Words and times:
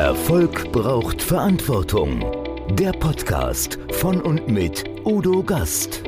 Erfolg 0.00 0.72
braucht 0.72 1.20
Verantwortung. 1.20 2.24
Der 2.70 2.90
Podcast 2.92 3.78
von 3.92 4.18
und 4.22 4.48
mit 4.48 4.82
Udo 5.04 5.42
Gast. 5.42 6.02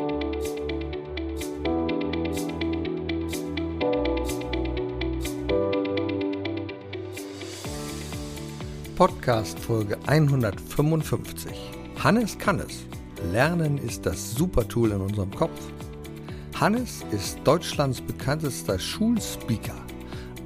Podcast 8.97 9.59
Folge 9.59 9.99
155. 10.07 11.53
Hannes 12.03 12.39
kann 12.39 12.61
es. 12.61 12.87
Lernen 13.31 13.77
ist 13.77 14.07
das 14.07 14.35
Supertool 14.35 14.93
in 14.93 15.03
unserem 15.03 15.33
Kopf. 15.33 15.61
Hannes 16.59 17.05
ist 17.11 17.39
Deutschlands 17.45 18.01
bekanntester 18.01 18.79
Schulspeaker. 18.79 19.77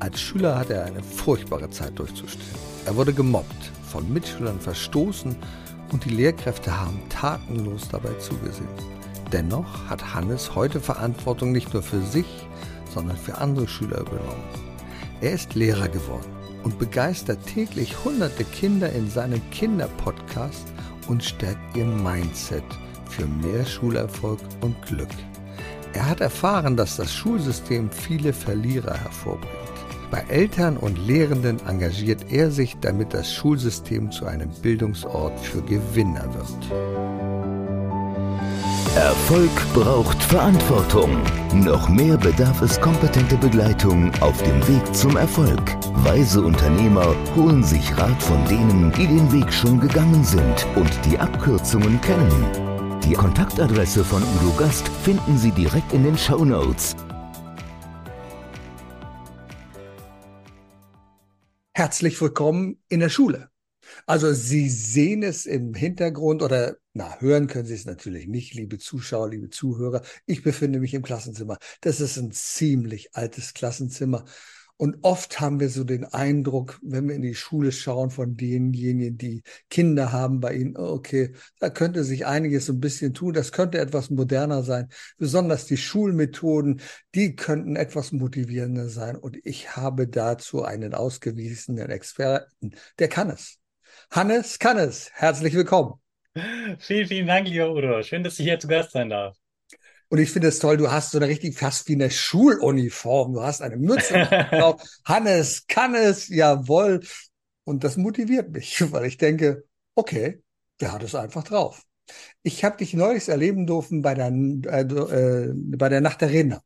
Als 0.00 0.20
Schüler 0.20 0.58
hat 0.58 0.70
er 0.70 0.86
eine 0.86 1.00
furchtbare 1.00 1.70
Zeit 1.70 1.96
durchzustehen. 1.96 2.75
Er 2.86 2.94
wurde 2.94 3.12
gemobbt, 3.12 3.72
von 3.90 4.10
Mitschülern 4.12 4.60
verstoßen 4.60 5.34
und 5.92 6.04
die 6.04 6.10
Lehrkräfte 6.10 6.80
haben 6.80 7.00
tatenlos 7.08 7.88
dabei 7.88 8.12
zugesehen. 8.20 8.68
Dennoch 9.32 9.90
hat 9.90 10.14
Hannes 10.14 10.54
heute 10.54 10.80
Verantwortung 10.80 11.50
nicht 11.50 11.74
nur 11.74 11.82
für 11.82 12.00
sich, 12.00 12.26
sondern 12.94 13.16
für 13.16 13.38
andere 13.38 13.66
Schüler 13.66 14.02
übernommen. 14.02 14.44
Er 15.20 15.32
ist 15.32 15.56
Lehrer 15.56 15.88
geworden 15.88 16.30
und 16.62 16.78
begeistert 16.78 17.44
täglich 17.44 18.04
hunderte 18.04 18.44
Kinder 18.44 18.92
in 18.92 19.10
seinem 19.10 19.42
Kinderpodcast 19.50 20.68
und 21.08 21.24
stärkt 21.24 21.76
ihr 21.76 21.86
Mindset 21.86 22.64
für 23.10 23.26
mehr 23.26 23.66
Schulerfolg 23.66 24.38
und 24.60 24.80
Glück. 24.86 25.10
Er 25.92 26.08
hat 26.08 26.20
erfahren, 26.20 26.76
dass 26.76 26.96
das 26.96 27.12
Schulsystem 27.12 27.90
viele 27.90 28.32
Verlierer 28.32 28.94
hervorbringt. 28.96 29.65
Bei 30.10 30.24
Eltern 30.28 30.76
und 30.76 30.98
Lehrenden 30.98 31.58
engagiert 31.66 32.26
er 32.30 32.50
sich, 32.50 32.76
damit 32.80 33.12
das 33.12 33.32
Schulsystem 33.32 34.10
zu 34.10 34.26
einem 34.26 34.50
Bildungsort 34.62 35.38
für 35.40 35.62
Gewinner 35.62 36.24
wird. 36.34 37.06
Erfolg 38.96 39.50
braucht 39.74 40.22
Verantwortung. 40.22 41.18
Noch 41.52 41.88
mehr 41.88 42.16
bedarf 42.16 42.62
es 42.62 42.80
kompetente 42.80 43.36
Begleitung 43.36 44.10
auf 44.20 44.42
dem 44.42 44.66
Weg 44.68 44.94
zum 44.94 45.16
Erfolg. 45.16 45.60
Weise 45.96 46.40
Unternehmer 46.40 47.14
holen 47.34 47.62
sich 47.62 47.94
Rat 47.98 48.22
von 48.22 48.42
denen, 48.46 48.90
die 48.92 49.06
den 49.06 49.30
Weg 49.32 49.52
schon 49.52 49.80
gegangen 49.80 50.24
sind 50.24 50.66
und 50.76 50.90
die 51.04 51.18
Abkürzungen 51.18 52.00
kennen. 52.00 52.46
Die 53.04 53.12
Kontaktadresse 53.12 54.02
von 54.02 54.22
Udo 54.22 54.52
Gast 54.56 54.88
finden 55.04 55.36
Sie 55.36 55.50
direkt 55.50 55.92
in 55.92 56.02
den 56.02 56.16
Show 56.16 56.44
Notes. 56.44 56.96
Herzlich 61.76 62.18
willkommen 62.22 62.82
in 62.88 63.00
der 63.00 63.10
Schule. 63.10 63.50
Also 64.06 64.32
Sie 64.32 64.70
sehen 64.70 65.22
es 65.22 65.44
im 65.44 65.74
Hintergrund 65.74 66.40
oder 66.40 66.78
na, 66.94 67.20
hören 67.20 67.48
können 67.48 67.66
Sie 67.66 67.74
es 67.74 67.84
natürlich 67.84 68.26
nicht, 68.28 68.54
liebe 68.54 68.78
Zuschauer, 68.78 69.28
liebe 69.28 69.50
Zuhörer. 69.50 70.00
Ich 70.24 70.42
befinde 70.42 70.80
mich 70.80 70.94
im 70.94 71.02
Klassenzimmer. 71.02 71.58
Das 71.82 72.00
ist 72.00 72.16
ein 72.16 72.32
ziemlich 72.32 73.14
altes 73.14 73.52
Klassenzimmer. 73.52 74.24
Und 74.78 74.98
oft 75.02 75.40
haben 75.40 75.58
wir 75.58 75.70
so 75.70 75.84
den 75.84 76.04
Eindruck, 76.04 76.78
wenn 76.82 77.08
wir 77.08 77.14
in 77.14 77.22
die 77.22 77.34
Schule 77.34 77.72
schauen 77.72 78.10
von 78.10 78.36
denjenigen, 78.36 79.16
die 79.16 79.42
Kinder 79.70 80.12
haben 80.12 80.40
bei 80.40 80.54
ihnen, 80.54 80.76
okay, 80.76 81.32
da 81.60 81.70
könnte 81.70 82.04
sich 82.04 82.26
einiges 82.26 82.66
so 82.66 82.74
ein 82.74 82.80
bisschen 82.80 83.14
tun, 83.14 83.32
das 83.32 83.52
könnte 83.52 83.78
etwas 83.78 84.10
moderner 84.10 84.62
sein. 84.62 84.88
Besonders 85.16 85.64
die 85.64 85.78
Schulmethoden, 85.78 86.82
die 87.14 87.36
könnten 87.36 87.76
etwas 87.76 88.12
motivierender 88.12 88.90
sein. 88.90 89.16
Und 89.16 89.38
ich 89.44 89.76
habe 89.76 90.08
dazu 90.08 90.62
einen 90.62 90.92
ausgewiesenen 90.92 91.88
Experten, 91.88 92.72
der 92.98 93.08
kann 93.08 93.30
es. 93.30 93.58
Hannes 94.10 94.58
kann 94.58 94.76
es. 94.76 95.10
Herzlich 95.14 95.54
willkommen. 95.54 95.94
Vielen, 96.78 97.06
vielen 97.06 97.26
Dank, 97.26 97.48
lieber 97.48 97.72
Udo. 97.72 98.02
Schön, 98.02 98.22
dass 98.22 98.38
ich 98.38 98.44
hier 98.44 98.58
zu 98.58 98.68
Gast 98.68 98.92
sein 98.92 99.08
darf. 99.08 99.36
Und 100.08 100.18
ich 100.18 100.30
finde 100.30 100.48
es 100.48 100.58
toll, 100.58 100.76
du 100.76 100.90
hast 100.90 101.10
so 101.10 101.18
eine 101.18 101.28
richtig 101.28 101.58
fast 101.58 101.88
wie 101.88 101.94
eine 101.94 102.10
Schuluniform. 102.10 103.32
Du 103.32 103.42
hast 103.42 103.60
eine 103.60 103.76
Mütze 103.76 104.14
drauf. 104.50 104.80
Hannes 105.04 105.66
kann 105.66 105.94
es, 105.94 106.28
jawohl. 106.28 107.00
Und 107.64 107.82
das 107.82 107.96
motiviert 107.96 108.50
mich, 108.50 108.80
weil 108.92 109.06
ich 109.06 109.18
denke, 109.18 109.64
okay, 109.94 110.42
der 110.80 110.92
hat 110.92 111.02
es 111.02 111.14
einfach 111.14 111.42
drauf. 111.42 111.82
Ich 112.42 112.64
habe 112.64 112.76
dich 112.76 112.94
neulich 112.94 113.28
erleben 113.28 113.66
dürfen 113.66 114.02
bei 114.02 114.14
der, 114.14 114.28
äh, 114.28 114.82
äh, 114.82 115.52
bei 115.54 115.88
der 115.88 116.00
Nacht 116.00 116.20
der 116.20 116.30
Redner. 116.30 116.62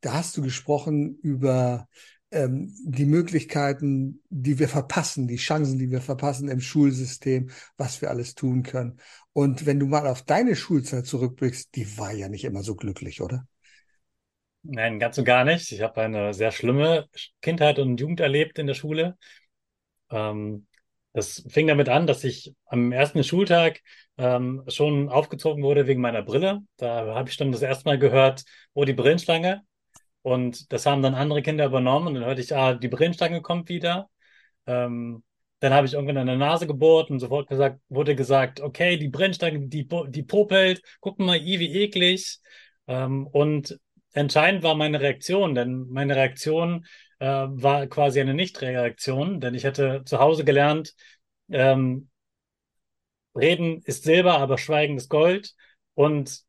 Da 0.00 0.12
hast 0.12 0.36
du 0.36 0.42
gesprochen 0.42 1.18
über 1.22 1.88
ähm, 2.30 2.74
die 2.84 3.06
Möglichkeiten, 3.06 4.22
die 4.28 4.58
wir 4.58 4.68
verpassen, 4.68 5.28
die 5.28 5.36
Chancen, 5.36 5.78
die 5.78 5.90
wir 5.90 6.00
verpassen 6.00 6.48
im 6.48 6.60
Schulsystem, 6.60 7.50
was 7.76 8.02
wir 8.02 8.10
alles 8.10 8.34
tun 8.34 8.62
können. 8.62 9.00
Und 9.32 9.66
wenn 9.66 9.80
du 9.80 9.86
mal 9.86 10.06
auf 10.06 10.22
deine 10.22 10.56
Schulzeit 10.56 11.06
zurückblickst, 11.06 11.74
die 11.74 11.98
war 11.98 12.12
ja 12.12 12.28
nicht 12.28 12.44
immer 12.44 12.62
so 12.62 12.74
glücklich, 12.74 13.20
oder? 13.20 13.46
Nein, 14.62 14.98
ganz 14.98 15.16
und 15.16 15.24
gar 15.24 15.44
nicht. 15.44 15.72
Ich 15.72 15.80
habe 15.80 16.02
eine 16.02 16.34
sehr 16.34 16.50
schlimme 16.50 17.08
Kindheit 17.40 17.78
und 17.78 17.98
Jugend 18.00 18.20
erlebt 18.20 18.58
in 18.58 18.66
der 18.66 18.74
Schule. 18.74 19.16
Ähm, 20.10 20.66
das 21.12 21.44
fing 21.48 21.66
damit 21.66 21.88
an, 21.88 22.06
dass 22.06 22.24
ich 22.24 22.54
am 22.66 22.92
ersten 22.92 23.24
Schultag 23.24 23.80
ähm, 24.18 24.62
schon 24.68 25.08
aufgezogen 25.08 25.62
wurde 25.62 25.86
wegen 25.86 26.00
meiner 26.00 26.22
Brille. 26.22 26.60
Da 26.76 27.14
habe 27.14 27.30
ich 27.30 27.36
dann 27.36 27.52
das 27.52 27.62
erste 27.62 27.88
Mal 27.88 27.98
gehört, 27.98 28.44
oh, 28.74 28.84
die 28.84 28.92
Brillenschlange. 28.92 29.62
Und 30.28 30.72
das 30.72 30.86
haben 30.86 31.02
dann 31.02 31.14
andere 31.14 31.42
Kinder 31.42 31.66
übernommen 31.66 32.08
und 32.08 32.14
dann 32.14 32.24
hörte 32.24 32.42
ich, 32.42 32.54
ah, 32.54 32.74
die 32.74 32.88
Brillenstange 32.88 33.40
kommt 33.42 33.68
wieder. 33.68 34.10
Ähm, 34.66 35.24
dann 35.60 35.72
habe 35.74 35.86
ich 35.86 35.94
irgendwann 35.94 36.18
an 36.18 36.26
der 36.26 36.36
Nase 36.36 36.66
gebohrt 36.66 37.10
und 37.10 37.18
sofort 37.20 37.48
gesagt, 37.48 37.80
wurde 37.88 38.14
gesagt, 38.14 38.60
okay, 38.60 38.96
die 38.98 39.08
Brennstange, 39.08 39.68
die, 39.68 39.88
die 40.08 40.22
popelt, 40.22 40.82
guck 41.00 41.18
mal, 41.18 41.36
i, 41.36 41.58
wie 41.58 41.74
eklig. 41.82 42.40
Ähm, 42.86 43.26
und 43.26 43.78
entscheidend 44.12 44.62
war 44.62 44.74
meine 44.74 45.00
Reaktion, 45.00 45.54
denn 45.54 45.88
meine 45.90 46.14
Reaktion 46.16 46.86
äh, 47.20 47.26
war 47.26 47.86
quasi 47.86 48.20
eine 48.20 48.34
Nicht-Reaktion, 48.34 49.40
denn 49.40 49.54
ich 49.54 49.64
hätte 49.64 50.02
zu 50.04 50.18
Hause 50.18 50.44
gelernt, 50.44 50.94
ähm, 51.50 52.08
Reden 53.34 53.82
ist 53.82 54.04
Silber, 54.04 54.38
aber 54.38 54.58
Schweigen 54.58 54.96
ist 54.96 55.08
Gold. 55.08 55.54
Und 55.94 56.42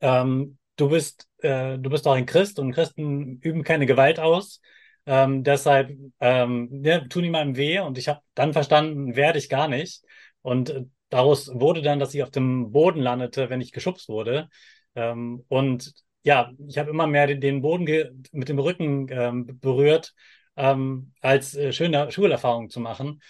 ähm, 0.00 0.58
du 0.76 0.88
bist, 0.88 1.28
äh, 1.38 1.78
du 1.78 1.90
bist 1.90 2.06
auch 2.06 2.14
ein 2.14 2.26
Christ 2.26 2.58
und 2.58 2.72
Christen 2.72 3.38
üben 3.40 3.64
keine 3.64 3.86
Gewalt 3.86 4.20
aus. 4.20 4.60
Ähm, 5.06 5.44
deshalb 5.44 5.90
ähm, 6.20 6.68
ne, 6.70 7.08
tun 7.08 7.24
ihm 7.24 7.56
weh 7.56 7.78
und 7.80 7.98
ich 7.98 8.08
habe 8.08 8.20
dann 8.34 8.52
verstanden, 8.52 9.16
werde 9.16 9.38
ich 9.38 9.48
gar 9.48 9.68
nicht. 9.68 10.02
Und 10.42 10.70
äh, 10.70 10.84
daraus 11.10 11.50
wurde 11.54 11.82
dann, 11.82 11.98
dass 11.98 12.14
ich 12.14 12.22
auf 12.22 12.30
dem 12.30 12.72
Boden 12.72 13.00
landete, 13.00 13.50
wenn 13.50 13.60
ich 13.60 13.72
geschubst 13.72 14.08
wurde. 14.08 14.48
Ähm, 14.94 15.44
und 15.48 15.94
ja, 16.22 16.52
ich 16.66 16.78
habe 16.78 16.90
immer 16.90 17.06
mehr 17.06 17.26
den, 17.26 17.40
den 17.40 17.60
Boden 17.62 17.86
mit 18.32 18.48
dem 18.48 18.58
Rücken 18.58 19.08
ähm, 19.10 19.58
berührt, 19.60 20.14
ähm, 20.56 21.12
als 21.20 21.54
äh, 21.54 21.72
schöne 21.72 22.10
Schulerfahrung 22.10 22.70
zu 22.70 22.80
machen. 22.80 23.20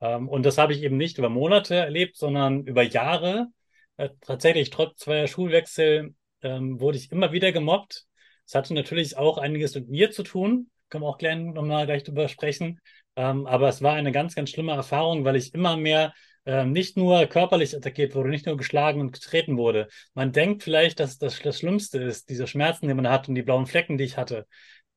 Ähm, 0.00 0.28
und 0.28 0.44
das 0.46 0.58
habe 0.58 0.72
ich 0.72 0.82
eben 0.82 0.96
nicht 0.96 1.18
über 1.18 1.28
Monate 1.28 1.74
erlebt, 1.76 2.16
sondern 2.16 2.64
über 2.64 2.82
Jahre. 2.82 3.48
Äh, 3.96 4.10
tatsächlich, 4.20 4.70
trotz 4.70 4.98
zweier 5.00 5.26
Schulwechsel 5.26 6.14
ähm, 6.44 6.80
wurde 6.80 6.98
ich 6.98 7.10
immer 7.10 7.32
wieder 7.32 7.52
gemobbt. 7.52 8.06
Es 8.46 8.54
hatte 8.54 8.74
natürlich 8.74 9.16
auch 9.16 9.38
einiges 9.38 9.74
mit 9.74 9.88
mir 9.88 10.10
zu 10.10 10.22
tun 10.22 10.70
können 10.94 11.02
wir 11.02 11.08
auch 11.08 11.18
gleich 11.18 11.36
nochmal 11.36 11.86
gleich 11.86 12.04
drüber 12.04 12.28
sprechen. 12.28 12.80
Ähm, 13.16 13.46
aber 13.46 13.68
es 13.68 13.82
war 13.82 13.94
eine 13.94 14.12
ganz, 14.12 14.36
ganz 14.36 14.50
schlimme 14.50 14.72
Erfahrung, 14.72 15.24
weil 15.24 15.34
ich 15.34 15.52
immer 15.52 15.76
mehr 15.76 16.14
ähm, 16.46 16.70
nicht 16.70 16.96
nur 16.96 17.26
körperlich 17.26 17.76
attackiert 17.76 18.14
wurde, 18.14 18.28
nicht 18.28 18.46
nur 18.46 18.56
geschlagen 18.56 19.00
und 19.00 19.10
getreten 19.12 19.56
wurde. 19.56 19.88
Man 20.14 20.30
denkt 20.30 20.62
vielleicht, 20.62 21.00
dass 21.00 21.18
das 21.18 21.40
das 21.40 21.58
Schlimmste 21.58 21.98
ist, 21.98 22.28
diese 22.28 22.46
Schmerzen, 22.46 22.86
die 22.86 22.94
man 22.94 23.08
hat 23.08 23.28
und 23.28 23.34
die 23.34 23.42
blauen 23.42 23.66
Flecken, 23.66 23.98
die 23.98 24.04
ich 24.04 24.16
hatte. 24.16 24.46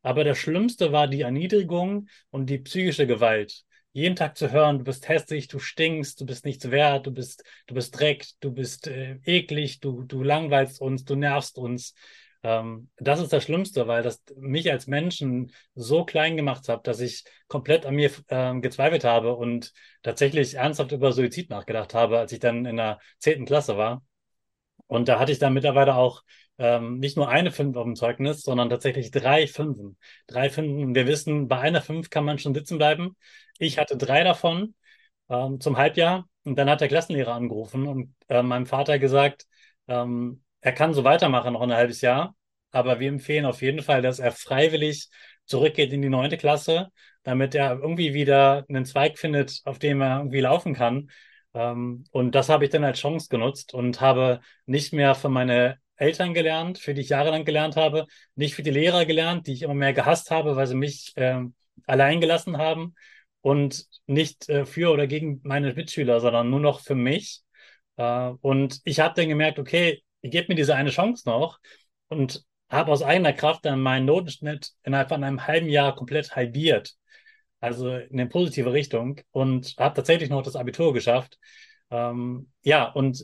Aber 0.04 0.24
das 0.24 0.38
Schlimmste 0.38 0.92
war 0.92 1.08
die 1.08 1.22
Erniedrigung 1.22 2.10
und 2.30 2.48
die 2.50 2.60
psychische 2.60 3.08
Gewalt. 3.08 3.64
Jeden 3.98 4.16
Tag 4.16 4.38
zu 4.38 4.52
hören, 4.52 4.78
du 4.78 4.84
bist 4.84 5.10
hässlich, 5.10 5.48
du 5.48 5.58
stinkst, 5.58 6.22
du 6.22 6.26
bist 6.28 6.46
nichts 6.46 6.70
wert, 6.70 7.08
du 7.08 7.12
bist, 7.12 7.44
du 7.66 7.74
bist 7.74 8.00
Dreck, 8.00 8.28
du 8.42 8.52
bist 8.52 8.86
äh, 8.86 9.18
eklig, 9.26 9.80
du, 9.80 10.04
du 10.04 10.22
langweilst 10.22 10.80
uns, 10.80 11.04
du 11.04 11.16
nervst 11.16 11.58
uns. 11.58 11.96
Ähm, 12.44 12.92
das 12.98 13.20
ist 13.20 13.34
das 13.34 13.44
Schlimmste, 13.44 13.88
weil 13.88 14.04
das 14.04 14.24
mich 14.36 14.72
als 14.72 14.86
Menschen 14.86 15.52
so 15.74 16.06
klein 16.06 16.38
gemacht 16.38 16.70
hat, 16.70 16.86
dass 16.86 17.00
ich 17.00 17.24
komplett 17.48 17.88
an 17.88 17.96
mir 17.96 18.12
äh, 18.28 18.60
gezweifelt 18.60 19.04
habe 19.04 19.36
und 19.36 19.74
tatsächlich 20.04 20.54
ernsthaft 20.54 20.92
über 20.92 21.12
Suizid 21.12 21.50
nachgedacht 21.50 21.96
habe, 21.96 22.20
als 22.20 22.32
ich 22.32 22.40
dann 22.40 22.68
in 22.68 22.78
der 22.78 23.00
zehnten 23.18 23.46
Klasse 23.46 23.78
war. 23.78 24.04
Und 24.86 25.08
da 25.08 25.18
hatte 25.20 25.32
ich 25.32 25.40
dann 25.40 25.56
mittlerweile 25.56 25.96
auch 25.96 26.22
ähm, 26.58 27.00
nicht 27.00 27.18
nur 27.18 27.30
eine 27.30 27.52
Fünf 27.52 27.76
auf 27.78 27.84
dem 27.86 27.96
Zeugnis, 27.96 28.42
sondern 28.42 28.70
tatsächlich 28.70 29.12
drei 29.12 29.48
Fünfen. 29.48 29.98
Drei 30.28 30.50
Fünfen. 30.50 30.96
Wir 30.96 31.08
wissen, 31.08 31.48
bei 31.48 31.60
einer 31.60 31.82
Fünf 31.82 32.10
kann 32.10 32.26
man 32.26 32.40
schon 32.40 32.54
sitzen 32.54 32.78
bleiben. 32.78 33.16
Ich 33.60 33.78
hatte 33.78 33.98
drei 33.98 34.24
davon 34.24 34.74
ähm, 35.30 35.60
zum 35.60 35.78
Halbjahr. 35.78 36.28
Und 36.44 36.58
dann 36.58 36.70
hat 36.70 36.82
der 36.82 36.88
Klassenlehrer 36.88 37.34
angerufen 37.34 37.88
und 37.88 38.16
äh, 38.30 38.42
meinem 38.42 38.66
Vater 38.66 39.00
gesagt, 39.00 39.46
ähm, 39.88 40.44
er 40.62 40.72
kann 40.74 40.94
so 40.94 41.04
weitermachen 41.04 41.54
noch 41.54 41.62
ein 41.62 41.74
halbes 41.74 42.02
Jahr. 42.02 42.36
aber 42.72 43.00
wir 43.00 43.10
empfehlen 43.10 43.46
auf 43.46 43.62
jeden 43.62 43.82
Fall, 43.82 44.02
dass 44.02 44.20
er 44.20 44.32
freiwillig 44.32 45.10
zurückgeht 45.46 45.94
in 45.94 46.02
die 46.02 46.10
neunte 46.10 46.38
Klasse, 46.38 46.90
damit 47.24 47.56
er 47.56 47.80
irgendwie 47.80 48.14
wieder 48.14 48.66
einen 48.70 48.86
Zweig 48.86 49.18
findet, 49.18 49.62
auf 49.66 49.80
dem 49.80 50.02
er 50.02 50.18
irgendwie 50.20 50.42
laufen 50.42 50.74
kann. 50.74 51.10
Ähm, 51.54 52.04
und 52.12 52.36
das 52.36 52.50
habe 52.50 52.66
ich 52.66 52.72
dann 52.72 52.84
als 52.84 53.00
Chance 53.00 53.28
genutzt 53.30 53.74
und 53.74 54.02
habe 54.02 54.42
nicht 54.66 54.94
mehr 54.94 55.16
von 55.16 55.34
meinen 55.34 55.76
Eltern 55.98 56.34
gelernt, 56.34 56.80
für 56.80 56.94
die 56.94 57.02
ich 57.02 57.10
jahrelang 57.10 57.46
gelernt 57.46 57.76
habe, 57.76 58.06
nicht 58.36 58.56
für 58.56 58.64
die 58.64 58.72
Lehrer 58.72 59.06
gelernt, 59.06 59.48
die 59.48 59.54
ich 59.54 59.64
immer 59.64 59.74
mehr 59.74 59.94
gehasst 59.94 60.32
habe, 60.32 60.56
weil 60.56 60.68
sie 60.68 60.76
mich 60.76 61.14
äh, 61.16 61.42
allein 61.86 62.22
gelassen 62.22 62.58
haben 62.58 62.96
und 63.42 63.86
nicht 64.06 64.50
äh, 64.50 64.66
für 64.66 64.92
oder 64.92 65.08
gegen 65.08 65.42
meine 65.44 65.74
Mitschüler, 65.74 66.20
sondern 66.20 66.50
nur 66.50 66.60
noch 66.60 66.82
für 66.82 66.96
mich. 66.96 67.42
Äh, 67.98 68.30
und 68.42 68.80
ich 68.84 69.00
habe 69.00 69.16
dann 69.16 69.30
gemerkt, 69.30 69.60
okay, 69.60 70.04
ich 70.22 70.32
gebe 70.32 70.48
mir 70.50 70.56
diese 70.56 70.76
eine 70.76 70.90
Chance 70.90 71.28
noch 71.28 71.60
und 72.10 72.44
habe 72.70 72.92
aus 72.92 73.02
eigener 73.04 73.34
Kraft 73.34 73.66
dann 73.66 73.82
meinen 73.82 74.06
Notenschnitt 74.06 74.72
innerhalb 74.84 75.10
von 75.10 75.24
einem 75.24 75.48
halben 75.48 75.70
Jahr 75.70 75.96
komplett 75.96 76.36
halbiert. 76.36 76.94
Also 77.60 77.90
in 77.96 78.20
eine 78.20 78.30
positive 78.30 78.72
Richtung 78.72 79.22
und 79.32 79.76
habe 79.80 79.96
tatsächlich 79.96 80.30
noch 80.30 80.44
das 80.44 80.56
Abitur 80.56 80.94
geschafft. 80.94 81.40
Ähm, 81.90 82.52
ja, 82.62 82.86
und 82.92 83.24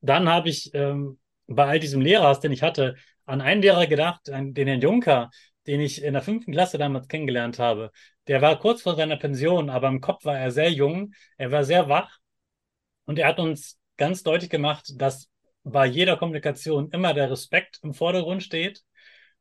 dann 0.00 0.28
habe 0.28 0.48
ich 0.48 0.70
ähm, 0.74 1.18
bei 1.46 1.66
all 1.66 1.80
diesem 1.80 2.00
Lehrers, 2.00 2.40
den 2.40 2.52
ich 2.52 2.62
hatte, 2.62 2.96
an 3.24 3.40
einen 3.40 3.62
Lehrer 3.62 3.86
gedacht, 3.86 4.30
an 4.30 4.54
den 4.54 4.68
Herrn 4.68 4.80
Juncker, 4.80 5.30
den 5.66 5.80
ich 5.80 6.02
in 6.02 6.12
der 6.12 6.22
fünften 6.22 6.52
Klasse 6.52 6.78
damals 6.78 7.08
kennengelernt 7.08 7.58
habe. 7.58 7.90
Der 8.28 8.40
war 8.40 8.58
kurz 8.58 8.82
vor 8.82 8.94
seiner 8.94 9.16
Pension, 9.16 9.70
aber 9.70 9.88
im 9.88 10.00
Kopf 10.00 10.24
war 10.24 10.38
er 10.38 10.50
sehr 10.50 10.70
jung, 10.70 11.12
er 11.36 11.50
war 11.50 11.64
sehr 11.64 11.88
wach 11.88 12.18
und 13.04 13.18
er 13.18 13.28
hat 13.28 13.38
uns 13.38 13.78
ganz 13.96 14.22
deutlich 14.22 14.50
gemacht, 14.50 14.92
dass 14.96 15.28
bei 15.64 15.86
jeder 15.86 16.16
Kommunikation 16.16 16.90
immer 16.90 17.14
der 17.14 17.30
Respekt 17.30 17.80
im 17.82 17.94
Vordergrund 17.94 18.42
steht 18.42 18.82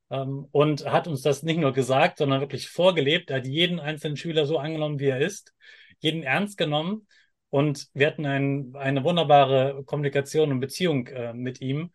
ähm, 0.09 0.47
und 0.51 0.85
hat 0.85 1.07
uns 1.07 1.21
das 1.21 1.43
nicht 1.43 1.59
nur 1.59 1.73
gesagt, 1.73 2.17
sondern 2.17 2.41
wirklich 2.41 2.69
vorgelebt. 2.69 3.29
Er 3.29 3.37
hat 3.37 3.47
jeden 3.47 3.79
einzelnen 3.79 4.17
Schüler 4.17 4.45
so 4.45 4.57
angenommen, 4.57 4.99
wie 4.99 5.07
er 5.07 5.19
ist, 5.19 5.53
jeden 5.99 6.23
ernst 6.23 6.57
genommen 6.57 7.07
und 7.49 7.87
wir 7.93 8.07
hatten 8.07 8.25
ein, 8.25 8.73
eine 8.75 9.03
wunderbare 9.03 9.83
Kommunikation 9.85 10.51
und 10.51 10.59
Beziehung 10.59 11.07
äh, 11.07 11.33
mit 11.33 11.61
ihm. 11.61 11.91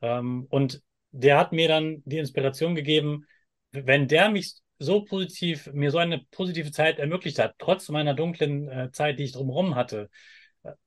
Ähm, 0.00 0.46
und 0.48 0.82
der 1.10 1.38
hat 1.38 1.52
mir 1.52 1.68
dann 1.68 2.02
die 2.04 2.18
Inspiration 2.18 2.74
gegeben, 2.74 3.26
wenn 3.72 4.08
der 4.08 4.30
mich 4.30 4.54
so 4.78 5.04
positiv, 5.04 5.70
mir 5.72 5.90
so 5.90 5.98
eine 5.98 6.22
positive 6.30 6.70
Zeit 6.72 6.98
ermöglicht 6.98 7.38
hat, 7.38 7.54
trotz 7.58 7.88
meiner 7.88 8.14
dunklen 8.14 8.68
äh, 8.68 8.90
Zeit, 8.92 9.18
die 9.18 9.24
ich 9.24 9.32
drumherum 9.32 9.74
hatte, 9.74 10.10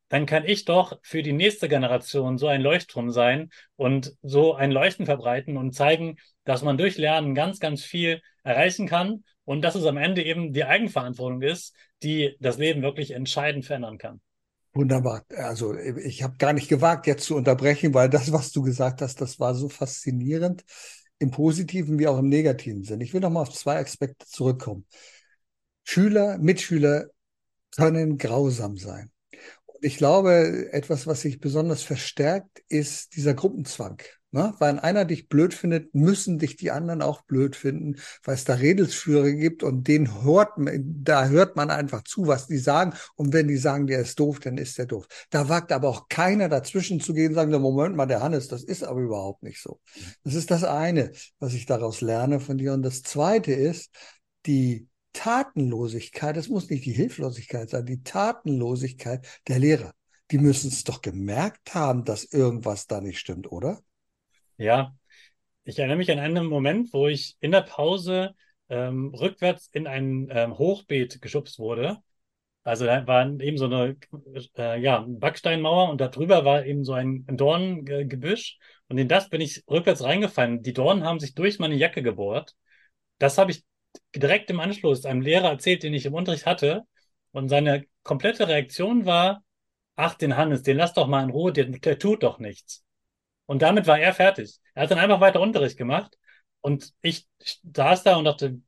dann 0.10 0.26
kann 0.26 0.46
ich 0.46 0.66
doch 0.66 0.98
für 1.04 1.22
die 1.22 1.34
nächste 1.34 1.68
Generation 1.68 2.38
so 2.38 2.48
ein 2.48 2.62
Leuchtturm 2.62 3.12
sein 3.12 3.50
und 3.76 4.14
so 4.22 4.54
ein 4.56 4.72
Leuchten 4.72 5.06
verbreiten 5.06 5.58
und 5.58 5.74
zeigen, 5.74 6.18
dass 6.46 6.64
man 6.64 6.78
durch 6.78 6.98
Lernen 6.98 7.36
ganz, 7.36 7.60
ganz 7.60 7.84
viel 7.84 8.22
erreichen 8.44 8.88
kann 8.88 9.24
und 9.48 9.62
dass 9.62 9.76
es 9.76 9.86
am 9.86 9.98
Ende 9.98 10.24
eben 10.24 10.52
die 10.52 10.66
Eigenverantwortung 10.66 11.42
ist, 11.42 11.74
die 12.04 12.36
das 12.40 12.58
Leben 12.58 12.82
wirklich 12.82 13.12
entscheidend 13.12 13.66
verändern 13.66 13.98
kann. 13.98 14.20
Wunderbar. 14.74 15.24
Also 15.36 15.74
ich 15.76 16.22
habe 16.22 16.38
gar 16.38 16.54
nicht 16.54 16.68
gewagt, 16.68 17.08
jetzt 17.08 17.26
zu 17.26 17.36
unterbrechen, 17.36 17.94
weil 17.94 18.10
das, 18.10 18.32
was 18.32 18.52
du 18.52 18.62
gesagt 18.62 19.02
hast, 19.02 19.22
das 19.22 19.40
war 19.40 19.56
so 19.56 19.70
faszinierend 19.70 20.66
im 21.18 21.32
positiven 21.32 21.98
wie 21.98 22.08
auch 22.08 22.20
im 22.20 22.28
negativen 22.28 22.84
Sinn. 22.84 23.02
Ich 23.02 23.14
will 23.14 23.22
noch 23.22 23.30
mal 23.30 23.42
auf 23.42 23.52
zwei 23.52 23.80
Aspekte 23.80 24.26
zurückkommen. 24.28 24.86
Schüler, 25.84 26.38
Mitschüler 26.38 27.06
können 27.72 28.18
grausam 28.18 28.76
sein 28.76 29.12
ich 29.82 29.98
glaube, 29.98 30.70
etwas, 30.72 31.08
was 31.08 31.22
sich 31.22 31.40
besonders 31.40 31.84
verstärkt, 31.84 32.64
ist 32.68 33.16
dieser 33.16 33.34
Gruppenzwang. 33.34 34.02
Ne? 34.38 34.54
Weil 34.60 34.78
einer 34.78 35.04
dich 35.04 35.30
blöd 35.30 35.52
findet, 35.52 35.96
müssen 35.96 36.38
dich 36.38 36.58
die 36.58 36.70
anderen 36.70 37.02
auch 37.02 37.24
blöd 37.24 37.56
finden, 37.56 37.96
weil 38.24 38.36
es 38.36 38.44
da 38.44 38.54
Redelsführer 38.54 39.32
gibt 39.32 39.64
und 39.64 39.88
den 39.88 40.24
hört, 40.24 40.50
da 40.60 41.26
hört 41.26 41.56
man 41.56 41.72
einfach 41.72 42.04
zu, 42.04 42.28
was 42.28 42.46
die 42.46 42.60
sagen. 42.60 42.94
Und 43.16 43.34
wenn 43.34 43.48
die 43.48 43.58
sagen, 43.58 43.88
der 43.88 44.00
ist 44.00 44.20
doof, 44.20 44.40
dann 44.40 44.60
ist 44.60 44.78
der 44.78 44.86
doof. 44.86 45.08
Da 45.32 45.50
wagt 45.50 45.72
aber 45.72 45.90
auch 45.90 46.08
keiner 46.08 46.50
dazwischen 46.50 47.00
zu 47.00 47.16
gehen 47.16 47.30
und 47.30 47.34
sagen, 47.34 47.52
Moment 47.60 47.96
mal, 47.96 48.06
der 48.06 48.22
Hannes, 48.22 48.48
das 48.48 48.64
ist 48.64 48.84
aber 48.84 49.00
überhaupt 49.00 49.42
nicht 49.42 49.60
so. 49.60 49.80
Das 50.24 50.36
ist 50.36 50.52
das 50.52 50.64
eine, 50.64 51.14
was 51.40 51.56
ich 51.56 51.66
daraus 51.66 52.02
lerne 52.02 52.40
von 52.40 52.60
dir. 52.60 52.74
Und 52.74 52.84
das 52.84 53.02
zweite 53.02 53.54
ist, 53.54 53.90
die 54.46 54.88
Tatenlosigkeit, 55.14 56.38
das 56.38 56.48
muss 56.48 56.70
nicht 56.70 56.86
die 56.86 56.94
Hilflosigkeit 56.94 57.72
sein, 57.72 57.88
die 57.88 58.04
Tatenlosigkeit 58.04 59.26
der 59.48 59.58
Lehrer. 59.58 59.94
Die 60.30 60.38
müssen 60.38 60.68
es 60.68 60.84
doch 60.84 61.02
gemerkt 61.02 61.74
haben, 61.74 62.04
dass 62.04 62.24
irgendwas 62.24 62.86
da 62.86 63.02
nicht 63.02 63.18
stimmt, 63.18 63.52
oder? 63.52 63.82
Ja, 64.58 64.96
ich 65.66 65.80
erinnere 65.80 65.98
mich 65.98 66.12
an 66.12 66.20
einen 66.20 66.46
Moment, 66.48 66.94
wo 66.94 67.08
ich 67.08 67.38
in 67.42 67.52
der 67.52 67.62
Pause 67.62 68.36
ähm, 68.70 69.14
rückwärts 69.16 69.70
in 69.74 69.88
ein 69.88 70.28
ähm, 70.32 70.58
Hochbeet 70.58 71.22
geschubst 71.22 71.60
wurde. 71.60 72.00
Also 72.64 72.86
da 72.86 73.08
war 73.08 73.26
eben 73.42 73.58
so 73.58 73.66
eine 73.66 73.98
äh, 74.58 74.80
ja, 74.82 75.06
Backsteinmauer 75.08 75.90
und 75.90 76.02
darüber 76.02 76.46
war 76.46 76.66
eben 76.66 76.84
so 76.86 76.94
ein 76.94 77.26
Dorngebüsch. 77.28 78.60
Und 78.90 78.98
in 79.00 79.08
das 79.10 79.30
bin 79.30 79.42
ich 79.42 79.64
rückwärts 79.70 80.04
reingefallen. 80.04 80.64
Die 80.64 80.74
Dornen 80.74 81.04
haben 81.06 81.20
sich 81.20 81.36
durch 81.36 81.60
meine 81.60 81.76
Jacke 81.76 82.04
gebohrt. 82.04 82.56
Das 83.20 83.38
habe 83.38 83.52
ich 83.52 83.66
direkt 84.16 84.50
im 84.52 84.60
Anschluss 84.62 85.06
einem 85.06 85.22
Lehrer 85.22 85.50
erzählt, 85.50 85.84
den 85.84 85.94
ich 85.94 86.06
im 86.06 86.16
Unterricht 86.16 86.46
hatte. 86.48 86.84
Und 87.32 87.50
seine 87.50 87.86
komplette 88.04 88.48
Reaktion 88.50 89.06
war, 89.06 89.44
ach, 89.98 90.16
den 90.16 90.38
Hannes, 90.38 90.64
den 90.64 90.78
lass 90.78 90.94
doch 90.94 91.08
mal 91.08 91.24
in 91.24 91.32
Ruhe, 91.32 91.54
der, 91.54 91.66
der 91.66 92.00
tut 92.00 92.24
doch 92.24 92.40
nichts. 92.40 92.86
Und 93.48 93.64
damit 93.64 93.88
war 93.88 94.00
er 94.00 94.14
fertig. 94.14 94.60
Er 94.76 94.84
hat 94.84 94.92
dann 94.92 95.00
einfach 95.00 95.22
weiter 95.22 95.42
Unterricht 95.42 95.78
gemacht. 95.78 96.18
Und 96.62 96.94
ich 97.02 97.28
saß 97.74 98.04
da 98.04 98.18
und 98.18 98.26
dachte, 98.26 98.60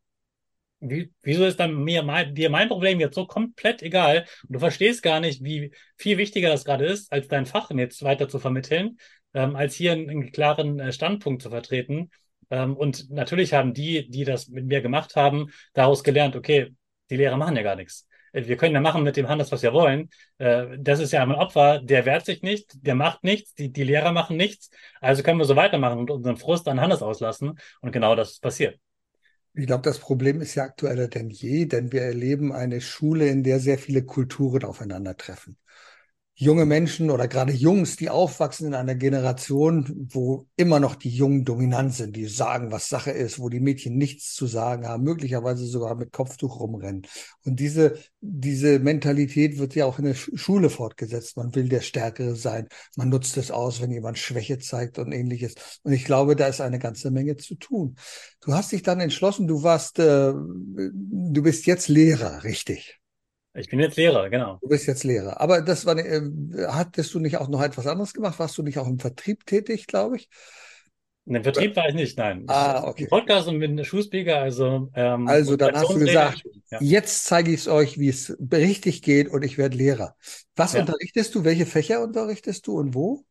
wie, 0.79 1.13
wieso 1.21 1.45
ist 1.45 1.59
dann 1.59 1.83
mir 1.83 2.03
mein, 2.03 2.33
dir 2.33 2.49
mein 2.49 2.69
Problem 2.69 2.99
jetzt 2.99 3.15
so 3.15 3.27
komplett 3.27 3.81
egal? 3.83 4.25
Und 4.47 4.53
du 4.55 4.59
verstehst 4.59 5.03
gar 5.03 5.19
nicht, 5.19 5.43
wie 5.43 5.71
viel 5.97 6.17
wichtiger 6.17 6.49
das 6.49 6.65
gerade 6.65 6.85
ist, 6.85 7.11
als 7.11 7.27
dein 7.27 7.45
Fach 7.45 7.69
jetzt 7.71 8.03
weiter 8.03 8.29
zu 8.29 8.39
vermitteln, 8.39 8.97
ähm, 9.33 9.55
als 9.55 9.75
hier 9.75 9.91
einen, 9.91 10.09
einen 10.09 10.31
klaren 10.31 10.79
äh, 10.79 10.91
Standpunkt 10.93 11.41
zu 11.41 11.49
vertreten. 11.49 12.09
Ähm, 12.49 12.75
und 12.77 13.09
natürlich 13.09 13.53
haben 13.53 13.73
die, 13.73 14.09
die 14.09 14.23
das 14.23 14.47
mit 14.47 14.65
mir 14.65 14.81
gemacht 14.81 15.15
haben, 15.15 15.51
daraus 15.73 16.03
gelernt, 16.03 16.35
okay, 16.35 16.73
die 17.09 17.17
Lehrer 17.17 17.37
machen 17.37 17.55
ja 17.55 17.63
gar 17.63 17.75
nichts. 17.75 18.07
Äh, 18.33 18.45
wir 18.45 18.57
können 18.57 18.73
ja 18.73 18.81
machen 18.81 19.03
mit 19.03 19.17
dem 19.17 19.27
Hannes, 19.27 19.51
was 19.51 19.61
wir 19.61 19.73
wollen. 19.73 20.09
Äh, 20.37 20.77
das 20.79 20.99
ist 20.99 21.11
ja 21.11 21.23
ein 21.23 21.31
Opfer, 21.31 21.79
der 21.79 22.05
wehrt 22.05 22.25
sich 22.25 22.41
nicht, 22.41 22.85
der 22.85 22.95
macht 22.95 23.23
nichts, 23.23 23.53
die, 23.53 23.71
die 23.71 23.83
Lehrer 23.83 24.11
machen 24.11 24.37
nichts. 24.37 24.69
Also 25.01 25.23
können 25.23 25.39
wir 25.39 25.45
so 25.45 25.55
weitermachen 25.55 25.99
und 25.99 26.11
unseren 26.11 26.37
Frust 26.37 26.67
an 26.67 26.81
Hannes 26.81 27.01
auslassen. 27.01 27.59
Und 27.81 27.91
genau 27.91 28.15
das 28.15 28.39
passiert. 28.39 28.79
Ich 29.53 29.65
glaube, 29.65 29.81
das 29.81 29.99
Problem 29.99 30.41
ist 30.41 30.55
ja 30.55 30.63
aktueller 30.63 31.07
denn 31.07 31.29
je, 31.29 31.65
denn 31.65 31.91
wir 31.91 32.03
erleben 32.03 32.53
eine 32.53 32.81
Schule, 32.81 33.27
in 33.27 33.43
der 33.43 33.59
sehr 33.59 33.77
viele 33.77 34.03
Kulturen 34.03 34.63
aufeinandertreffen 34.63 35.57
junge 36.41 36.65
Menschen 36.65 37.11
oder 37.11 37.27
gerade 37.27 37.51
Jungs, 37.51 37.97
die 37.97 38.09
aufwachsen 38.09 38.67
in 38.67 38.73
einer 38.73 38.95
Generation, 38.95 40.07
wo 40.09 40.47
immer 40.55 40.79
noch 40.79 40.95
die 40.95 41.09
Jungen 41.09 41.43
dominant 41.43 41.93
sind, 41.93 42.15
die 42.15 42.27
sagen, 42.27 42.71
was 42.71 42.87
Sache 42.87 43.11
ist, 43.11 43.39
wo 43.39 43.49
die 43.49 43.59
Mädchen 43.59 43.97
nichts 43.97 44.33
zu 44.35 44.47
sagen 44.47 44.87
haben, 44.87 45.03
möglicherweise 45.03 45.65
sogar 45.65 45.95
mit 45.95 46.13
Kopftuch 46.13 46.61
rumrennen. 46.61 47.05
Und 47.43 47.59
diese, 47.59 47.97
diese 48.21 48.79
Mentalität 48.79 49.57
wird 49.57 49.75
ja 49.75 49.85
auch 49.85 49.99
in 49.99 50.05
der 50.05 50.13
Schule 50.13 50.69
fortgesetzt. 50.69 51.35
Man 51.35 51.53
will 51.55 51.67
der 51.67 51.81
Stärkere 51.81 52.37
sein. 52.37 52.69
Man 52.95 53.09
nutzt 53.09 53.35
es 53.35 53.51
aus, 53.51 53.81
wenn 53.81 53.91
jemand 53.91 54.17
Schwäche 54.17 54.59
zeigt 54.59 54.97
und 54.97 55.11
ähnliches. 55.11 55.55
Und 55.83 55.91
ich 55.91 56.05
glaube, 56.05 56.37
da 56.37 56.47
ist 56.47 56.61
eine 56.61 56.79
ganze 56.79 57.11
Menge 57.11 57.35
zu 57.35 57.55
tun. 57.55 57.97
Du 58.39 58.53
hast 58.53 58.71
dich 58.71 58.81
dann 58.81 59.01
entschlossen, 59.01 59.45
du 59.45 59.63
warst, 59.63 59.99
äh, 59.99 60.31
du 60.33 61.43
bist 61.43 61.65
jetzt 61.65 61.89
Lehrer, 61.89 62.45
richtig? 62.45 62.98
Ich 63.59 63.69
bin 63.69 63.79
jetzt 63.79 63.97
Lehrer, 63.97 64.29
genau. 64.29 64.57
Du 64.61 64.69
bist 64.69 64.87
jetzt 64.87 65.03
Lehrer. 65.03 65.41
Aber 65.41 65.61
das 65.61 65.85
war, 65.85 65.97
äh, 65.97 66.21
hattest 66.67 67.13
du 67.13 67.19
nicht 67.19 67.37
auch 67.37 67.49
noch 67.49 67.61
etwas 67.61 67.87
anderes 67.87 68.13
gemacht? 68.13 68.39
Warst 68.39 68.57
du 68.57 68.63
nicht 68.63 68.77
auch 68.79 68.87
im 68.87 68.99
Vertrieb 68.99 69.45
tätig, 69.45 69.85
glaube 69.85 70.15
ich? 70.15 70.29
In 71.25 71.33
dem 71.33 71.43
Vertrieb 71.43 71.75
war 71.75 71.87
ich 71.87 71.93
nicht, 71.93 72.17
nein. 72.17 72.45
Ah, 72.47 72.87
okay. 72.87 73.03
Ich 73.03 73.09
Podcast 73.09 73.47
und 73.49 73.59
bin 73.59 73.83
Schuhspeaker, 73.83 74.39
also. 74.39 74.89
Ähm, 74.95 75.27
also 75.27 75.57
dann 75.57 75.75
hast 75.75 75.91
du 75.91 75.99
gesagt, 75.99 76.43
ja. 76.71 76.79
jetzt 76.81 77.25
zeige 77.25 77.51
ich 77.51 77.59
es 77.59 77.67
euch, 77.67 77.99
wie 77.99 78.09
es 78.09 78.35
richtig 78.51 79.01
geht 79.01 79.27
und 79.27 79.43
ich 79.43 79.57
werde 79.57 79.77
Lehrer. 79.77 80.15
Was 80.55 80.73
ja. 80.73 80.79
unterrichtest 80.79 81.35
du? 81.35 81.43
Welche 81.43 81.65
Fächer 81.65 82.01
unterrichtest 82.01 82.65
du 82.65 82.79
und 82.79 82.95
wo? 82.95 83.25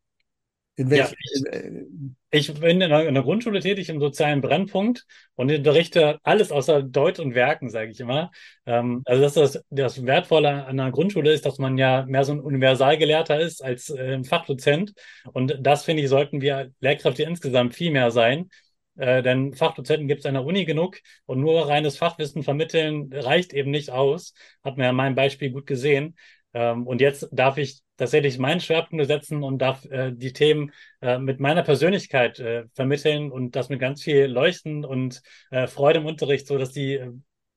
In 0.78 0.90
welchen, 0.90 1.16
ja, 1.50 2.12
ich, 2.30 2.48
ich, 2.50 2.60
bin 2.60 2.80
in 2.80 2.90
der, 2.90 3.22
Grundschule 3.24 3.58
tätig 3.58 3.88
im 3.88 3.98
sozialen 3.98 4.40
Brennpunkt 4.40 5.06
und 5.34 5.50
unterrichte 5.50 6.20
alles 6.22 6.52
außer 6.52 6.84
Deutsch 6.84 7.18
und 7.18 7.34
Werken, 7.34 7.68
sage 7.68 7.90
ich 7.90 7.98
immer. 7.98 8.30
Ähm, 8.64 9.02
also 9.04 9.20
das, 9.20 9.34
das, 9.34 9.64
das 9.70 10.06
Wertvolle 10.06 10.66
an 10.66 10.78
einer 10.78 10.92
Grundschule 10.92 11.32
ist, 11.32 11.44
dass 11.44 11.58
man 11.58 11.78
ja 11.78 12.06
mehr 12.06 12.22
so 12.22 12.30
ein 12.30 12.40
Universalgelehrter 12.40 13.40
ist 13.40 13.60
als 13.60 13.90
äh, 13.90 14.22
Fachdozent. 14.22 14.94
Und 15.32 15.58
das, 15.60 15.84
finde 15.84 16.04
ich, 16.04 16.08
sollten 16.08 16.40
wir 16.40 16.70
Lehrkräfte 16.78 17.24
insgesamt 17.24 17.74
viel 17.74 17.90
mehr 17.90 18.12
sein. 18.12 18.48
Äh, 18.96 19.22
denn 19.22 19.54
Fachdozenten 19.54 20.06
gibt 20.06 20.20
es 20.20 20.26
an 20.26 20.34
der 20.34 20.44
Uni 20.44 20.64
genug 20.64 20.98
und 21.26 21.40
nur 21.40 21.68
reines 21.68 21.96
Fachwissen 21.96 22.44
vermitteln 22.44 23.10
reicht 23.12 23.52
eben 23.52 23.72
nicht 23.72 23.90
aus. 23.90 24.32
Hat 24.62 24.76
man 24.76 24.84
ja 24.84 24.90
in 24.90 24.96
meinem 24.96 25.16
Beispiel 25.16 25.50
gut 25.50 25.66
gesehen. 25.66 26.14
Ähm, 26.54 26.86
und 26.86 27.00
jetzt 27.00 27.28
darf 27.32 27.58
ich 27.58 27.80
tatsächlich 27.96 28.38
meinen 28.38 28.60
Schwerpunkt 28.60 29.06
setzen 29.06 29.42
und 29.42 29.58
darf 29.58 29.84
äh, 29.86 30.12
die 30.12 30.32
Themen 30.32 30.72
äh, 31.00 31.18
mit 31.18 31.40
meiner 31.40 31.62
Persönlichkeit 31.62 32.38
äh, 32.38 32.64
vermitteln 32.74 33.30
und 33.30 33.56
das 33.56 33.68
mit 33.68 33.80
ganz 33.80 34.02
viel 34.02 34.26
Leuchten 34.26 34.84
und 34.84 35.20
äh, 35.50 35.66
Freude 35.66 35.98
im 36.00 36.06
Unterricht, 36.06 36.46
so 36.46 36.56
dass 36.58 36.72
die 36.72 36.94
äh, 36.94 37.12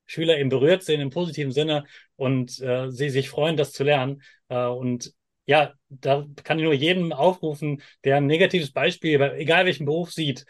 Schüler 0.06 0.38
eben 0.38 0.50
berührt 0.50 0.84
sind 0.84 1.00
im 1.00 1.10
positiven 1.10 1.52
Sinne 1.54 1.86
und 2.18 2.60
äh, 2.60 2.92
sie 2.92 3.10
sich 3.10 3.30
freuen, 3.30 3.56
das 3.56 3.72
zu 3.72 3.86
lernen. 3.86 4.22
Und 4.50 5.14
ja, 5.46 5.74
da 5.88 6.26
kann 6.44 6.60
ich 6.60 6.66
nur 6.66 6.74
jedem 6.74 7.14
aufrufen, 7.14 7.82
der 8.04 8.18
ein 8.18 8.26
negatives 8.26 8.74
Beispiel, 8.74 9.22
egal 9.22 9.66
welchen 9.66 9.86
Beruf 9.86 10.12
sieht, 10.12 10.46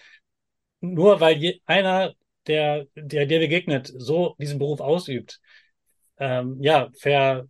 nur 0.79 1.19
weil 1.19 1.38
je, 1.38 1.62
einer, 1.65 2.13
der, 2.48 2.88
der 2.95 3.27
dir 3.27 3.39
begegnet, 3.39 3.91
so 3.95 4.36
diesen 4.39 4.57
Beruf 4.57 4.79
ausübt, 4.79 5.39
ähm, 6.17 6.57
ja, 6.62 6.89
ver, 7.00 7.48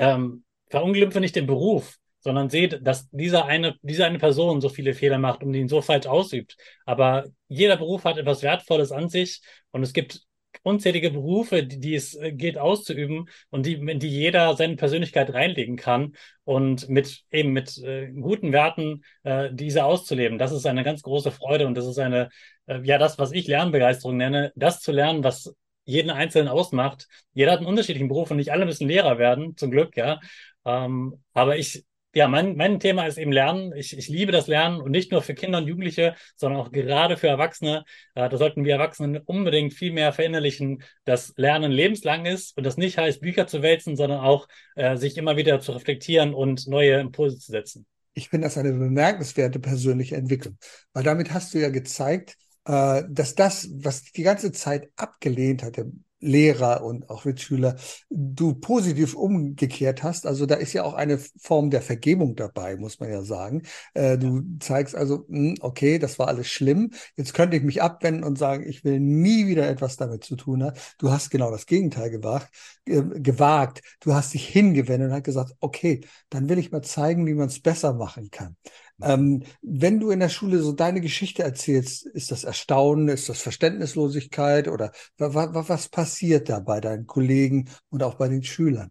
ähm, 0.00 0.44
verunglimpfe 0.68 1.20
nicht 1.20 1.36
den 1.36 1.46
Beruf, 1.46 1.98
sondern 2.20 2.50
seht, 2.50 2.80
dass 2.86 3.08
dieser 3.10 3.44
eine, 3.46 3.76
diese 3.82 4.04
eine 4.04 4.18
Person 4.18 4.60
so 4.60 4.68
viele 4.68 4.94
Fehler 4.94 5.18
macht 5.18 5.42
und 5.42 5.54
ihn 5.54 5.68
so 5.68 5.82
falsch 5.82 6.06
ausübt. 6.06 6.56
Aber 6.86 7.26
jeder 7.48 7.76
Beruf 7.76 8.04
hat 8.04 8.18
etwas 8.18 8.42
Wertvolles 8.42 8.92
an 8.92 9.08
sich 9.08 9.42
und 9.70 9.82
es 9.82 9.92
gibt 9.92 10.22
unzählige 10.62 11.10
Berufe, 11.10 11.62
die, 11.64 11.78
die 11.78 11.94
es 11.94 12.14
äh, 12.14 12.32
geht 12.32 12.58
auszuüben 12.58 13.28
und 13.50 13.66
die, 13.66 13.74
in 13.74 13.98
die 13.98 14.08
jeder 14.08 14.56
seine 14.56 14.76
Persönlichkeit 14.76 15.32
reinlegen 15.32 15.76
kann 15.76 16.14
und 16.44 16.88
mit 16.88 17.22
eben 17.30 17.52
mit 17.52 17.78
äh, 17.78 18.08
guten 18.08 18.52
Werten 18.52 19.04
äh, 19.22 19.50
diese 19.52 19.84
auszuleben. 19.84 20.38
Das 20.38 20.52
ist 20.52 20.66
eine 20.66 20.82
ganz 20.82 21.02
große 21.02 21.30
Freude 21.30 21.66
und 21.66 21.76
das 21.76 21.86
ist 21.86 21.98
eine, 21.98 22.30
äh, 22.66 22.80
ja, 22.82 22.98
das, 22.98 23.18
was 23.18 23.32
ich 23.32 23.46
Lernbegeisterung 23.46 24.16
nenne, 24.16 24.52
das 24.56 24.80
zu 24.80 24.92
lernen, 24.92 25.24
was 25.24 25.54
jeden 25.90 26.10
Einzelnen 26.10 26.48
ausmacht. 26.48 27.08
Jeder 27.32 27.52
hat 27.52 27.58
einen 27.58 27.68
unterschiedlichen 27.68 28.08
Beruf 28.08 28.30
und 28.30 28.36
nicht 28.36 28.52
alle 28.52 28.66
müssen 28.66 28.88
Lehrer 28.88 29.18
werden, 29.18 29.56
zum 29.56 29.70
Glück, 29.70 29.96
ja. 29.96 30.20
Ähm, 30.64 31.22
aber 31.32 31.56
ich, 31.58 31.84
ja, 32.14 32.26
mein, 32.26 32.56
mein 32.56 32.80
Thema 32.80 33.06
ist 33.06 33.18
eben 33.18 33.32
Lernen. 33.32 33.72
Ich, 33.76 33.96
ich 33.96 34.08
liebe 34.08 34.32
das 34.32 34.46
Lernen 34.46 34.80
und 34.80 34.90
nicht 34.90 35.12
nur 35.12 35.22
für 35.22 35.34
Kinder 35.34 35.58
und 35.58 35.66
Jugendliche, 35.66 36.14
sondern 36.36 36.60
auch 36.60 36.72
gerade 36.72 37.16
für 37.16 37.28
Erwachsene. 37.28 37.84
Äh, 38.14 38.28
da 38.28 38.36
sollten 38.36 38.64
wir 38.64 38.74
Erwachsenen 38.74 39.18
unbedingt 39.18 39.74
viel 39.74 39.92
mehr 39.92 40.12
verinnerlichen, 40.12 40.82
dass 41.04 41.32
Lernen 41.36 41.70
lebenslang 41.70 42.26
ist 42.26 42.56
und 42.56 42.64
das 42.64 42.76
nicht 42.76 42.98
heißt, 42.98 43.20
Bücher 43.20 43.46
zu 43.46 43.62
wälzen, 43.62 43.96
sondern 43.96 44.20
auch 44.20 44.48
äh, 44.74 44.96
sich 44.96 45.16
immer 45.16 45.36
wieder 45.36 45.60
zu 45.60 45.72
reflektieren 45.72 46.34
und 46.34 46.66
neue 46.66 46.98
Impulse 46.98 47.38
zu 47.38 47.52
setzen. 47.52 47.86
Ich 48.14 48.28
finde 48.28 48.48
das 48.48 48.58
eine 48.58 48.72
bemerkenswerte 48.72 49.60
persönliche 49.60 50.16
Entwicklung, 50.16 50.58
weil 50.92 51.04
damit 51.04 51.32
hast 51.32 51.54
du 51.54 51.58
ja 51.58 51.68
gezeigt, 51.68 52.36
äh, 52.64 53.04
dass 53.08 53.34
das, 53.34 53.68
was 53.74 54.02
die 54.04 54.22
ganze 54.22 54.52
Zeit 54.52 54.90
abgelehnt 54.96 55.62
hat, 55.62 55.76
der 55.76 55.86
Lehrer 56.20 56.84
und 56.84 57.08
auch 57.08 57.24
Mitschüler, 57.24 57.76
du 58.10 58.54
positiv 58.54 59.14
umgekehrt 59.14 60.02
hast. 60.02 60.26
Also 60.26 60.44
da 60.46 60.56
ist 60.56 60.74
ja 60.74 60.84
auch 60.84 60.94
eine 60.94 61.18
Form 61.18 61.70
der 61.70 61.80
Vergebung 61.80 62.36
dabei, 62.36 62.76
muss 62.76 63.00
man 63.00 63.10
ja 63.10 63.22
sagen. 63.22 63.62
Äh, 63.94 64.18
du 64.18 64.42
zeigst 64.60 64.94
also, 64.94 65.26
hm, 65.28 65.56
okay, 65.60 65.98
das 65.98 66.18
war 66.18 66.28
alles 66.28 66.48
schlimm. 66.48 66.90
Jetzt 67.16 67.32
könnte 67.32 67.56
ich 67.56 67.62
mich 67.62 67.82
abwenden 67.82 68.22
und 68.24 68.36
sagen, 68.36 68.68
ich 68.68 68.84
will 68.84 69.00
nie 69.00 69.46
wieder 69.46 69.68
etwas 69.68 69.96
damit 69.96 70.24
zu 70.24 70.36
tun 70.36 70.62
haben. 70.62 70.78
Du 70.98 71.10
hast 71.10 71.30
genau 71.30 71.50
das 71.50 71.66
Gegenteil 71.66 72.10
gewagt. 72.10 72.50
gewagt. 72.84 73.80
Du 74.00 74.14
hast 74.14 74.34
dich 74.34 74.46
hingewendet 74.46 75.08
und 75.08 75.14
hast 75.14 75.24
gesagt, 75.24 75.54
okay, 75.60 76.02
dann 76.28 76.48
will 76.48 76.58
ich 76.58 76.70
mal 76.70 76.82
zeigen, 76.82 77.26
wie 77.26 77.34
man 77.34 77.48
es 77.48 77.60
besser 77.60 77.94
machen 77.94 78.30
kann. 78.30 78.56
Ähm, 79.02 79.44
wenn 79.62 80.00
du 80.00 80.10
in 80.10 80.20
der 80.20 80.28
Schule 80.28 80.58
so 80.58 80.72
deine 80.72 81.00
Geschichte 81.00 81.42
erzählst, 81.42 82.06
ist 82.06 82.30
das 82.30 82.44
Erstaunen, 82.44 83.08
ist 83.08 83.28
das 83.28 83.40
Verständnislosigkeit 83.40 84.68
oder 84.68 84.92
was, 85.16 85.88
passiert 85.88 86.48
da 86.48 86.60
bei 86.60 86.80
deinen 86.80 87.06
Kollegen 87.06 87.68
und 87.88 88.02
auch 88.02 88.14
bei 88.14 88.28
den 88.28 88.42
Schülern? 88.42 88.90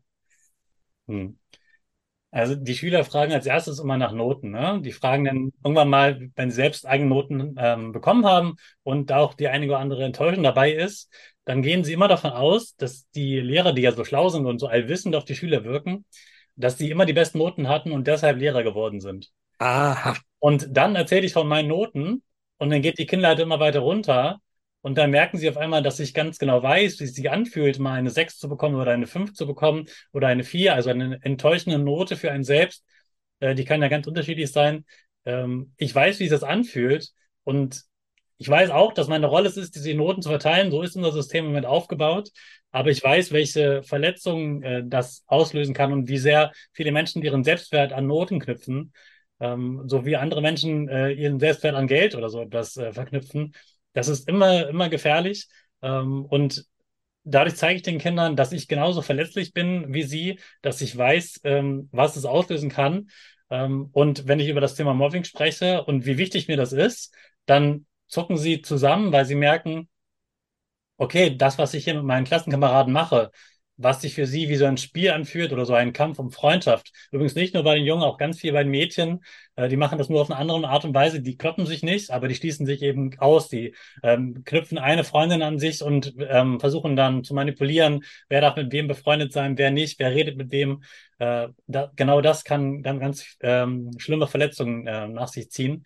Hm. 1.07 1.37
Also 2.31 2.55
die 2.55 2.75
Schüler 2.75 3.03
fragen 3.03 3.33
als 3.33 3.47
erstes 3.47 3.79
immer 3.79 3.97
nach 3.97 4.11
Noten. 4.11 4.51
Ne? 4.51 4.81
Die 4.83 4.91
fragen 4.91 5.25
dann 5.25 5.51
irgendwann 5.63 5.89
mal, 5.89 6.29
wenn 6.35 6.51
sie 6.51 6.57
selbst 6.57 6.85
eigene 6.85 7.09
Noten 7.09 7.55
ähm, 7.57 7.91
bekommen 7.91 8.25
haben 8.25 8.55
und 8.83 9.11
auch 9.11 9.33
die 9.33 9.47
einige 9.47 9.71
oder 9.71 9.79
andere 9.79 10.03
Enttäuschung 10.03 10.43
dabei 10.43 10.71
ist, 10.71 11.11
dann 11.45 11.63
gehen 11.63 11.83
sie 11.83 11.93
immer 11.93 12.07
davon 12.07 12.29
aus, 12.31 12.75
dass 12.75 13.09
die 13.11 13.39
Lehrer, 13.39 13.73
die 13.73 13.81
ja 13.81 13.91
so 13.91 14.05
schlau 14.05 14.29
sind 14.29 14.45
und 14.45 14.59
so 14.59 14.67
allwissend 14.67 15.15
auf 15.15 15.25
die 15.25 15.35
Schüler 15.35 15.63
wirken, 15.63 16.05
dass 16.55 16.77
die 16.77 16.91
immer 16.91 17.07
die 17.07 17.13
besten 17.13 17.39
Noten 17.39 17.67
hatten 17.67 17.91
und 17.91 18.05
deshalb 18.05 18.37
Lehrer 18.37 18.61
geworden 18.61 18.99
sind. 18.99 19.31
Aha. 19.59 20.15
Und 20.39 20.67
dann 20.71 20.95
erzähle 20.95 21.25
ich 21.25 21.33
von 21.33 21.47
meinen 21.47 21.67
Noten 21.67 22.23
und 22.57 22.69
dann 22.69 22.81
geht 22.81 22.97
die 22.97 23.05
Kinnlade 23.05 23.41
immer 23.41 23.59
weiter 23.59 23.79
runter 23.79 24.39
und 24.81 24.97
dann 24.97 25.11
merken 25.11 25.37
sie 25.37 25.49
auf 25.49 25.57
einmal, 25.57 25.83
dass 25.83 25.99
ich 25.99 26.13
ganz 26.13 26.39
genau 26.39 26.63
weiß, 26.63 26.99
wie 26.99 27.03
es 27.03 27.13
sich 27.13 27.29
anfühlt, 27.29 27.79
mal 27.79 27.93
eine 27.93 28.09
6 28.09 28.37
zu 28.37 28.47
bekommen 28.47 28.75
oder 28.75 28.91
eine 28.91 29.07
5 29.07 29.33
zu 29.33 29.45
bekommen 29.45 29.85
oder 30.13 30.27
eine 30.27 30.43
4, 30.43 30.73
also 30.73 30.89
eine 30.89 31.19
enttäuschende 31.21 31.77
Note 31.77 32.15
für 32.15 32.31
einen 32.31 32.45
selbst. 32.45 32.85
Äh, 33.39 33.55
die 33.55 33.65
kann 33.65 33.81
ja 33.81 33.89
ganz 33.89 34.07
unterschiedlich 34.07 34.51
sein. 34.51 34.85
Ähm, 35.25 35.73
ich 35.77 35.93
weiß, 35.93 36.19
wie 36.19 36.25
es 36.25 36.31
das 36.31 36.43
anfühlt 36.43 37.09
und 37.43 37.83
ich 38.41 38.47
weiß 38.47 38.69
auch, 38.69 38.93
dass 38.93 39.09
meine 39.09 39.25
Rolle 39.27 39.49
es 39.49 39.57
ist, 39.57 39.75
diese 39.75 39.93
Noten 39.93 40.21
zu 40.21 40.29
verteilen. 40.29 40.71
So 40.71 40.81
ist 40.81 40.95
unser 40.95 41.11
System 41.11 41.43
im 41.43 41.51
Moment 41.51 41.65
aufgebaut. 41.65 42.29
Aber 42.71 42.89
ich 42.89 43.03
weiß, 43.03 43.33
welche 43.33 43.83
Verletzungen 43.83 44.63
äh, 44.63 44.83
das 44.85 45.23
auslösen 45.27 45.73
kann 45.73 45.91
und 45.91 46.07
wie 46.07 46.17
sehr 46.17 46.53
viele 46.71 46.93
Menschen 46.93 47.21
ihren 47.21 47.43
Selbstwert 47.43 47.91
an 47.91 48.07
Noten 48.07 48.39
knüpfen 48.39 48.93
ähm, 49.39 49.83
so 49.87 50.05
wie 50.05 50.15
andere 50.15 50.41
Menschen 50.41 50.89
äh, 50.89 51.11
ihren 51.11 51.39
Selbstwert 51.39 51.75
an 51.75 51.87
Geld 51.87 52.15
oder 52.15 52.29
so 52.29 52.41
etwas 52.41 52.77
äh, 52.77 52.93
verknüpfen. 52.93 53.53
Das 53.93 54.07
ist 54.07 54.27
immer, 54.27 54.67
immer 54.67 54.89
gefährlich. 54.89 55.47
Ähm, 55.81 56.25
und 56.25 56.65
dadurch 57.23 57.55
zeige 57.55 57.77
ich 57.77 57.81
den 57.83 57.99
Kindern, 57.99 58.35
dass 58.35 58.51
ich 58.51 58.67
genauso 58.67 59.01
verletzlich 59.01 59.53
bin 59.53 59.93
wie 59.93 60.03
sie, 60.03 60.39
dass 60.61 60.81
ich 60.81 60.97
weiß, 60.97 61.41
ähm, 61.43 61.89
was 61.91 62.15
es 62.15 62.25
auslösen 62.25 62.69
kann. 62.69 63.09
Ähm, 63.49 63.89
und 63.91 64.27
wenn 64.27 64.39
ich 64.39 64.49
über 64.49 64.61
das 64.61 64.75
Thema 64.75 64.93
Mobbing 64.93 65.23
spreche 65.23 65.83
und 65.83 66.05
wie 66.05 66.17
wichtig 66.17 66.47
mir 66.47 66.57
das 66.57 66.73
ist, 66.73 67.13
dann 67.45 67.85
zucken 68.07 68.37
sie 68.37 68.61
zusammen, 68.61 69.11
weil 69.11 69.25
sie 69.25 69.35
merken, 69.35 69.87
okay, 70.97 71.35
das, 71.35 71.57
was 71.57 71.73
ich 71.73 71.85
hier 71.85 71.95
mit 71.95 72.03
meinen 72.03 72.25
Klassenkameraden 72.25 72.93
mache, 72.93 73.31
was 73.81 74.01
sich 74.01 74.13
für 74.13 74.27
sie 74.27 74.49
wie 74.49 74.57
so 74.57 74.65
ein 74.65 74.77
Spiel 74.77 75.11
anfühlt 75.11 75.53
oder 75.53 75.65
so 75.65 75.73
ein 75.73 75.93
Kampf 75.93 76.19
um 76.19 76.31
Freundschaft. 76.31 76.91
Übrigens 77.11 77.35
nicht 77.35 77.53
nur 77.53 77.63
bei 77.63 77.75
den 77.75 77.85
Jungen, 77.85 78.03
auch 78.03 78.17
ganz 78.17 78.39
viel 78.39 78.51
bei 78.51 78.63
den 78.63 78.71
Mädchen. 78.71 79.23
Äh, 79.55 79.69
die 79.69 79.77
machen 79.77 79.97
das 79.97 80.09
nur 80.09 80.21
auf 80.21 80.29
eine 80.29 80.37
andere 80.37 80.67
Art 80.67 80.83
und 80.83 80.93
Weise. 80.93 81.21
Die 81.21 81.37
kloppen 81.37 81.65
sich 81.65 81.81
nicht, 81.81 82.11
aber 82.11 82.27
die 82.27 82.35
schließen 82.35 82.65
sich 82.65 82.81
eben 82.81 83.17
aus. 83.19 83.47
Die 83.47 83.73
ähm, 84.03 84.43
knüpfen 84.43 84.77
eine 84.77 85.05
Freundin 85.05 85.41
an 85.41 85.59
sich 85.59 85.81
und 85.81 86.13
ähm, 86.19 86.59
versuchen 86.59 86.97
dann 86.97 87.23
zu 87.23 87.33
manipulieren, 87.33 88.03
wer 88.27 88.41
darf 88.41 88.57
mit 88.57 88.71
wem 88.73 88.87
befreundet 88.87 89.31
sein, 89.31 89.57
wer 89.57 89.71
nicht, 89.71 89.97
wer 89.99 90.11
redet 90.11 90.35
mit 90.35 90.51
wem. 90.51 90.83
Äh, 91.19 91.47
da, 91.67 91.91
genau 91.95 92.19
das 92.19 92.43
kann 92.43 92.83
dann 92.83 92.99
ganz 92.99 93.37
ähm, 93.39 93.91
schlimme 93.97 94.27
Verletzungen 94.27 94.87
äh, 94.87 95.07
nach 95.07 95.29
sich 95.29 95.49
ziehen. 95.51 95.85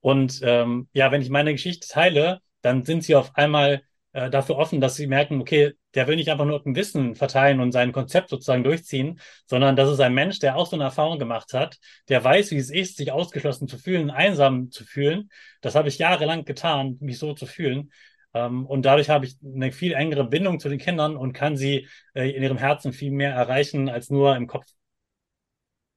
Und 0.00 0.40
ähm, 0.42 0.88
ja, 0.92 1.10
wenn 1.10 1.22
ich 1.22 1.30
meine 1.30 1.52
Geschichte 1.52 1.88
teile, 1.88 2.40
dann 2.60 2.84
sind 2.84 3.04
sie 3.04 3.14
auf 3.14 3.34
einmal 3.36 3.82
äh, 4.16 4.30
dafür 4.30 4.56
offen, 4.56 4.80
dass 4.80 4.96
sie 4.96 5.06
merken, 5.06 5.42
okay, 5.42 5.74
der 5.94 6.06
will 6.08 6.16
nicht 6.16 6.30
einfach 6.30 6.46
nur 6.46 6.64
ein 6.64 6.74
Wissen 6.74 7.14
verteilen 7.14 7.60
und 7.60 7.72
sein 7.72 7.92
Konzept 7.92 8.30
sozusagen 8.30 8.64
durchziehen, 8.64 9.20
sondern 9.46 9.76
das 9.76 9.90
ist 9.90 10.00
ein 10.00 10.14
Mensch, 10.14 10.38
der 10.38 10.56
auch 10.56 10.66
so 10.66 10.74
eine 10.74 10.84
Erfahrung 10.84 11.18
gemacht 11.18 11.52
hat, 11.52 11.78
der 12.08 12.24
weiß, 12.24 12.50
wie 12.52 12.56
es 12.56 12.70
ist, 12.70 12.96
sich 12.96 13.12
ausgeschlossen 13.12 13.68
zu 13.68 13.76
fühlen, 13.76 14.10
einsam 14.10 14.70
zu 14.70 14.84
fühlen. 14.84 15.28
Das 15.60 15.74
habe 15.74 15.88
ich 15.88 15.98
jahrelang 15.98 16.46
getan, 16.46 16.96
mich 17.00 17.18
so 17.18 17.34
zu 17.34 17.44
fühlen. 17.44 17.92
Ähm, 18.32 18.64
und 18.64 18.86
dadurch 18.86 19.10
habe 19.10 19.26
ich 19.26 19.36
eine 19.44 19.70
viel 19.70 19.92
engere 19.92 20.26
Bindung 20.26 20.60
zu 20.60 20.70
den 20.70 20.78
Kindern 20.78 21.14
und 21.14 21.34
kann 21.34 21.58
sie 21.58 21.86
äh, 22.14 22.30
in 22.30 22.42
ihrem 22.42 22.56
Herzen 22.56 22.94
viel 22.94 23.10
mehr 23.10 23.34
erreichen 23.34 23.90
als 23.90 24.08
nur 24.08 24.34
im 24.34 24.46
Kopf. 24.46 24.64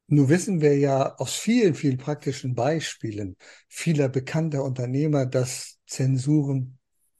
Nur 0.08 0.28
wissen 0.28 0.60
wir 0.60 0.78
ja 0.78 1.16
aus 1.16 1.36
vielen, 1.36 1.74
vielen 1.74 1.98
praktischen 1.98 2.54
Beispielen 2.54 3.38
vieler 3.70 4.10
bekannter 4.10 4.64
Unternehmer, 4.66 5.26
dass 5.26 5.78
Zensuren 5.86 6.79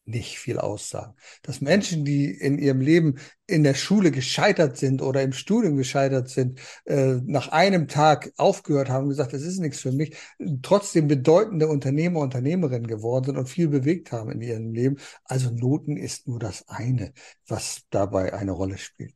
nicht 0.10 0.40
viel 0.40 0.58
aussagen. 0.58 1.14
Dass 1.44 1.62
Menschen, 1.62 2.06
die 2.06 2.32
in 2.32 2.60
ihrem 2.60 2.82
Leben 2.82 3.20
in 3.48 3.64
der 3.64 3.74
Schule 3.74 4.12
gescheitert 4.12 4.78
sind 4.78 5.02
oder 5.02 5.22
im 5.22 5.34
Studium 5.34 5.78
gescheitert 5.78 6.30
sind, 6.30 6.60
äh, 6.86 7.16
nach 7.26 7.50
einem 7.50 7.88
Tag 7.88 8.32
aufgehört 8.38 8.90
haben 8.90 9.04
und 9.04 9.10
gesagt, 9.10 9.34
das 9.34 9.42
ist 9.42 9.60
nichts 9.60 9.80
für 9.80 9.92
mich, 9.92 10.16
trotzdem 10.62 11.08
bedeutende 11.08 11.68
Unternehmer, 11.68 12.20
Unternehmerinnen 12.20 12.88
geworden 12.88 13.26
sind 13.26 13.38
und 13.38 13.50
viel 13.50 13.68
bewegt 13.68 14.12
haben 14.12 14.32
in 14.32 14.42
ihrem 14.42 14.74
Leben. 14.74 14.98
Also 15.24 15.50
Noten 15.52 15.98
ist 15.98 16.28
nur 16.28 16.40
das 16.40 16.68
eine, 16.68 17.14
was 17.48 17.82
dabei 17.90 18.34
eine 18.34 18.52
Rolle 18.52 18.78
spielt. 18.78 19.14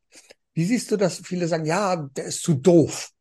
Wie 0.53 0.65
siehst 0.65 0.91
du 0.91 0.97
das? 0.97 1.21
Viele 1.23 1.47
sagen, 1.47 1.65
ja, 1.65 1.95
der 1.95 2.25
ist 2.25 2.41
zu 2.43 2.53
doof. 2.53 3.11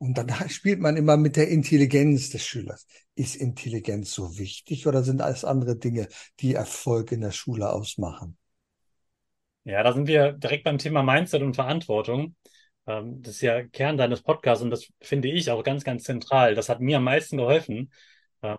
Und 0.00 0.16
dann 0.16 0.28
spielt 0.48 0.80
man 0.80 0.96
immer 0.96 1.16
mit 1.16 1.36
der 1.36 1.48
Intelligenz 1.48 2.30
des 2.30 2.44
Schülers. 2.44 2.86
Ist 3.14 3.36
Intelligenz 3.36 4.12
so 4.12 4.38
wichtig 4.38 4.86
oder 4.86 5.02
sind 5.02 5.20
alles 5.20 5.44
andere 5.44 5.76
Dinge, 5.76 6.08
die 6.40 6.54
Erfolg 6.54 7.12
in 7.12 7.20
der 7.20 7.32
Schule 7.32 7.70
ausmachen? 7.70 8.36
Ja, 9.64 9.82
da 9.82 9.92
sind 9.92 10.08
wir 10.08 10.32
direkt 10.32 10.64
beim 10.64 10.78
Thema 10.78 11.02
Mindset 11.02 11.42
und 11.42 11.54
Verantwortung. 11.54 12.34
Ähm, 12.86 13.20
das 13.20 13.34
ist 13.34 13.40
ja 13.42 13.62
Kern 13.62 13.98
deines 13.98 14.22
Podcasts 14.22 14.64
und 14.64 14.70
das 14.70 14.88
finde 15.02 15.28
ich 15.28 15.50
auch 15.50 15.62
ganz, 15.62 15.84
ganz 15.84 16.04
zentral. 16.04 16.54
Das 16.54 16.70
hat 16.70 16.80
mir 16.80 16.96
am 16.96 17.04
meisten 17.04 17.36
geholfen. 17.36 17.92
Ähm, 18.42 18.56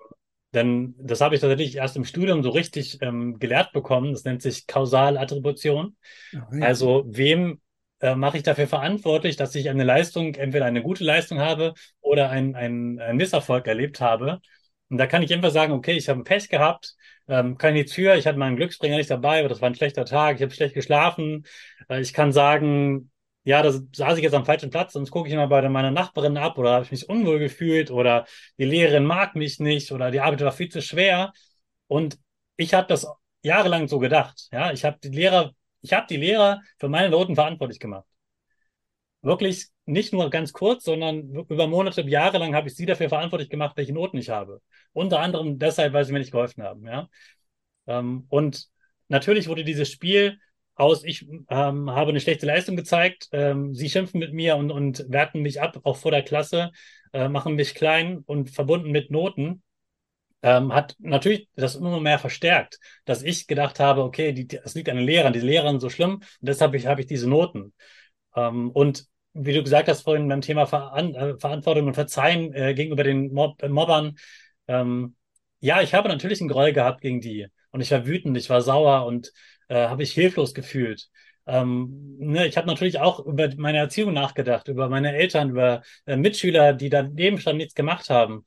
denn 0.54 0.94
das 1.00 1.22
habe 1.22 1.34
ich 1.34 1.42
tatsächlich 1.42 1.78
erst 1.78 1.96
im 1.96 2.06
Studium 2.06 2.44
so 2.44 2.52
richtig 2.52 3.00
ähm, 3.02 3.40
gelehrt 3.40 3.72
bekommen. 3.72 4.12
Das 4.12 4.26
nennt 4.26 4.44
sich 4.44 4.68
Kausalattribution. 4.68 5.98
Ja. 6.34 6.48
Also 6.60 7.04
wem 7.08 7.62
äh, 8.02 8.16
mache 8.16 8.38
ich 8.38 8.44
dafür 8.44 8.68
verantwortlich, 8.68 9.36
dass 9.38 9.56
ich 9.56 9.70
eine 9.70 9.84
Leistung, 9.84 10.36
entweder 10.36 10.66
eine 10.66 10.82
gute 10.82 11.04
Leistung 11.04 11.40
habe 11.40 11.74
oder 12.02 12.30
einen 12.30 12.56
ein 12.56 13.16
Misserfolg 13.18 13.68
erlebt 13.68 14.02
habe. 14.02 14.42
Und 14.90 14.98
da 14.98 15.08
kann 15.08 15.24
ich 15.24 15.34
einfach 15.34 15.52
sagen, 15.52 15.74
okay, 15.74 15.94
ich 15.94 16.10
habe 16.10 16.24
Pech 16.24 16.50
gehabt, 16.50 16.96
ähm, 17.28 17.58
kann 17.58 17.74
nichts 17.74 17.94
für, 17.94 18.16
ich 18.16 18.28
hatte 18.28 18.38
meinen 18.38 18.58
Glücksbringer 18.58 18.98
nicht 18.98 19.10
dabei, 19.10 19.40
aber 19.40 19.50
das 19.50 19.62
war 19.62 19.70
ein 19.70 19.76
schlechter 19.76 20.04
Tag, 20.06 20.36
ich 20.36 20.42
habe 20.42 20.54
schlecht 20.54 20.74
geschlafen. 20.76 21.46
Äh, 21.90 22.02
ich 22.02 22.14
kann 22.14 22.32
sagen, 22.34 23.12
ja, 23.44 23.62
da 23.64 23.72
saß 23.72 24.18
ich 24.18 24.24
jetzt 24.24 24.34
am 24.34 24.46
falschen 24.46 24.70
Platz, 24.70 24.94
sonst 24.94 25.10
gucke 25.12 25.30
ich 25.30 25.36
mal 25.36 25.48
bei 25.48 25.68
meiner 25.70 25.92
Nachbarin 25.92 26.38
ab 26.38 26.58
oder 26.58 26.74
habe 26.74 26.86
ich 26.86 26.92
mich 26.92 27.10
unwohl 27.10 27.40
gefühlt 27.40 27.90
oder 27.90 28.26
die 28.58 28.66
Lehrerin 28.66 29.06
mag 29.06 29.36
mich 29.36 29.60
nicht 29.60 29.92
oder 29.92 30.12
die 30.12 30.20
Arbeit 30.20 30.42
war 30.42 30.52
viel 30.52 30.70
zu 30.70 30.82
schwer. 30.82 31.34
Und 31.88 32.20
ich 32.58 32.74
habe 32.74 32.88
das 32.88 33.08
jahrelang 33.44 33.88
so 33.88 34.00
gedacht. 34.00 34.48
Ja, 34.52 34.72
ich 34.72 34.86
habe 34.86 34.98
die 35.04 35.10
Lehrer, 35.10 35.54
ich 35.82 35.94
habe 35.94 36.08
die 36.10 36.18
Lehrer 36.18 36.62
für 36.78 36.90
meine 36.90 37.10
Noten 37.10 37.36
verantwortlich 37.36 37.80
gemacht. 37.80 38.06
Wirklich 39.22 39.68
nicht 39.86 40.14
nur 40.14 40.30
ganz 40.30 40.52
kurz, 40.52 40.84
sondern 40.84 41.30
über 41.48 41.68
Monate, 41.68 42.02
Jahre 42.02 42.40
lang 42.40 42.56
habe 42.56 42.68
ich 42.70 42.76
sie 42.76 42.86
dafür 42.88 43.10
verantwortlich 43.10 43.50
gemacht, 43.50 43.78
welche 43.78 43.94
Noten 43.94 44.18
ich 44.18 44.30
habe. 44.30 44.62
Unter 44.94 45.20
anderem 45.20 45.60
deshalb, 45.60 45.94
weil 45.94 46.06
sie 46.06 46.14
mir 46.14 46.20
nicht 46.20 46.32
geholfen 46.32 46.64
haben. 46.64 46.86
Ja, 46.86 47.08
ähm, 47.88 48.26
und 48.30 48.68
natürlich 49.10 49.48
wurde 49.48 49.64
dieses 49.64 49.92
Spiel 49.92 50.40
aus, 50.76 51.04
ich 51.04 51.28
ähm, 51.50 51.92
habe 51.92 52.10
eine 52.10 52.20
schlechte 52.20 52.46
Leistung 52.46 52.76
gezeigt, 52.76 53.30
ähm, 53.32 53.76
sie 53.76 53.90
schimpfen 53.90 54.20
mit 54.20 54.34
mir 54.34 54.56
und, 54.56 54.72
und 54.72 55.06
werten 55.10 55.42
mich 55.42 55.62
ab, 55.62 55.80
auch 55.84 55.98
vor 55.98 56.12
der 56.12 56.24
Klasse, 56.24 56.72
äh, 57.14 57.28
machen 57.30 57.56
mich 57.56 57.76
klein 57.76 58.24
und 58.26 58.50
verbunden 58.50 58.92
mit 58.92 59.12
Noten, 59.12 59.62
ähm, 60.44 60.74
hat 60.74 60.96
natürlich 61.00 61.48
das 61.56 61.76
immer 61.76 62.00
mehr 62.00 62.20
verstärkt, 62.20 62.80
dass 63.06 63.24
ich 63.24 63.48
gedacht 63.48 63.80
habe, 63.80 64.04
okay, 64.04 64.34
die, 64.34 64.48
das 64.48 64.74
liegt 64.76 64.90
an 64.90 64.98
den 64.98 65.06
Lehrern, 65.06 65.34
die 65.34 65.40
Lehrer 65.40 65.70
sind 65.70 65.80
so 65.80 65.90
schlimm 65.90 66.16
und 66.16 66.26
deshalb 66.42 66.70
habe 66.70 66.78
ich, 66.78 66.88
hab 66.88 67.00
ich 67.00 67.06
diese 67.06 67.30
Noten. 67.30 67.74
Ähm, 68.36 68.72
und 68.72 69.06
wie 69.34 69.54
du 69.54 69.64
gesagt 69.64 69.88
hast 69.88 70.02
vorhin 70.04 70.28
beim 70.28 70.42
Thema 70.42 70.66
Veran 70.66 71.16
äh, 71.16 71.38
Verantwortung 71.40 71.88
und 71.88 71.94
Verzeihen 71.94 72.54
äh, 72.54 72.74
gegenüber 72.74 73.04
den 73.04 73.34
Mob 73.34 73.62
Mobbern, 73.68 74.18
ähm, 74.68 75.16
ja, 75.60 75.82
ich 75.82 75.94
habe 75.94 76.10
natürlich 76.10 76.42
einen 76.42 76.50
Groll 76.50 76.74
gehabt 76.74 77.02
gegen 77.02 77.22
die 77.22 77.48
und 77.72 77.82
ich 77.82 77.92
war 77.92 78.06
wütend, 78.06 78.38
ich 78.38 78.50
war 78.50 78.62
sauer 78.62 79.06
und 79.06 79.32
äh, 79.70 79.88
habe 79.88 80.04
ich 80.04 80.12
hilflos 80.14 80.54
gefühlt. 80.54 81.10
Ähm, 81.48 82.18
ne, 82.20 82.48
ich 82.48 82.58
habe 82.58 82.68
natürlich 82.68 83.00
auch 83.00 83.20
über 83.26 83.50
meine 83.58 83.80
Erziehung 83.80 84.14
nachgedacht, 84.14 84.68
über 84.68 84.90
meine 84.90 85.14
Eltern, 85.16 85.50
über 85.52 85.82
äh, 86.06 86.16
Mitschüler, 86.16 86.74
die 86.74 86.90
daneben 86.90 87.40
schon 87.40 87.58
nichts 87.58 87.74
gemacht 87.76 88.10
haben. 88.10 88.46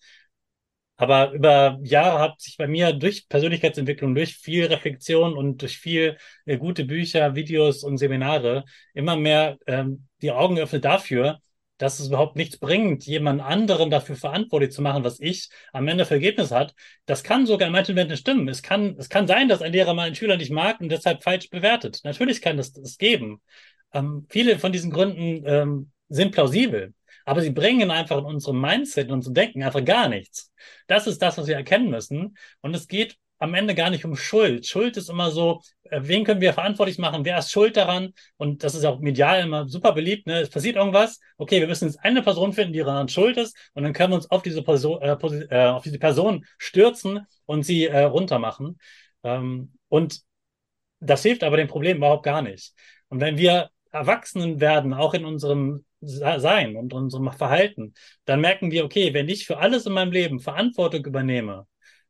Aber 0.97 1.33
über 1.33 1.79
Jahre 1.83 2.21
hat 2.21 2.41
sich 2.41 2.57
bei 2.57 2.69
mir 2.69 2.93
durch 2.93 3.29
Persönlichkeitsentwicklung, 3.29 4.15
durch 4.15 4.37
viel 4.37 4.67
Reflexion 4.67 5.37
und 5.37 5.61
durch 5.63 5.79
viel 5.79 6.17
äh, 6.47 6.57
gute 6.57 6.85
Bücher, 6.85 7.35
Videos 7.35 7.83
und 7.83 7.99
Seminare 7.99 8.65
immer 8.93 9.17
mehr 9.17 9.59
ähm, 9.67 10.07
die 10.23 10.31
Augen 10.31 10.55
geöffnet 10.57 10.85
dafür, 10.85 11.41
dass 11.79 11.99
es 11.99 12.09
überhaupt 12.09 12.37
nichts 12.37 12.57
bringt, 12.59 13.05
jemand 13.05 13.43
anderen 13.43 13.91
dafür 13.91 14.17
verantwortlich 14.17 14.71
zu 14.71 14.83
machen, 14.83 15.03
was 15.03 15.19
ich 15.21 15.49
am 15.73 15.89
Ende 15.89 16.05
für 16.05 16.15
Ergebnis 16.15 16.53
hat. 16.53 16.75
Das 17.07 17.25
kann 17.25 17.47
sogar 17.47 17.67
in 17.67 17.73
manchen 17.73 17.95
Momenten 17.95 18.17
stimmen. 18.17 18.49
Es 18.49 18.63
kann, 18.63 18.95
es 18.99 19.09
kann 19.09 19.27
sein, 19.27 19.49
dass 19.49 19.63
ein 19.63 19.73
Lehrer 19.73 19.95
mal 19.95 20.07
einen 20.07 20.15
Schüler 20.15 20.37
nicht 20.37 20.53
mag 20.53 20.81
und 20.81 20.91
deshalb 20.91 21.25
falsch 21.25 21.51
bewertet. 21.51 22.01
Natürlich 22.05 22.41
kann 22.41 22.57
das, 22.57 22.73
das 22.73 22.99
geben. 22.99 23.41
Ähm, 23.93 24.27
viele 24.31 24.59
von 24.59 24.73
diesen 24.73 24.91
Gründen 24.91 25.43
ähm, 25.47 25.91
sind 26.09 26.33
plausibel, 26.33 26.95
aber 27.25 27.40
sie 27.40 27.50
bringen 27.50 27.90
einfach 27.90 28.19
in 28.19 28.25
unserem 28.25 28.61
Mindset, 28.61 29.09
in 29.09 29.14
unserem 29.14 29.35
Denken 29.35 29.62
einfach 29.62 29.85
gar 29.85 30.09
nichts. 30.09 30.52
Das 30.87 31.07
ist 31.07 31.21
das, 31.23 31.38
was 31.38 31.47
wir 31.47 31.57
erkennen 31.57 31.90
müssen. 31.90 32.37
Und 32.61 32.75
es 32.75 32.88
geht 32.88 33.16
am 33.38 33.54
Ende 33.54 33.75
gar 33.75 33.90
nicht 33.90 34.04
um 34.04 34.16
Schuld. 34.16 34.66
Schuld 34.66 34.97
ist 34.97 35.11
immer 35.11 35.31
so, 35.31 35.61
äh, 35.85 36.00
wen 36.02 36.25
können 36.25 36.40
wir 36.40 36.52
verantwortlich 36.52 36.99
machen? 36.99 37.25
Wer 37.25 37.38
ist 37.38 37.50
schuld 37.50 37.76
daran? 37.76 38.12
Und 38.37 38.64
das 38.64 38.75
ist 38.75 38.85
auch 38.85 39.00
medial 39.00 39.43
immer 39.43 39.69
super 39.69 39.93
beliebt. 39.93 40.26
Ne? 40.26 40.40
Es 40.40 40.50
passiert 40.50 40.76
irgendwas. 40.76 41.21
Okay, 41.37 41.61
wir 41.61 41.66
müssen 41.66 41.87
jetzt 41.87 42.02
eine 42.02 42.23
Person 42.23 42.52
finden, 42.52 42.73
die 42.73 42.78
daran 42.81 43.09
schuld 43.09 43.37
ist. 43.37 43.57
Und 43.75 43.83
dann 43.83 43.93
können 43.93 44.12
wir 44.12 44.16
uns 44.16 44.31
auf 44.31 44.43
diese 44.43 44.62
Person, 44.62 45.00
äh, 45.02 45.12
äh, 45.50 45.66
auf 45.69 45.83
diese 45.83 45.99
Person 45.99 46.47
stürzen 46.59 47.26
und 47.47 47.64
sie 47.64 47.87
äh, 47.87 48.02
runtermachen. 48.04 48.78
Ähm, 49.23 49.73
und 49.88 50.21
das 51.00 51.23
hilft 51.23 51.45
aber 51.45 51.57
dem 51.57 51.69
Problem 51.69 51.99
überhaupt 51.99 52.25
gar 52.25 52.43
nicht. 52.43 52.73
Und 53.09 53.21
wenn 53.21 53.37
wir 53.37 53.71
Erwachsenen 53.95 54.61
werden, 54.61 54.93
auch 54.93 55.15
in 55.15 55.25
unserem 55.25 55.85
Sein 56.01 56.77
und 56.77 56.92
unserem 56.92 57.33
Verhalten, 57.33 57.95
dann 58.27 58.40
merken 58.40 58.71
wir, 58.71 58.85
okay, 58.85 59.14
wenn 59.14 59.29
ich 59.29 59.47
für 59.47 59.59
alles 59.59 59.87
in 59.87 59.92
meinem 59.95 60.12
Leben 60.12 60.40
Verantwortung 60.40 61.05
übernehme, 61.07 61.66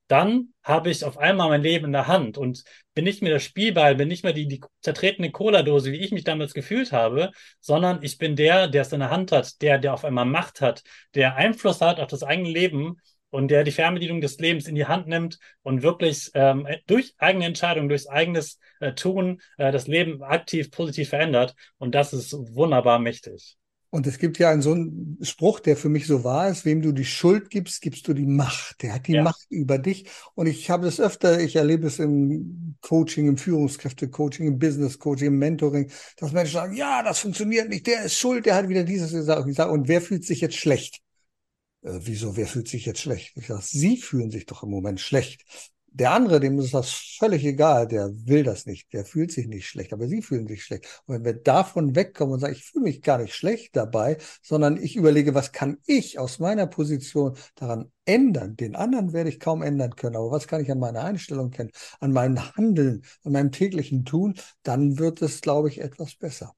dann 0.08 0.48
habe 0.62 0.90
ich 0.90 1.04
auf 1.04 1.16
einmal 1.18 1.48
mein 1.48 1.62
Leben 1.62 1.86
in 1.86 1.92
der 1.92 2.06
Hand. 2.06 2.36
Und 2.36 2.64
bin 2.94 3.04
nicht 3.04 3.22
mehr 3.22 3.32
der 3.32 3.40
Spielball, 3.40 3.94
bin 3.94 4.08
nicht 4.08 4.24
mehr 4.24 4.32
die, 4.32 4.46
die 4.46 4.60
zertretene 4.82 5.30
Cola-Dose, 5.30 5.92
wie 5.92 6.00
ich 6.00 6.12
mich 6.12 6.24
damals 6.24 6.52
gefühlt 6.52 6.92
habe, 6.92 7.30
sondern 7.60 8.02
ich 8.02 8.18
bin 8.18 8.36
der, 8.36 8.68
der 8.68 8.82
es 8.82 8.92
in 8.92 9.00
der 9.00 9.10
Hand 9.10 9.32
hat, 9.32 9.62
der, 9.62 9.78
der 9.78 9.94
auf 9.94 10.04
einmal 10.04 10.26
Macht 10.26 10.60
hat, 10.60 10.82
der 11.14 11.36
Einfluss 11.36 11.80
hat 11.80 12.00
auf 12.00 12.08
das 12.08 12.22
eigene 12.22 12.50
Leben 12.50 12.96
und 13.34 13.48
der 13.48 13.64
die 13.64 13.72
Fernbedienung 13.72 14.20
des 14.20 14.38
Lebens 14.38 14.68
in 14.68 14.76
die 14.76 14.86
Hand 14.86 15.08
nimmt 15.08 15.40
und 15.62 15.82
wirklich 15.82 16.30
ähm, 16.34 16.68
durch 16.86 17.14
eigene 17.18 17.46
Entscheidungen, 17.46 17.88
durch 17.88 18.08
eigenes 18.08 18.60
äh, 18.78 18.92
Tun 18.92 19.40
äh, 19.58 19.72
das 19.72 19.88
Leben 19.88 20.22
aktiv 20.22 20.70
positiv 20.70 21.08
verändert. 21.08 21.56
Und 21.78 21.96
das 21.96 22.12
ist 22.12 22.32
wunderbar 22.32 23.00
mächtig. 23.00 23.56
Und 23.90 24.06
es 24.06 24.18
gibt 24.18 24.38
ja 24.38 24.50
einen 24.50 24.62
so 24.62 24.70
einen 24.70 25.18
Spruch, 25.22 25.58
der 25.58 25.76
für 25.76 25.88
mich 25.88 26.06
so 26.06 26.22
wahr 26.22 26.48
ist, 26.48 26.64
wem 26.64 26.80
du 26.80 26.92
die 26.92 27.04
Schuld 27.04 27.50
gibst, 27.50 27.80
gibst 27.80 28.06
du 28.06 28.14
die 28.14 28.24
Macht. 28.26 28.82
Der 28.82 28.94
hat 28.94 29.08
die 29.08 29.14
ja. 29.14 29.24
Macht 29.24 29.46
über 29.50 29.78
dich. 29.78 30.06
Und 30.36 30.46
ich 30.46 30.70
habe 30.70 30.84
das 30.84 31.00
öfter, 31.00 31.40
ich 31.40 31.56
erlebe 31.56 31.88
es 31.88 31.98
im 31.98 32.76
Coaching, 32.82 33.26
im 33.26 33.36
Führungskräfte-Coaching, 33.36 34.46
im 34.46 34.58
Business-Coaching, 34.60 35.26
im 35.26 35.38
Mentoring, 35.38 35.90
dass 36.18 36.30
Menschen 36.30 36.52
sagen, 36.52 36.76
ja, 36.76 37.02
das 37.02 37.18
funktioniert 37.18 37.68
nicht, 37.68 37.88
der 37.88 38.04
ist 38.04 38.16
schuld, 38.16 38.46
der 38.46 38.54
hat 38.54 38.68
wieder 38.68 38.84
dieses 38.84 39.10
gesagt. 39.10 39.44
Und 39.72 39.88
wer 39.88 40.00
fühlt 40.00 40.24
sich 40.24 40.40
jetzt 40.40 40.56
schlecht? 40.56 41.03
Äh, 41.84 42.00
wieso, 42.02 42.36
wer 42.36 42.46
fühlt 42.46 42.68
sich 42.68 42.86
jetzt 42.86 43.00
schlecht? 43.00 43.36
Ich 43.36 43.46
sage, 43.46 43.62
Sie 43.62 43.96
fühlen 43.96 44.30
sich 44.30 44.46
doch 44.46 44.62
im 44.62 44.70
Moment 44.70 45.00
schlecht. 45.00 45.44
Der 45.96 46.10
andere, 46.10 46.40
dem 46.40 46.58
ist 46.58 46.74
das 46.74 46.90
völlig 46.90 47.44
egal, 47.44 47.86
der 47.86 48.10
will 48.26 48.42
das 48.42 48.66
nicht, 48.66 48.92
der 48.92 49.04
fühlt 49.04 49.30
sich 49.30 49.46
nicht 49.46 49.68
schlecht, 49.68 49.92
aber 49.92 50.08
sie 50.08 50.22
fühlen 50.22 50.48
sich 50.48 50.64
schlecht. 50.64 51.02
Und 51.06 51.14
wenn 51.14 51.24
wir 51.24 51.34
davon 51.34 51.94
wegkommen 51.94 52.34
und 52.34 52.40
sagen, 52.40 52.52
ich 52.52 52.64
fühle 52.64 52.82
mich 52.82 53.00
gar 53.00 53.18
nicht 53.18 53.32
schlecht 53.32 53.76
dabei, 53.76 54.16
sondern 54.42 54.76
ich 54.76 54.96
überlege, 54.96 55.34
was 55.36 55.52
kann 55.52 55.78
ich 55.86 56.18
aus 56.18 56.40
meiner 56.40 56.66
Position 56.66 57.36
daran 57.54 57.92
ändern? 58.06 58.56
Den 58.56 58.74
anderen 58.74 59.12
werde 59.12 59.30
ich 59.30 59.38
kaum 59.38 59.62
ändern 59.62 59.94
können, 59.94 60.16
aber 60.16 60.32
was 60.32 60.48
kann 60.48 60.60
ich 60.60 60.72
an 60.72 60.80
meiner 60.80 61.04
Einstellung 61.04 61.50
kennen, 61.52 61.70
an 62.00 62.10
meinem 62.12 62.56
Handeln, 62.56 63.04
an 63.22 63.30
meinem 63.30 63.52
täglichen 63.52 64.04
Tun? 64.04 64.34
Dann 64.64 64.98
wird 64.98 65.22
es, 65.22 65.42
glaube 65.42 65.68
ich, 65.68 65.80
etwas 65.80 66.16
besser. 66.16 66.56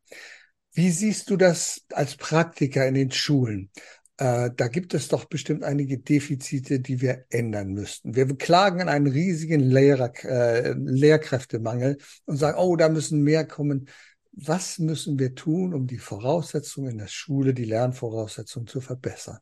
Wie 0.72 0.90
siehst 0.90 1.30
du 1.30 1.36
das 1.36 1.84
als 1.92 2.16
Praktiker 2.16 2.86
in 2.86 2.94
den 2.94 3.10
Schulen? 3.10 3.70
Äh, 4.18 4.50
da 4.56 4.68
gibt 4.68 4.94
es 4.94 5.08
doch 5.08 5.26
bestimmt 5.26 5.62
einige 5.62 5.98
Defizite, 5.98 6.80
die 6.80 7.00
wir 7.00 7.26
ändern 7.28 7.68
müssten. 7.68 8.14
Wir 8.14 8.26
klagen 8.36 8.80
an 8.80 8.88
einen 8.88 9.06
riesigen 9.06 9.60
Lehrer, 9.60 10.12
äh, 10.24 10.72
Lehrkräftemangel 10.72 11.98
und 12.24 12.36
sagen, 12.36 12.58
oh, 12.58 12.76
da 12.76 12.88
müssen 12.88 13.22
mehr 13.22 13.46
kommen. 13.46 13.88
Was 14.32 14.78
müssen 14.78 15.18
wir 15.18 15.34
tun, 15.34 15.74
um 15.74 15.86
die 15.86 15.98
Voraussetzungen 15.98 16.92
in 16.92 16.98
der 16.98 17.08
Schule, 17.08 17.52
die 17.52 17.64
Lernvoraussetzungen 17.64 18.66
zu 18.66 18.80
verbessern? 18.80 19.38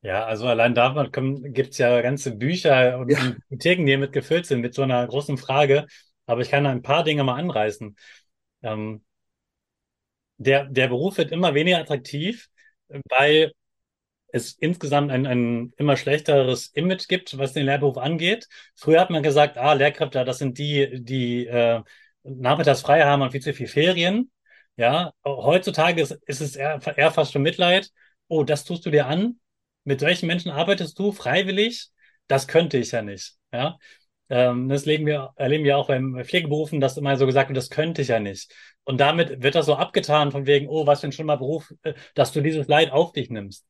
Ja, 0.00 0.24
also 0.24 0.46
allein 0.46 0.74
davon 0.74 1.10
gibt 1.52 1.72
es 1.72 1.78
ja 1.78 2.00
ganze 2.00 2.36
Bücher 2.36 2.98
und 2.98 3.10
ja. 3.10 3.18
Bibliotheken, 3.48 3.84
die 3.84 3.92
damit 3.92 4.12
gefüllt 4.12 4.46
sind 4.46 4.60
mit 4.60 4.74
so 4.74 4.82
einer 4.82 5.06
großen 5.06 5.36
Frage. 5.36 5.86
Aber 6.26 6.40
ich 6.40 6.50
kann 6.50 6.66
ein 6.66 6.82
paar 6.82 7.04
Dinge 7.04 7.24
mal 7.24 7.38
anreißen. 7.38 7.96
Ähm, 8.62 9.02
der, 10.36 10.66
der 10.66 10.88
Beruf 10.88 11.18
wird 11.18 11.32
immer 11.32 11.54
weniger 11.54 11.78
attraktiv, 11.78 12.48
weil 13.08 13.52
es 14.32 14.52
insgesamt 14.52 15.10
ein, 15.10 15.26
ein 15.26 15.72
immer 15.76 15.96
schlechteres 15.96 16.68
Image 16.68 17.08
gibt, 17.08 17.38
was 17.38 17.52
den 17.52 17.66
Lehrberuf 17.66 17.96
angeht. 17.98 18.48
Früher 18.76 19.00
hat 19.00 19.10
man 19.10 19.22
gesagt, 19.22 19.56
ah, 19.56 19.72
Lehrkräfte, 19.72 20.24
das 20.24 20.38
sind 20.38 20.58
die, 20.58 21.02
die 21.02 21.46
äh, 21.46 21.82
nachmittags 22.22 22.82
frei 22.82 23.04
haben 23.04 23.22
und 23.22 23.32
viel 23.32 23.40
zu 23.40 23.54
viel 23.54 23.68
Ferien. 23.68 24.30
Ja, 24.76 25.12
heutzutage 25.24 26.02
ist, 26.02 26.12
ist 26.26 26.40
es 26.40 26.56
eher, 26.56 26.80
eher 26.96 27.10
fast 27.10 27.32
schon 27.32 27.42
Mitleid. 27.42 27.90
Oh, 28.28 28.44
das 28.44 28.64
tust 28.64 28.86
du 28.86 28.90
dir 28.90 29.06
an? 29.06 29.40
Mit 29.84 30.00
solchen 30.00 30.26
Menschen 30.26 30.50
arbeitest 30.50 30.98
du 30.98 31.12
freiwillig? 31.12 31.88
Das 32.28 32.46
könnte 32.46 32.78
ich 32.78 32.92
ja 32.92 33.02
nicht. 33.02 33.34
Ja, 33.52 33.78
ähm, 34.30 34.68
das 34.68 34.82
erleben 34.82 35.06
wir, 35.06 35.32
erleben 35.36 35.64
wir 35.64 35.78
auch 35.78 35.88
beim 35.88 36.22
Pflegeberufen, 36.24 36.80
dass 36.80 36.96
immer 36.96 37.16
so 37.16 37.26
gesagt 37.26 37.48
wird, 37.48 37.56
das 37.56 37.70
könnte 37.70 38.02
ich 38.02 38.08
ja 38.08 38.20
nicht. 38.20 38.52
Und 38.84 39.00
damit 39.00 39.42
wird 39.42 39.54
das 39.54 39.66
so 39.66 39.76
abgetan 39.76 40.32
von 40.32 40.46
wegen, 40.46 40.68
oh, 40.68 40.86
was 40.86 41.00
für 41.00 41.08
ein 41.08 41.12
schlimmer 41.12 41.38
Beruf, 41.38 41.72
äh, 41.82 41.94
dass 42.14 42.32
du 42.32 42.40
dieses 42.42 42.68
Leid 42.68 42.92
auf 42.92 43.12
dich 43.12 43.30
nimmst. 43.30 43.66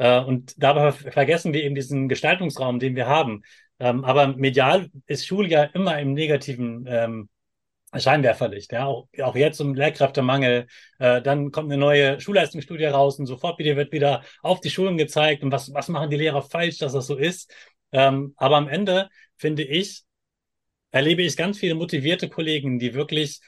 Äh, 0.00 0.20
und 0.20 0.54
dabei 0.56 0.92
vergessen 0.92 1.52
wir 1.52 1.62
eben 1.62 1.74
diesen 1.74 2.08
Gestaltungsraum, 2.08 2.78
den 2.78 2.96
wir 2.96 3.06
haben. 3.06 3.42
Ähm, 3.78 4.02
aber 4.02 4.28
medial 4.28 4.88
ist 5.06 5.26
Schule 5.26 5.48
ja 5.48 5.64
immer 5.64 5.98
im 6.00 6.14
negativen 6.14 6.86
ähm, 6.88 7.28
Scheinwerferlicht, 7.94 8.72
ja, 8.72 8.86
auch, 8.86 9.08
jetzt 9.34 9.60
um 9.60 9.74
Lehrkräftemangel, 9.74 10.68
äh, 11.00 11.20
dann 11.20 11.50
kommt 11.50 11.70
eine 11.70 11.78
neue 11.78 12.18
Schulleistungsstudie 12.20 12.86
raus 12.86 13.18
und 13.18 13.26
sofort 13.26 13.58
wieder 13.58 13.76
wird 13.76 13.92
wieder 13.92 14.22
auf 14.42 14.60
die 14.60 14.70
Schulen 14.70 14.96
gezeigt 14.96 15.42
und 15.42 15.52
was, 15.52 15.74
was 15.74 15.88
machen 15.88 16.08
die 16.08 16.16
Lehrer 16.16 16.42
falsch, 16.42 16.78
dass 16.78 16.92
das 16.94 17.06
so 17.06 17.16
ist. 17.16 17.52
Ähm, 17.92 18.32
aber 18.36 18.56
am 18.56 18.68
Ende 18.68 19.10
finde 19.36 19.64
ich, 19.64 20.04
erlebe 20.92 21.22
ich 21.22 21.36
ganz 21.36 21.58
viele 21.58 21.74
motivierte 21.74 22.28
Kollegen, 22.30 22.78
die 22.78 22.94
wirklich 22.94 23.40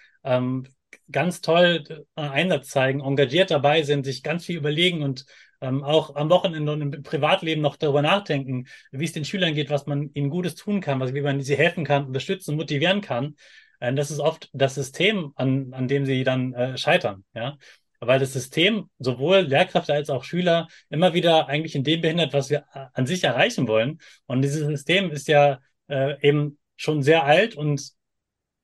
ganz 1.11 1.41
toll 1.41 1.85
äh, 2.17 2.21
Einsatz 2.21 2.69
zeigen, 2.69 3.01
engagiert 3.01 3.51
dabei 3.51 3.83
sind, 3.83 4.05
sich 4.05 4.23
ganz 4.23 4.45
viel 4.45 4.57
überlegen 4.57 5.03
und 5.03 5.25
ähm, 5.63 5.83
auch 5.83 6.15
am 6.17 6.29
Wochenende 6.31 6.73
und 6.73 6.83
im 6.83 7.03
Privatleben 7.03 7.63
noch 7.63 7.77
darüber 7.77 8.03
nachdenken, 8.03 8.67
wie 8.91 9.05
es 9.05 9.13
den 9.13 9.25
Schülern 9.25 9.55
geht, 9.55 9.71
was 9.71 9.87
man 9.87 10.11
ihnen 10.13 10.31
Gutes 10.31 10.55
tun 10.55 10.81
kann, 10.81 11.01
was, 11.01 11.15
wie 11.15 11.23
man 11.23 11.41
sie 11.41 11.57
helfen 11.57 11.85
kann, 11.85 12.07
unterstützen, 12.07 12.57
motivieren 12.57 13.01
kann. 13.01 13.37
Äh, 13.81 13.95
das 13.95 14.11
ist 14.11 14.21
oft 14.21 14.51
das 14.53 14.75
System, 14.75 15.33
an, 15.37 15.73
an 15.73 15.89
dem 15.89 16.05
sie 16.05 16.25
dann 16.25 16.53
äh, 16.53 16.77
scheitern. 16.77 17.25
Ja? 17.35 17.57
weil 18.05 18.19
das 18.19 18.33
System 18.33 18.91
sowohl 18.99 19.43
Lehrkräfte 19.43 19.95
als 19.95 20.11
auch 20.11 20.25
Schüler 20.25 20.67
immer 20.91 21.15
wieder 21.15 21.47
eigentlich 21.47 21.77
in 21.77 21.85
dem 21.85 22.01
behindert, 22.01 22.33
was 22.33 22.51
wir 22.51 22.65
äh, 22.75 22.87
an 22.95 23.07
sich 23.07 23.23
erreichen 23.23 23.69
wollen. 23.69 24.01
Und 24.27 24.43
dieses 24.43 24.67
System 24.67 25.13
ist 25.13 25.29
ja 25.29 25.61
äh, 25.89 26.21
eben 26.27 26.59
schon 26.77 27.03
sehr 27.03 27.25
alt 27.25 27.55
und 27.55 27.93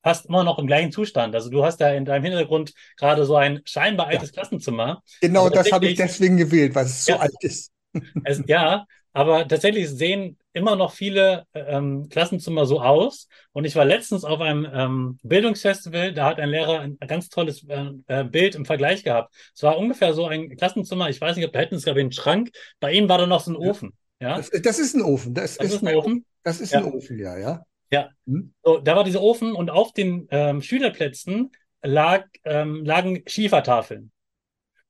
fast 0.09 0.25
immer 0.25 0.42
noch 0.42 0.59
im 0.59 0.66
gleichen 0.66 0.90
Zustand. 0.90 1.35
Also 1.35 1.51
du 1.51 1.62
hast 1.66 1.83
da 1.83 1.92
in 1.92 2.07
deinem 2.07 2.25
Hintergrund 2.25 2.73
gerade 2.97 3.27
so 3.27 3.37
ein 3.37 3.61
scheinbar 3.66 4.07
altes 4.07 4.31
ja. 4.31 4.33
Klassenzimmer. 4.33 5.03
Genau, 5.21 5.51
das 5.51 5.71
habe 5.71 5.87
ich 5.87 5.99
deswegen 5.99 6.38
gewählt, 6.38 6.75
weil 6.75 6.87
es 6.87 7.05
so 7.05 7.12
ja, 7.12 7.18
alt 7.18 7.35
ist. 7.40 7.71
Es, 8.25 8.42
ja, 8.47 8.87
aber 9.12 9.47
tatsächlich 9.49 9.88
sehen 9.90 10.38
immer 10.55 10.77
noch 10.77 10.92
viele 10.92 11.44
ähm, 11.53 12.09
Klassenzimmer 12.09 12.64
so 12.64 12.81
aus. 12.81 13.29
Und 13.53 13.66
ich 13.66 13.77
war 13.77 13.85
letztens 13.85 14.25
auf 14.25 14.40
einem 14.40 14.66
ähm, 14.73 15.18
Bildungsfestival, 15.23 16.14
da 16.14 16.25
hat 16.25 16.40
ein 16.40 16.49
Lehrer 16.49 16.81
ein 16.81 16.97
ganz 17.07 17.29
tolles 17.29 17.64
äh, 17.68 17.90
äh, 18.07 18.25
Bild 18.25 18.55
im 18.55 18.64
Vergleich 18.64 19.05
gehabt. 19.05 19.35
Es 19.55 19.62
war 19.62 19.77
ungefähr 19.77 20.14
so 20.14 20.27
ein 20.27 20.57
Klassenzimmer, 20.57 21.11
ich 21.11 21.21
weiß 21.21 21.37
nicht, 21.37 21.47
ob 21.47 21.53
da 21.53 21.59
hätten 21.59 21.75
es, 21.75 21.85
glaube 21.85 22.01
ich, 22.01 22.05
einen 22.05 22.12
Schrank. 22.12 22.51
Bei 22.81 22.92
ihm 22.92 23.11
war 23.11 23.18
da 23.18 23.27
noch 23.27 23.40
so 23.40 23.51
ein 23.51 23.57
Ofen. 23.57 23.92
Ja? 24.21 24.38
Das, 24.38 24.51
das 24.51 24.79
ist 24.79 24.94
ein 24.94 25.03
Ofen. 25.03 25.35
Das, 25.35 25.59
das 25.59 25.66
ist, 25.66 25.75
ist, 25.75 25.87
ein 25.87 25.97
Ofen. 25.97 26.25
Das 26.44 26.61
ist 26.61 26.73
ja. 26.73 26.79
ein 26.79 26.87
Ofen, 26.87 27.18
ja, 27.18 27.37
ja. 27.37 27.64
Ja. 27.90 28.11
Hm? 28.27 28.55
So, 28.62 28.79
da 28.79 28.96
war 28.96 29.05
dieser 29.05 29.22
Ofen 29.22 29.55
und 29.55 29.70
auf 29.70 29.92
den 29.92 30.29
ähm, 30.31 30.62
Schülerplätzen 30.62 31.53
lag, 31.83 32.27
ähm, 32.44 32.85
lagen 32.85 33.22
Schiefertafeln. 33.27 34.11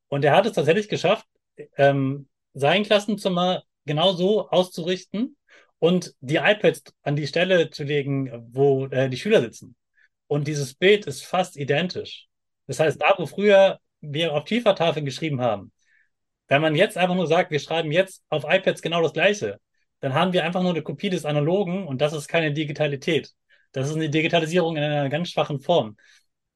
Und 0.08 0.24
er 0.24 0.34
hat 0.34 0.46
es 0.46 0.52
tatsächlich 0.52 0.88
geschafft, 0.88 1.26
ähm, 1.76 2.28
sein 2.54 2.82
Klassenzimmer 2.82 3.62
genau 3.84 4.12
so 4.12 4.48
auszurichten, 4.48 5.36
und 5.78 6.14
die 6.20 6.36
iPads 6.36 6.82
an 7.02 7.16
die 7.16 7.26
Stelle 7.26 7.70
zu 7.70 7.84
legen, 7.84 8.30
wo 8.52 8.86
äh, 8.86 9.08
die 9.08 9.16
Schüler 9.16 9.40
sitzen. 9.40 9.76
Und 10.26 10.48
dieses 10.48 10.74
Bild 10.74 11.06
ist 11.06 11.24
fast 11.24 11.56
identisch. 11.56 12.26
Das 12.66 12.80
heißt, 12.80 13.00
da, 13.00 13.14
wo 13.16 13.26
früher 13.26 13.78
wir 14.00 14.34
auf 14.34 14.46
Schiefertafeln 14.46 15.04
geschrieben 15.04 15.40
haben, 15.40 15.72
wenn 16.48 16.62
man 16.62 16.74
jetzt 16.74 16.96
einfach 16.96 17.14
nur 17.14 17.26
sagt, 17.26 17.50
wir 17.50 17.60
schreiben 17.60 17.92
jetzt 17.92 18.22
auf 18.28 18.44
iPads 18.46 18.82
genau 18.82 19.02
das 19.02 19.12
Gleiche, 19.12 19.58
dann 20.00 20.14
haben 20.14 20.32
wir 20.32 20.44
einfach 20.44 20.62
nur 20.62 20.70
eine 20.72 20.82
Kopie 20.82 21.10
des 21.10 21.24
Analogen 21.24 21.86
und 21.86 22.00
das 22.00 22.12
ist 22.12 22.28
keine 22.28 22.52
Digitalität. 22.52 23.32
Das 23.72 23.88
ist 23.88 23.96
eine 23.96 24.10
Digitalisierung 24.10 24.76
in 24.76 24.82
einer 24.82 25.08
ganz 25.08 25.30
schwachen 25.30 25.60
Form. 25.60 25.96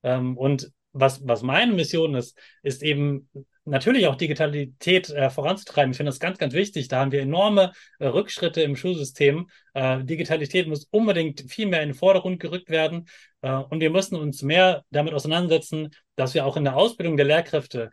Ähm, 0.03 0.37
und 0.37 0.73
was, 0.93 1.27
was 1.27 1.43
meine 1.43 1.73
Mission 1.73 2.15
ist, 2.15 2.39
ist 2.63 2.83
eben 2.83 3.29
natürlich 3.65 4.07
auch 4.07 4.17
Digitalität 4.17 5.11
äh, 5.11 5.31
voranzutreiben. 5.31 5.93
Ich 5.93 5.97
finde 5.97 6.11
das 6.11 6.21
ganz, 6.21 6.39
ganz 6.39 6.53
wichtig. 6.53 6.89
Da 6.89 7.01
haben 7.01 7.13
wir 7.13 7.21
enorme 7.21 7.73
äh, 7.99 8.07
Rückschritte 8.07 8.63
im 8.63 8.77
Schulsystem. 8.77 9.49
Äh, 9.75 10.05
Digitalität 10.05 10.67
muss 10.67 10.89
unbedingt 10.91 11.45
viel 11.49 11.67
mehr 11.67 11.83
in 11.83 11.91
den 11.91 11.95
Vordergrund 11.95 12.41
gerückt 12.41 12.71
werden. 12.71 13.07
Äh, 13.41 13.53
und 13.53 13.81
wir 13.81 13.91
müssen 13.91 14.17
uns 14.17 14.43
mehr 14.43 14.85
damit 14.91 15.15
auseinandersetzen, 15.15 15.91
dass 16.17 16.35
wir 16.35 16.45
auch 16.45 16.57
in 16.57 16.65
der 16.65 16.77
Ausbildung 16.77 17.17
der 17.17 17.27
Lehrkräfte 17.27 17.91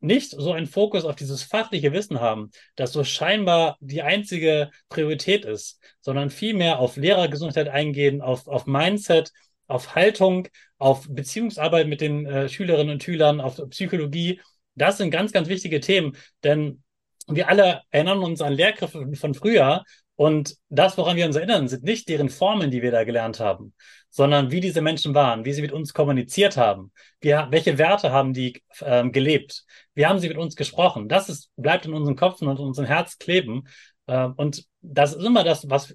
nicht 0.00 0.30
so 0.30 0.52
einen 0.52 0.66
Fokus 0.66 1.04
auf 1.04 1.16
dieses 1.16 1.42
fachliche 1.42 1.92
Wissen 1.92 2.20
haben, 2.20 2.50
das 2.76 2.92
so 2.92 3.02
scheinbar 3.02 3.76
die 3.80 4.02
einzige 4.02 4.70
Priorität 4.88 5.44
ist, 5.44 5.80
sondern 6.00 6.30
viel 6.30 6.54
mehr 6.54 6.78
auf 6.78 6.96
Lehrergesundheit 6.96 7.68
eingehen, 7.68 8.20
auf, 8.20 8.46
auf 8.46 8.66
Mindset, 8.66 9.32
auf 9.66 9.94
Haltung, 9.94 10.48
auf 10.78 11.06
Beziehungsarbeit 11.08 11.88
mit 11.88 12.00
den 12.00 12.26
äh, 12.26 12.48
Schülerinnen 12.48 12.94
und 12.94 13.02
Schülern, 13.02 13.40
auf 13.40 13.60
Psychologie 13.70 14.40
das 14.76 14.98
sind 14.98 15.10
ganz, 15.10 15.32
ganz 15.32 15.48
wichtige 15.48 15.80
Themen, 15.80 16.16
denn 16.44 16.82
wir 17.26 17.48
alle 17.48 17.82
erinnern 17.90 18.18
uns 18.20 18.40
an 18.40 18.52
Lehrkräfte 18.52 19.04
von 19.16 19.34
früher 19.34 19.84
und 20.14 20.56
das, 20.68 20.96
woran 20.96 21.16
wir 21.16 21.26
uns 21.26 21.36
erinnern, 21.36 21.66
sind 21.66 21.82
nicht 21.82 22.08
deren 22.08 22.28
Formen, 22.28 22.70
die 22.70 22.82
wir 22.82 22.92
da 22.92 23.04
gelernt 23.04 23.40
haben, 23.40 23.74
sondern 24.10 24.50
wie 24.50 24.60
diese 24.60 24.80
Menschen 24.80 25.14
waren, 25.14 25.44
wie 25.44 25.52
sie 25.52 25.62
mit 25.62 25.72
uns 25.72 25.92
kommuniziert 25.92 26.56
haben, 26.56 26.92
wie, 27.20 27.30
welche 27.30 27.78
Werte 27.78 28.12
haben 28.12 28.32
die 28.32 28.62
äh, 28.80 29.08
gelebt, 29.08 29.64
wie 29.94 30.06
haben 30.06 30.20
sie 30.20 30.28
mit 30.28 30.38
uns 30.38 30.56
gesprochen. 30.56 31.08
Das 31.08 31.28
ist, 31.28 31.50
bleibt 31.56 31.86
in 31.86 31.94
unseren 31.94 32.16
Köpfen 32.16 32.48
und 32.48 32.58
in 32.58 32.66
unserem 32.66 32.86
Herz 32.86 33.18
kleben. 33.18 33.66
Äh, 34.06 34.28
und 34.36 34.64
das 34.82 35.14
ist 35.14 35.24
immer 35.24 35.42
das, 35.42 35.68
was 35.68 35.94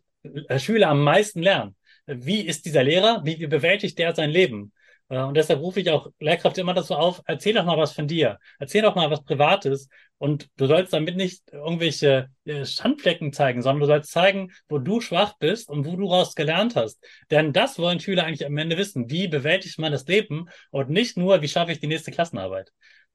Schüler 0.57 0.89
am 0.89 1.03
meisten 1.03 1.41
lernen. 1.41 1.75
Wie 2.05 2.41
ist 2.41 2.65
dieser 2.65 2.83
Lehrer? 2.83 3.21
Wie, 3.23 3.39
wie 3.39 3.47
bewältigt 3.47 3.97
der 3.99 4.15
sein 4.15 4.29
Leben? 4.29 4.73
Äh, 5.11 5.19
und 5.19 5.35
deshalb 5.35 5.59
rufe 5.59 5.79
ich 5.79 5.89
auch 5.89 6.09
Lehrkräfte 6.19 6.61
immer 6.61 6.73
dazu 6.73 6.95
auf, 6.95 7.21
erzähl 7.25 7.53
doch 7.53 7.65
mal 7.65 7.77
was 7.77 7.93
von 7.93 8.07
dir. 8.07 8.39
Erzähl 8.59 8.81
doch 8.81 8.95
mal 8.95 9.11
was 9.11 9.23
Privates. 9.23 9.89
Und 10.17 10.49
du 10.57 10.67
sollst 10.67 10.93
damit 10.93 11.15
nicht 11.17 11.51
irgendwelche 11.51 12.29
äh, 12.45 12.65
Schandflecken 12.65 13.33
zeigen, 13.33 13.61
sondern 13.61 13.81
du 13.81 13.87
sollst 13.87 14.11
zeigen, 14.11 14.51
wo 14.69 14.77
du 14.77 15.01
schwach 15.01 15.33
bist 15.39 15.69
und 15.69 15.85
wo 15.85 15.95
du 15.95 16.05
raus 16.07 16.35
gelernt 16.35 16.75
hast. 16.75 17.03
Denn 17.31 17.53
das 17.53 17.79
wollen 17.79 17.99
Schüler 17.99 18.23
eigentlich 18.23 18.45
am 18.45 18.57
Ende 18.57 18.77
wissen. 18.77 19.09
Wie 19.09 19.27
bewältigt 19.27 19.79
man 19.79 19.91
das 19.91 20.07
Leben 20.07 20.47
und 20.69 20.89
nicht 20.89 21.17
nur, 21.17 21.41
wie 21.41 21.47
schaffe 21.47 21.71
ich 21.71 21.79
die 21.79 21.87
nächste 21.87 22.11
Klassenarbeit. 22.11 22.71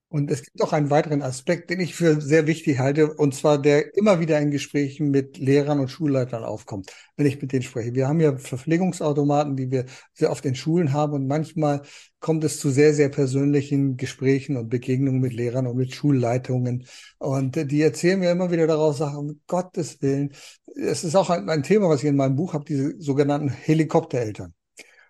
Und 0.08 0.30
es 0.30 0.44
gibt 0.44 0.62
auch 0.62 0.72
einen 0.72 0.90
weiteren 0.90 1.20
Aspekt, 1.20 1.68
den 1.68 1.80
ich 1.80 1.94
für 1.96 2.20
sehr 2.20 2.46
wichtig 2.46 2.78
halte, 2.78 3.12
und 3.12 3.34
zwar 3.34 3.60
der 3.60 3.96
immer 3.96 4.20
wieder 4.20 4.38
in 4.40 4.52
Gesprächen 4.52 5.10
mit 5.10 5.36
Lehrern 5.36 5.80
und 5.80 5.88
Schulleitern 5.88 6.44
aufkommt, 6.44 6.92
wenn 7.16 7.26
ich 7.26 7.42
mit 7.42 7.52
denen 7.52 7.62
spreche. 7.62 7.94
Wir 7.94 8.06
haben 8.06 8.20
ja 8.20 8.36
Verpflegungsautomaten, 8.36 9.56
die 9.56 9.70
wir 9.70 9.86
sehr 10.14 10.30
oft 10.30 10.44
in 10.46 10.54
Schulen 10.54 10.92
haben 10.92 11.12
und 11.12 11.26
manchmal 11.26 11.82
kommt 12.20 12.44
es 12.44 12.60
zu 12.60 12.70
sehr, 12.70 12.94
sehr 12.94 13.08
persönlichen 13.08 13.96
Gesprächen 13.96 14.56
und 14.56 14.68
Begegnungen 14.68 15.20
mit 15.20 15.32
Lehrern 15.32 15.66
und 15.66 15.76
mit 15.76 15.92
Schulleitungen. 15.92 16.86
Und 17.18 17.56
die 17.70 17.82
erzählen 17.82 18.18
mir 18.20 18.30
immer 18.30 18.50
wieder 18.50 18.66
daraus, 18.66 18.98
sagen, 18.98 19.16
um 19.16 19.40
Gottes 19.46 20.00
Willen, 20.02 20.32
es 20.76 21.04
ist 21.04 21.16
auch 21.16 21.30
ein, 21.30 21.48
ein 21.48 21.62
Thema, 21.62 21.88
was 21.88 22.02
ich 22.02 22.08
in 22.08 22.16
meinem 22.16 22.36
Buch 22.36 22.54
habe, 22.54 22.64
diese 22.64 22.94
sogenannten 23.00 23.48
Helikoptereltern. 23.48 24.54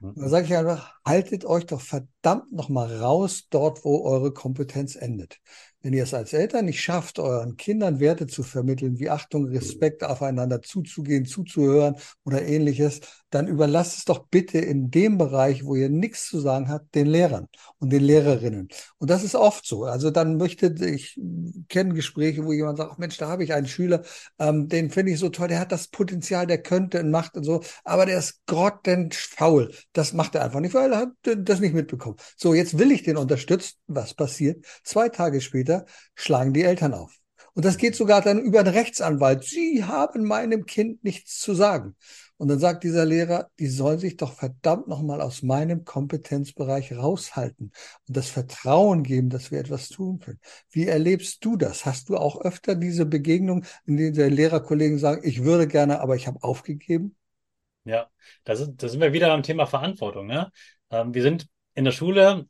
Und 0.00 0.18
da 0.18 0.28
sage 0.28 0.46
ich 0.46 0.54
einfach, 0.54 0.94
haltet 1.04 1.44
euch 1.44 1.66
doch 1.66 1.80
verdammt 1.80 2.52
nochmal 2.52 2.94
raus 2.96 3.48
dort, 3.50 3.84
wo 3.84 4.04
eure 4.04 4.32
Kompetenz 4.32 4.96
endet. 4.96 5.40
Wenn 5.86 5.92
ihr 5.92 6.02
es 6.02 6.14
als 6.14 6.32
Eltern 6.32 6.64
nicht 6.64 6.82
schafft, 6.82 7.20
euren 7.20 7.56
Kindern 7.56 8.00
Werte 8.00 8.26
zu 8.26 8.42
vermitteln, 8.42 8.98
wie 8.98 9.08
Achtung, 9.08 9.46
Respekt, 9.46 10.02
aufeinander 10.02 10.60
zuzugehen, 10.60 11.26
zuzuhören 11.26 11.94
oder 12.24 12.42
ähnliches, 12.42 13.02
dann 13.30 13.46
überlasst 13.46 13.98
es 13.98 14.04
doch 14.04 14.26
bitte 14.28 14.58
in 14.58 14.90
dem 14.90 15.16
Bereich, 15.16 15.64
wo 15.64 15.76
ihr 15.76 15.88
nichts 15.88 16.26
zu 16.26 16.40
sagen 16.40 16.68
habt, 16.70 16.94
den 16.96 17.06
Lehrern 17.06 17.46
und 17.78 17.92
den 17.92 18.02
Lehrerinnen. 18.02 18.68
Und 18.98 19.10
das 19.10 19.22
ist 19.22 19.36
oft 19.36 19.64
so. 19.66 19.84
Also 19.84 20.10
dann 20.10 20.38
möchte 20.38 20.74
ich 20.86 21.20
kenne 21.68 21.94
Gespräche, 21.94 22.44
wo 22.44 22.52
jemand 22.52 22.78
sagt, 22.78 22.98
Mensch, 22.98 23.16
da 23.18 23.28
habe 23.28 23.44
ich 23.44 23.52
einen 23.52 23.66
Schüler, 23.68 24.02
ähm, 24.38 24.68
den 24.68 24.90
finde 24.90 25.12
ich 25.12 25.18
so 25.18 25.28
toll, 25.28 25.48
der 25.48 25.60
hat 25.60 25.70
das 25.70 25.88
Potenzial, 25.88 26.46
der 26.46 26.62
könnte 26.62 27.00
und 27.00 27.10
macht 27.10 27.36
und 27.36 27.44
so, 27.44 27.62
aber 27.84 28.06
der 28.06 28.18
ist 28.18 28.44
grottend 28.46 29.14
faul. 29.14 29.70
Das 29.92 30.12
macht 30.14 30.34
er 30.34 30.44
einfach 30.44 30.60
nicht, 30.60 30.74
weil 30.74 30.92
er 30.92 30.98
hat 30.98 31.10
das 31.36 31.60
nicht 31.60 31.74
mitbekommen. 31.74 32.16
So, 32.36 32.54
jetzt 32.54 32.78
will 32.78 32.90
ich 32.90 33.02
den 33.02 33.16
unterstützen. 33.16 33.74
Was 33.86 34.14
passiert? 34.14 34.64
Zwei 34.82 35.08
Tage 35.10 35.40
später 35.40 35.75
schlagen 36.14 36.52
die 36.52 36.62
Eltern 36.62 36.94
auf. 36.94 37.12
Und 37.54 37.64
das 37.64 37.78
geht 37.78 37.96
sogar 37.96 38.20
dann 38.20 38.38
über 38.38 38.60
einen 38.60 38.74
Rechtsanwalt. 38.74 39.44
Sie 39.44 39.84
haben 39.84 40.24
meinem 40.24 40.66
Kind 40.66 41.02
nichts 41.02 41.40
zu 41.40 41.54
sagen. 41.54 41.96
Und 42.38 42.48
dann 42.48 42.58
sagt 42.58 42.84
dieser 42.84 43.06
Lehrer, 43.06 43.48
die 43.58 43.66
soll 43.66 43.98
sich 43.98 44.18
doch 44.18 44.34
verdammt 44.34 44.88
nochmal 44.88 45.22
aus 45.22 45.42
meinem 45.42 45.84
Kompetenzbereich 45.84 46.94
raushalten 46.94 47.72
und 48.06 48.16
das 48.16 48.28
Vertrauen 48.28 49.02
geben, 49.02 49.30
dass 49.30 49.50
wir 49.50 49.58
etwas 49.58 49.88
tun 49.88 50.18
können. 50.18 50.38
Wie 50.70 50.86
erlebst 50.86 51.42
du 51.44 51.56
das? 51.56 51.86
Hast 51.86 52.10
du 52.10 52.18
auch 52.18 52.42
öfter 52.42 52.74
diese 52.74 53.06
Begegnung, 53.06 53.64
in 53.86 53.96
denen 53.96 54.14
der 54.14 54.30
Lehrerkollegen 54.30 54.98
sagen, 54.98 55.22
ich 55.24 55.44
würde 55.44 55.66
gerne, 55.66 56.00
aber 56.00 56.14
ich 56.14 56.26
habe 56.26 56.42
aufgegeben? 56.42 57.16
Ja, 57.84 58.10
da 58.44 58.54
sind, 58.54 58.82
da 58.82 58.88
sind 58.88 59.00
wir 59.00 59.14
wieder 59.14 59.32
am 59.32 59.42
Thema 59.42 59.66
Verantwortung. 59.66 60.26
Ne? 60.26 60.50
Ähm, 60.90 61.14
wir 61.14 61.22
sind 61.22 61.48
in 61.72 61.84
der 61.84 61.92
Schule, 61.92 62.46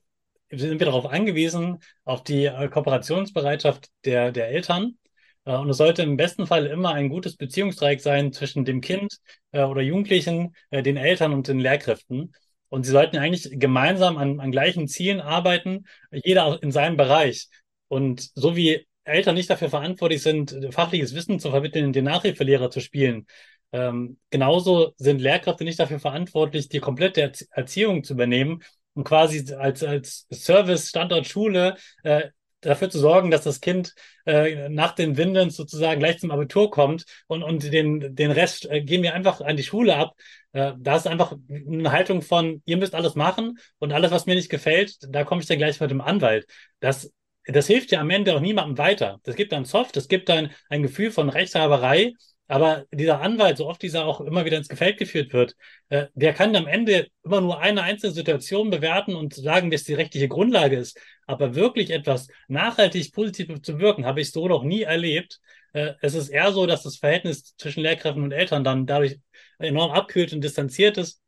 sind 0.51 0.79
wir 0.79 0.87
darauf 0.87 1.07
angewiesen, 1.07 1.79
auf 2.05 2.23
die 2.23 2.47
äh, 2.47 2.69
Kooperationsbereitschaft 2.69 3.89
der, 4.05 4.33
der 4.33 4.49
Eltern. 4.49 4.99
Äh, 5.45 5.57
und 5.57 5.71
es 5.71 5.77
sollte 5.77 6.03
im 6.03 6.17
besten 6.17 6.47
Fall 6.47 6.67
immer 6.67 6.93
ein 6.95 7.09
gutes 7.09 7.37
Beziehungsdreieck 7.37 8.01
sein 8.01 8.33
zwischen 8.33 8.65
dem 8.65 8.81
Kind 8.81 9.19
äh, 9.53 9.63
oder 9.63 9.83
Jugendlichen, 9.83 10.55
den 10.71 10.97
Eltern 10.97 11.33
und 11.33 11.49
den 11.49 11.61
Lehrkräften. 11.61 12.35
Und 12.69 12.85
sie 12.85 12.93
sollten 12.93 13.19
eigentlich 13.19 13.49
gemeinsam 13.59 14.19
an, 14.19 14.41
an 14.41 14.51
gleichen 14.51 14.89
Zielen 14.89 15.21
arbeiten, 15.21 15.87
jeder 16.11 16.61
in 16.63 16.73
seinem 16.73 16.97
Bereich. 16.97 17.49
Und 17.89 18.31
so 18.35 18.57
wie 18.57 18.87
Eltern 19.05 19.37
nicht 19.37 19.49
dafür 19.49 19.71
verantwortlich 19.71 20.23
sind, 20.23 20.57
fachliches 20.71 21.15
Wissen 21.15 21.39
zu 21.39 21.51
vermitteln, 21.51 21.93
den 21.93 22.05
Nachhilfelehrer 22.05 22.71
zu 22.71 22.81
spielen, 22.81 23.27
ähm, 23.73 24.19
genauso 24.31 24.95
sind 24.97 25.21
Lehrkräfte 25.21 25.65
nicht 25.65 25.79
dafür 25.79 26.01
verantwortlich, 26.01 26.69
die 26.69 26.81
komplette 26.81 27.33
Erziehung 27.51 28.05
zu 28.05 28.15
übernehmen 28.15 28.63
und 28.97 29.05
quasi 29.05 29.55
als, 29.55 29.85
als 29.85 30.27
Service-Standort 30.33 31.27
Schule 31.27 31.77
äh, 32.03 32.31
dafür 32.63 32.89
zu 32.91 32.99
sorgen, 32.99 33.31
dass 33.31 33.45
das 33.45 33.61
Kind 33.61 33.95
äh, 34.25 34.69
nach 34.71 34.93
den 34.93 35.17
Windeln 35.19 35.51
sozusagen 35.51 36.01
gleich 36.01 36.19
zum 36.19 36.31
Abitur 36.31 36.71
kommt 36.71 37.05
und, 37.27 37.43
und 37.43 37.71
den, 37.73 38.17
den 38.17 38.31
Rest 38.31 38.65
äh, 38.71 38.81
gehen 38.81 39.03
wir 39.03 39.15
einfach 39.15 39.43
an 39.43 39.57
die 39.57 39.63
Schule 39.63 39.95
ab. 39.97 40.15
Äh, 40.53 40.73
da 40.79 40.97
ist 40.97 41.07
einfach 41.07 41.35
eine 41.49 41.93
Haltung 41.93 42.23
von, 42.23 42.63
ihr 42.65 42.79
müsst 42.79 42.95
alles 42.95 43.15
machen 43.15 43.59
und 43.79 43.93
alles, 43.93 44.11
was 44.11 44.25
mir 44.25 44.35
nicht 44.35 44.51
gefällt, 44.51 44.97
da 45.09 45.25
komme 45.25 45.43
ich 45.43 45.47
dann 45.47 45.59
gleich 45.59 45.79
mit 45.79 45.91
dem 45.91 46.01
Anwalt. 46.01 46.47
Das, 46.81 47.13
das 47.45 47.67
hilft 47.67 47.93
ja 47.93 48.01
am 48.01 48.11
Ende 48.11 48.35
auch 48.35 48.41
niemandem 48.41 48.79
weiter. 48.79 49.21
Das 49.25 49.37
gibt 49.37 49.53
dann 49.53 49.67
Soft, 49.67 49.95
das 49.95 50.09
gibt 50.09 50.31
dann 50.31 50.51
ein 50.71 50.83
Gefühl 50.83 51.11
von 51.11 51.29
Rechtshaberei 51.29 52.15
aber 52.49 52.87
dieser 52.93 53.21
Anwalt, 53.21 53.57
so 53.57 53.67
oft 53.67 53.83
dieser 53.83 54.07
auch 54.07 54.21
immer 54.21 54.45
wieder 54.45 54.57
ins 54.57 54.69
Gefällt 54.69 54.99
geführt 54.99 55.33
wird, 55.33 55.57
äh, 55.89 56.07
der 56.15 56.33
kann 56.33 56.55
am 56.55 56.67
Ende 56.67 57.09
immer 57.25 57.41
nur 57.41 57.61
eine 57.61 57.83
einzelne 57.83 58.13
Situation 58.13 58.71
bewerten 58.71 59.17
und 59.17 59.35
sagen, 59.35 59.71
dass 59.71 59.85
die 59.85 59.95
rechtliche 59.95 60.29
Grundlage 60.29 60.77
ist. 60.77 60.99
Aber 61.27 61.55
wirklich 61.55 61.91
etwas 61.91 62.29
nachhaltig 62.49 63.13
positiv 63.13 63.63
zu 63.63 63.79
wirken, 63.79 64.07
habe 64.07 64.21
ich 64.21 64.31
so 64.31 64.47
noch 64.49 64.63
nie 64.63 64.83
erlebt. 64.83 65.41
Äh, 65.73 65.95
es 66.01 66.15
ist 66.15 66.29
eher 66.29 66.53
so, 66.53 66.67
dass 66.67 66.83
das 66.85 66.97
Verhältnis 66.97 67.57
zwischen 67.57 67.83
Lehrkräften 67.83 68.23
und 68.23 68.33
Eltern 68.33 68.65
dann 68.65 68.87
dadurch 68.87 69.19
enorm 69.59 69.91
abkühlt 69.91 70.33
und 70.33 70.43
distanziert 70.43 70.99
ist 70.99 71.21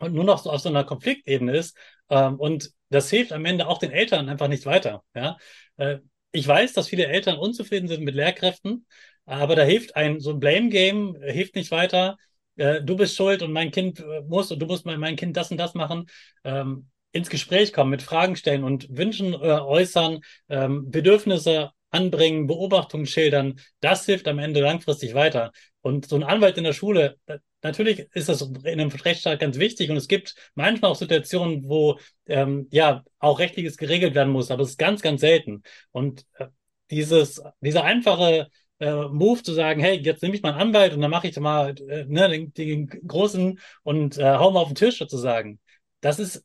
und 0.00 0.12
nur 0.14 0.24
noch 0.24 0.38
so 0.42 0.50
auf 0.50 0.60
so 0.60 0.68
einer 0.68 0.84
Konfliktebene 0.84 1.56
ist. 1.56 1.76
Ähm, 2.10 2.38
und 2.40 2.72
das 2.90 3.10
hilft 3.10 3.32
am 3.32 3.44
Ende 3.44 3.68
auch 3.68 3.78
den 3.78 3.92
Eltern 3.92 4.28
einfach 4.28 4.48
nicht 4.48 4.66
weiter. 4.66 5.04
Ja? 5.14 5.36
Äh, 5.76 5.98
ich 6.32 6.46
weiß, 6.48 6.72
dass 6.72 6.88
viele 6.88 7.06
Eltern 7.06 7.38
unzufrieden 7.38 7.86
sind 7.86 8.02
mit 8.02 8.16
Lehrkräften 8.16 8.86
aber 9.26 9.56
da 9.56 9.62
hilft 9.62 9.96
ein, 9.96 10.20
so 10.20 10.30
ein 10.30 10.40
Blame-Game 10.40 11.16
äh, 11.22 11.32
hilft 11.32 11.54
nicht 11.54 11.70
weiter. 11.70 12.16
Äh, 12.56 12.82
du 12.82 12.96
bist 12.96 13.16
schuld 13.16 13.42
und 13.42 13.52
mein 13.52 13.70
Kind 13.70 14.00
äh, 14.00 14.22
muss 14.22 14.50
und 14.50 14.58
du 14.60 14.66
musst 14.66 14.86
mein, 14.86 15.00
mein 15.00 15.16
Kind 15.16 15.36
das 15.36 15.50
und 15.50 15.58
das 15.58 15.74
machen. 15.74 16.06
Ähm, 16.44 16.88
ins 17.12 17.30
Gespräch 17.30 17.72
kommen, 17.72 17.90
mit 17.90 18.02
Fragen 18.02 18.36
stellen 18.36 18.64
und 18.64 18.88
Wünschen 18.96 19.34
äh, 19.34 19.36
äußern, 19.36 20.20
ähm, 20.48 20.90
Bedürfnisse 20.90 21.70
anbringen, 21.90 22.48
Beobachtungen 22.48 23.06
schildern, 23.06 23.60
das 23.80 24.04
hilft 24.04 24.26
am 24.26 24.40
Ende 24.40 24.60
langfristig 24.60 25.14
weiter. 25.14 25.52
Und 25.80 26.08
so 26.08 26.16
ein 26.16 26.24
Anwalt 26.24 26.58
in 26.58 26.64
der 26.64 26.72
Schule, 26.72 27.18
natürlich 27.62 28.08
ist 28.14 28.28
das 28.28 28.42
in 28.42 28.66
einem 28.66 28.88
Rechtsstaat 28.88 29.38
ganz 29.38 29.58
wichtig 29.58 29.90
und 29.90 29.96
es 29.96 30.08
gibt 30.08 30.34
manchmal 30.56 30.90
auch 30.90 30.96
Situationen, 30.96 31.68
wo 31.68 31.98
ähm, 32.26 32.66
ja 32.72 33.04
auch 33.20 33.38
rechtliches 33.38 33.76
geregelt 33.76 34.14
werden 34.16 34.32
muss, 34.32 34.50
aber 34.50 34.64
es 34.64 34.70
ist 34.70 34.78
ganz, 34.78 35.02
ganz 35.02 35.20
selten. 35.20 35.62
Und 35.92 36.26
äh, 36.38 36.46
dieses, 36.90 37.40
dieser 37.60 37.84
einfache 37.84 38.48
äh, 38.80 39.08
Move 39.08 39.42
zu 39.42 39.52
sagen, 39.52 39.80
hey, 39.80 39.96
jetzt 39.98 40.22
nehme 40.22 40.34
ich 40.34 40.42
mal 40.42 40.52
einen 40.52 40.60
Anwalt 40.60 40.94
und 40.94 41.00
dann 41.00 41.10
mache 41.10 41.28
ich 41.28 41.38
mal 41.38 41.74
äh, 41.88 42.04
ne, 42.06 42.28
den, 42.28 42.52
den, 42.54 42.86
großen 43.06 43.58
und 43.82 44.18
äh, 44.18 44.34
hau 44.36 44.50
mal 44.50 44.60
auf 44.60 44.68
den 44.68 44.74
Tisch 44.74 44.98
sozusagen. 44.98 45.60
Das 46.00 46.18
ist 46.18 46.44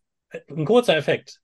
ein 0.49 0.65
kurzer 0.65 0.95
Effekt. 0.95 1.39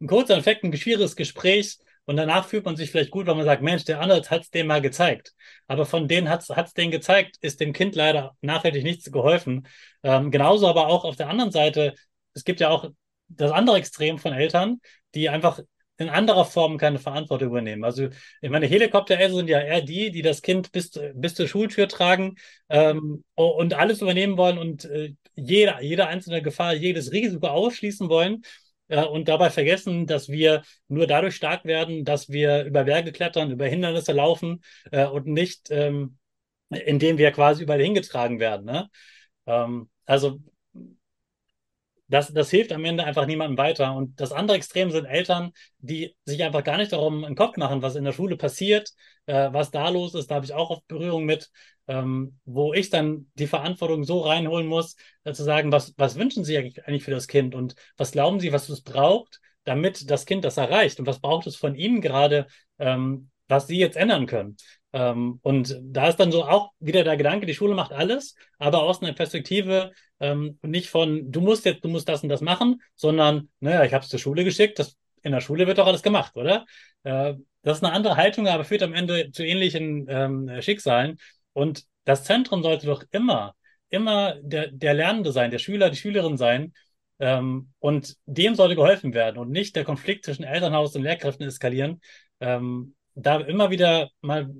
Ein 0.00 0.06
kurzer 0.08 0.36
Effekt, 0.36 0.64
ein 0.64 0.76
schwieriges 0.76 1.16
Gespräch 1.16 1.78
und 2.04 2.16
danach 2.16 2.46
fühlt 2.48 2.64
man 2.64 2.76
sich 2.76 2.90
vielleicht 2.90 3.10
gut, 3.10 3.26
weil 3.26 3.36
man 3.36 3.44
sagt, 3.44 3.62
Mensch, 3.62 3.84
der 3.84 4.00
Anwalt 4.00 4.30
hat 4.30 4.42
es 4.42 4.50
dem 4.50 4.66
mal 4.66 4.80
gezeigt. 4.80 5.34
Aber 5.68 5.86
von 5.86 6.08
denen 6.08 6.28
hat 6.28 6.42
es 6.48 6.74
denen 6.74 6.90
gezeigt, 6.90 7.36
ist 7.40 7.60
dem 7.60 7.72
Kind 7.72 7.94
leider 7.94 8.36
nachhaltig 8.40 8.82
nichts 8.82 9.10
geholfen. 9.10 9.68
Ähm, 10.02 10.30
genauso 10.30 10.66
aber 10.66 10.88
auch 10.88 11.04
auf 11.04 11.16
der 11.16 11.28
anderen 11.28 11.52
Seite, 11.52 11.94
es 12.34 12.44
gibt 12.44 12.60
ja 12.60 12.70
auch 12.70 12.90
das 13.28 13.52
andere 13.52 13.76
Extrem 13.76 14.18
von 14.18 14.32
Eltern, 14.32 14.80
die 15.14 15.28
einfach 15.28 15.60
in 15.98 16.08
anderer 16.08 16.44
Form 16.44 16.78
keine 16.78 16.98
Verantwortung 16.98 17.48
übernehmen. 17.48 17.84
Also 17.84 18.08
ich 18.40 18.50
meine, 18.50 18.66
Helikoptereltern 18.66 19.36
sind 19.36 19.48
ja 19.48 19.60
eher 19.60 19.82
die, 19.82 20.10
die 20.10 20.22
das 20.22 20.42
Kind 20.42 20.72
bis, 20.72 20.90
bis 21.14 21.34
zur 21.34 21.46
Schultür 21.46 21.88
tragen 21.88 22.36
ähm, 22.68 23.24
und 23.34 23.74
alles 23.74 24.00
übernehmen 24.00 24.36
wollen 24.36 24.58
und 24.58 24.84
äh, 24.86 25.14
jede, 25.34 25.76
jede 25.80 26.06
einzelne 26.06 26.42
Gefahr, 26.42 26.74
jedes 26.74 27.12
Risiko 27.12 27.46
ausschließen 27.46 28.08
wollen 28.08 28.42
äh, 28.88 29.04
und 29.04 29.28
dabei 29.28 29.50
vergessen, 29.50 30.06
dass 30.06 30.28
wir 30.28 30.62
nur 30.88 31.06
dadurch 31.06 31.36
stark 31.36 31.64
werden, 31.64 32.04
dass 32.04 32.28
wir 32.28 32.64
über 32.64 32.84
Berge 32.84 33.12
klettern, 33.12 33.50
über 33.50 33.66
Hindernisse 33.66 34.12
laufen 34.12 34.62
äh, 34.90 35.06
und 35.06 35.26
nicht, 35.26 35.70
ähm, 35.70 36.18
indem 36.70 37.18
wir 37.18 37.32
quasi 37.32 37.62
überall 37.62 37.82
hingetragen 37.82 38.40
werden. 38.40 38.66
Ne? 38.66 38.88
Ähm, 39.46 39.88
also 40.04 40.40
das, 42.08 42.32
das 42.32 42.50
hilft 42.50 42.72
am 42.72 42.84
Ende 42.84 43.04
einfach 43.04 43.26
niemandem 43.26 43.56
weiter. 43.58 43.94
Und 43.94 44.20
das 44.20 44.32
andere 44.32 44.56
Extrem 44.56 44.90
sind 44.90 45.06
Eltern, 45.06 45.52
die 45.78 46.14
sich 46.24 46.42
einfach 46.42 46.62
gar 46.64 46.76
nicht 46.76 46.92
darum 46.92 47.24
einen 47.24 47.36
Kopf 47.36 47.56
machen, 47.56 47.82
was 47.82 47.96
in 47.96 48.04
der 48.04 48.12
Schule 48.12 48.36
passiert, 48.36 48.90
äh, 49.26 49.48
was 49.52 49.70
da 49.70 49.88
los 49.88 50.14
ist. 50.14 50.30
Da 50.30 50.36
habe 50.36 50.44
ich 50.44 50.52
auch 50.52 50.70
oft 50.70 50.86
Berührung 50.88 51.24
mit, 51.24 51.50
ähm, 51.88 52.38
wo 52.44 52.74
ich 52.74 52.90
dann 52.90 53.30
die 53.34 53.46
Verantwortung 53.46 54.04
so 54.04 54.20
reinholen 54.20 54.66
muss, 54.66 54.96
äh, 55.24 55.32
zu 55.32 55.42
sagen, 55.42 55.72
was, 55.72 55.94
was 55.96 56.18
wünschen 56.18 56.44
Sie 56.44 56.56
eigentlich 56.58 57.04
für 57.04 57.10
das 57.10 57.28
Kind 57.28 57.54
und 57.54 57.74
was 57.96 58.12
glauben 58.12 58.40
Sie, 58.40 58.52
was 58.52 58.68
es 58.68 58.82
braucht, 58.82 59.40
damit 59.64 60.10
das 60.10 60.26
Kind 60.26 60.44
das 60.44 60.56
erreicht 60.56 60.98
und 61.00 61.06
was 61.06 61.20
braucht 61.20 61.46
es 61.46 61.56
von 61.56 61.74
Ihnen 61.74 62.00
gerade, 62.00 62.46
ähm, 62.78 63.30
was 63.48 63.66
Sie 63.66 63.78
jetzt 63.78 63.96
ändern 63.96 64.26
können. 64.26 64.56
Ähm, 64.92 65.38
und 65.42 65.78
da 65.82 66.08
ist 66.08 66.16
dann 66.16 66.32
so 66.32 66.44
auch 66.44 66.72
wieder 66.78 67.04
der 67.04 67.16
Gedanke, 67.16 67.46
die 67.46 67.54
Schule 67.54 67.74
macht 67.74 67.92
alles, 67.92 68.34
aber 68.58 68.82
aus 68.82 69.02
einer 69.02 69.12
Perspektive 69.12 69.92
ähm, 70.20 70.58
nicht 70.62 70.90
von, 70.90 71.30
du 71.32 71.40
musst 71.40 71.64
jetzt, 71.64 71.84
du 71.84 71.88
musst 71.88 72.08
das 72.08 72.22
und 72.22 72.28
das 72.28 72.42
machen, 72.42 72.82
sondern, 72.94 73.48
naja, 73.60 73.84
ich 73.84 73.94
habe 73.94 74.04
es 74.04 74.10
zur 74.10 74.18
Schule 74.18 74.44
geschickt, 74.44 74.78
das, 74.78 74.96
in 75.22 75.32
der 75.32 75.40
Schule 75.40 75.66
wird 75.66 75.78
doch 75.78 75.86
alles 75.86 76.02
gemacht, 76.02 76.36
oder? 76.36 76.66
Äh, 77.04 77.34
das 77.62 77.78
ist 77.78 77.84
eine 77.84 77.92
andere 77.92 78.16
Haltung, 78.16 78.48
aber 78.48 78.64
führt 78.64 78.82
am 78.82 78.92
Ende 78.92 79.30
zu 79.30 79.44
ähnlichen 79.44 80.06
ähm, 80.08 80.60
Schicksalen. 80.60 81.18
Und 81.52 81.84
das 82.04 82.24
Zentrum 82.24 82.62
sollte 82.62 82.86
doch 82.86 83.04
immer, 83.12 83.54
immer 83.88 84.34
der, 84.42 84.68
der 84.72 84.94
Lernende 84.94 85.32
sein, 85.32 85.50
der 85.50 85.58
Schüler, 85.58 85.90
die 85.90 85.96
Schülerin 85.96 86.36
sein. 86.36 86.72
Ähm, 87.20 87.72
und 87.78 88.16
dem 88.26 88.56
sollte 88.56 88.74
geholfen 88.74 89.14
werden 89.14 89.38
und 89.38 89.50
nicht 89.50 89.76
der 89.76 89.84
Konflikt 89.84 90.24
zwischen 90.24 90.42
Elternhaus 90.42 90.96
und 90.96 91.02
Lehrkräften 91.02 91.46
eskalieren. 91.46 92.00
Ähm, 92.40 92.96
da 93.14 93.38
immer 93.40 93.70
wieder 93.70 94.10
mal 94.22 94.50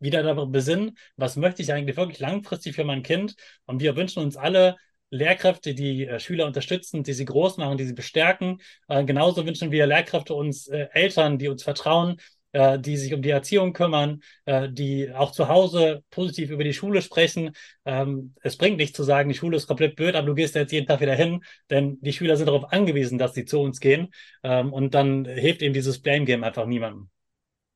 wieder 0.00 0.22
darüber 0.22 0.46
besinnen, 0.46 0.96
was 1.16 1.36
möchte 1.36 1.62
ich 1.62 1.72
eigentlich 1.72 1.96
wirklich 1.96 2.18
langfristig 2.18 2.74
für 2.74 2.84
mein 2.84 3.02
Kind. 3.02 3.36
Und 3.66 3.80
wir 3.80 3.96
wünschen 3.96 4.22
uns 4.22 4.36
alle 4.36 4.76
Lehrkräfte, 5.10 5.74
die 5.74 6.06
äh, 6.06 6.20
Schüler 6.20 6.46
unterstützen, 6.46 7.02
die 7.02 7.12
sie 7.12 7.24
groß 7.24 7.56
machen, 7.58 7.76
die 7.78 7.84
sie 7.84 7.94
bestärken. 7.94 8.60
Äh, 8.88 9.04
genauso 9.04 9.44
wünschen 9.46 9.70
wir 9.72 9.86
Lehrkräfte 9.86 10.34
uns 10.34 10.68
äh, 10.68 10.88
Eltern, 10.92 11.38
die 11.38 11.48
uns 11.48 11.62
vertrauen, 11.62 12.16
äh, 12.52 12.78
die 12.78 12.96
sich 12.96 13.12
um 13.14 13.22
die 13.22 13.30
Erziehung 13.30 13.72
kümmern, 13.72 14.22
äh, 14.44 14.68
die 14.70 15.12
auch 15.12 15.32
zu 15.32 15.48
Hause 15.48 16.04
positiv 16.10 16.50
über 16.50 16.64
die 16.64 16.72
Schule 16.72 17.02
sprechen. 17.02 17.52
Ähm, 17.84 18.34
es 18.42 18.56
bringt 18.56 18.78
nichts 18.78 18.96
zu 18.96 19.02
sagen, 19.02 19.28
die 19.28 19.34
Schule 19.36 19.56
ist 19.56 19.66
komplett 19.66 19.96
blöd, 19.96 20.14
aber 20.14 20.26
du 20.26 20.34
gehst 20.34 20.54
jetzt 20.54 20.72
jeden 20.72 20.86
Tag 20.86 21.00
wieder 21.00 21.14
hin, 21.14 21.44
denn 21.70 21.98
die 22.00 22.12
Schüler 22.12 22.36
sind 22.36 22.46
darauf 22.46 22.72
angewiesen, 22.72 23.18
dass 23.18 23.34
sie 23.34 23.44
zu 23.44 23.60
uns 23.60 23.80
gehen. 23.80 24.08
Ähm, 24.42 24.72
und 24.72 24.94
dann 24.94 25.24
hilft 25.24 25.62
eben 25.62 25.74
dieses 25.74 26.00
Blame 26.00 26.24
Game 26.24 26.44
einfach 26.44 26.66
niemandem. 26.66 27.10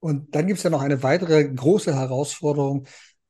Und 0.04 0.34
dann 0.34 0.46
gibt 0.46 0.58
es 0.58 0.64
ja 0.64 0.68
noch 0.68 0.82
eine 0.82 1.02
weitere 1.02 1.48
große 1.48 1.94
Herausforderung, 1.94 2.86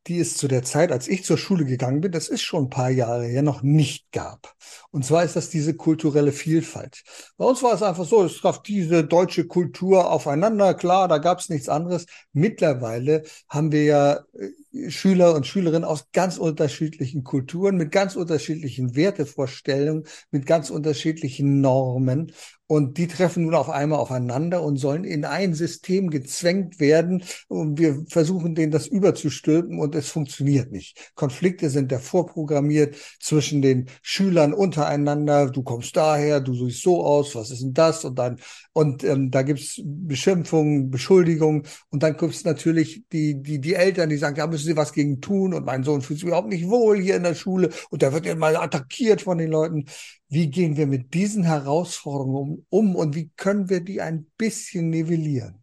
die 0.08 0.18
es 0.18 0.36
zu 0.36 0.48
der 0.48 0.64
Zeit, 0.64 0.90
als 0.90 1.06
ich 1.06 1.22
zur 1.22 1.38
Schule 1.38 1.64
gegangen 1.64 2.00
bin, 2.00 2.10
das 2.10 2.28
ist 2.28 2.42
schon 2.42 2.64
ein 2.64 2.68
paar 2.68 2.90
Jahre 2.90 3.26
her, 3.26 3.42
noch 3.42 3.62
nicht 3.62 4.10
gab. 4.10 4.52
Und 4.90 5.04
zwar 5.04 5.22
ist 5.22 5.36
das 5.36 5.50
diese 5.50 5.74
kulturelle 5.74 6.32
Vielfalt. 6.32 7.04
Bei 7.36 7.44
uns 7.44 7.62
war 7.62 7.74
es 7.74 7.82
einfach 7.84 8.04
so, 8.04 8.24
es 8.24 8.38
traf 8.38 8.60
diese 8.60 9.04
deutsche 9.04 9.46
Kultur 9.46 10.10
aufeinander, 10.10 10.74
klar, 10.74 11.06
da 11.06 11.18
gab 11.18 11.38
es 11.38 11.48
nichts 11.48 11.68
anderes. 11.68 12.06
Mittlerweile 12.32 13.22
haben 13.48 13.70
wir 13.70 13.84
ja 13.84 14.24
äh, 14.72 14.90
Schüler 14.90 15.36
und 15.36 15.46
Schülerinnen 15.46 15.84
aus 15.84 16.10
ganz 16.12 16.38
unterschiedlichen 16.38 17.22
Kulturen, 17.22 17.76
mit 17.76 17.92
ganz 17.92 18.16
unterschiedlichen 18.16 18.96
Wertevorstellungen, 18.96 20.08
mit 20.32 20.44
ganz 20.44 20.70
unterschiedlichen 20.70 21.60
Normen. 21.60 22.32
Und 22.66 22.96
die 22.96 23.08
treffen 23.08 23.44
nun 23.44 23.54
auf 23.54 23.68
einmal 23.68 23.98
aufeinander 23.98 24.62
und 24.62 24.78
sollen 24.78 25.04
in 25.04 25.26
ein 25.26 25.52
System 25.52 26.08
gezwängt 26.08 26.80
werden. 26.80 27.22
Und 27.48 27.78
wir 27.78 28.04
versuchen 28.08 28.54
denen 28.54 28.72
das 28.72 28.86
überzustülpen 28.86 29.78
und 29.78 29.94
es 29.94 30.08
funktioniert 30.08 30.72
nicht. 30.72 31.12
Konflikte 31.14 31.68
sind 31.68 31.92
da 31.92 31.98
vorprogrammiert 31.98 32.96
zwischen 33.20 33.60
den 33.60 33.88
Schülern 34.00 34.54
untereinander. 34.54 35.50
Du 35.50 35.62
kommst 35.62 35.94
daher, 35.96 36.40
du 36.40 36.54
siehst 36.54 36.82
so 36.82 37.04
aus, 37.04 37.34
was 37.34 37.50
ist 37.50 37.62
denn 37.62 37.74
das? 37.74 38.04
Und 38.04 38.18
dann, 38.18 38.40
und 38.74 39.04
ähm, 39.04 39.30
da 39.30 39.42
gibt's 39.42 39.80
Beschimpfungen, 39.84 40.90
Beschuldigungen. 40.90 41.62
Und 41.90 42.02
dann 42.02 42.16
gibt's 42.16 42.44
natürlich 42.44 43.04
die, 43.12 43.40
die, 43.40 43.60
die 43.60 43.74
Eltern, 43.74 44.08
die 44.10 44.16
sagen, 44.16 44.36
ja, 44.36 44.48
müssen 44.48 44.66
sie 44.66 44.76
was 44.76 44.92
gegen 44.92 45.20
tun. 45.20 45.54
Und 45.54 45.64
mein 45.64 45.84
Sohn 45.84 46.02
fühlt 46.02 46.18
sich 46.18 46.26
überhaupt 46.26 46.48
nicht 46.48 46.68
wohl 46.68 47.00
hier 47.00 47.14
in 47.14 47.22
der 47.22 47.36
Schule. 47.36 47.70
Und 47.90 48.02
der 48.02 48.12
wird 48.12 48.26
ja 48.26 48.34
mal 48.34 48.56
attackiert 48.56 49.22
von 49.22 49.38
den 49.38 49.50
Leuten. 49.50 49.86
Wie 50.28 50.50
gehen 50.50 50.76
wir 50.76 50.88
mit 50.88 51.14
diesen 51.14 51.44
Herausforderungen 51.44 52.66
um, 52.68 52.96
und 52.96 53.14
wie 53.14 53.30
können 53.36 53.70
wir 53.70 53.80
die 53.80 54.00
ein 54.00 54.26
bisschen 54.36 54.90
nivellieren? 54.90 55.62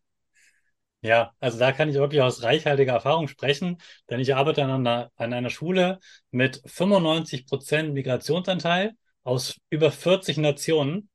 Ja, 1.04 1.34
also 1.40 1.58
da 1.60 1.74
kann 1.74 1.90
ich 1.90 1.96
wirklich 1.96 2.22
aus 2.22 2.44
reichhaltiger 2.44 2.94
Erfahrung 2.94 3.28
sprechen, 3.28 3.78
denn 4.10 4.20
ich 4.20 4.36
arbeite 4.36 4.64
an 4.64 4.70
einer, 4.70 5.12
an 5.16 5.34
einer 5.34 5.50
Schule 5.50 6.00
mit 6.30 6.62
95 6.66 7.48
Prozent 7.48 7.94
Migrationsanteil 7.94 8.94
aus 9.24 9.58
über 9.70 9.92
40 9.92 10.38
Nationen. 10.38 11.10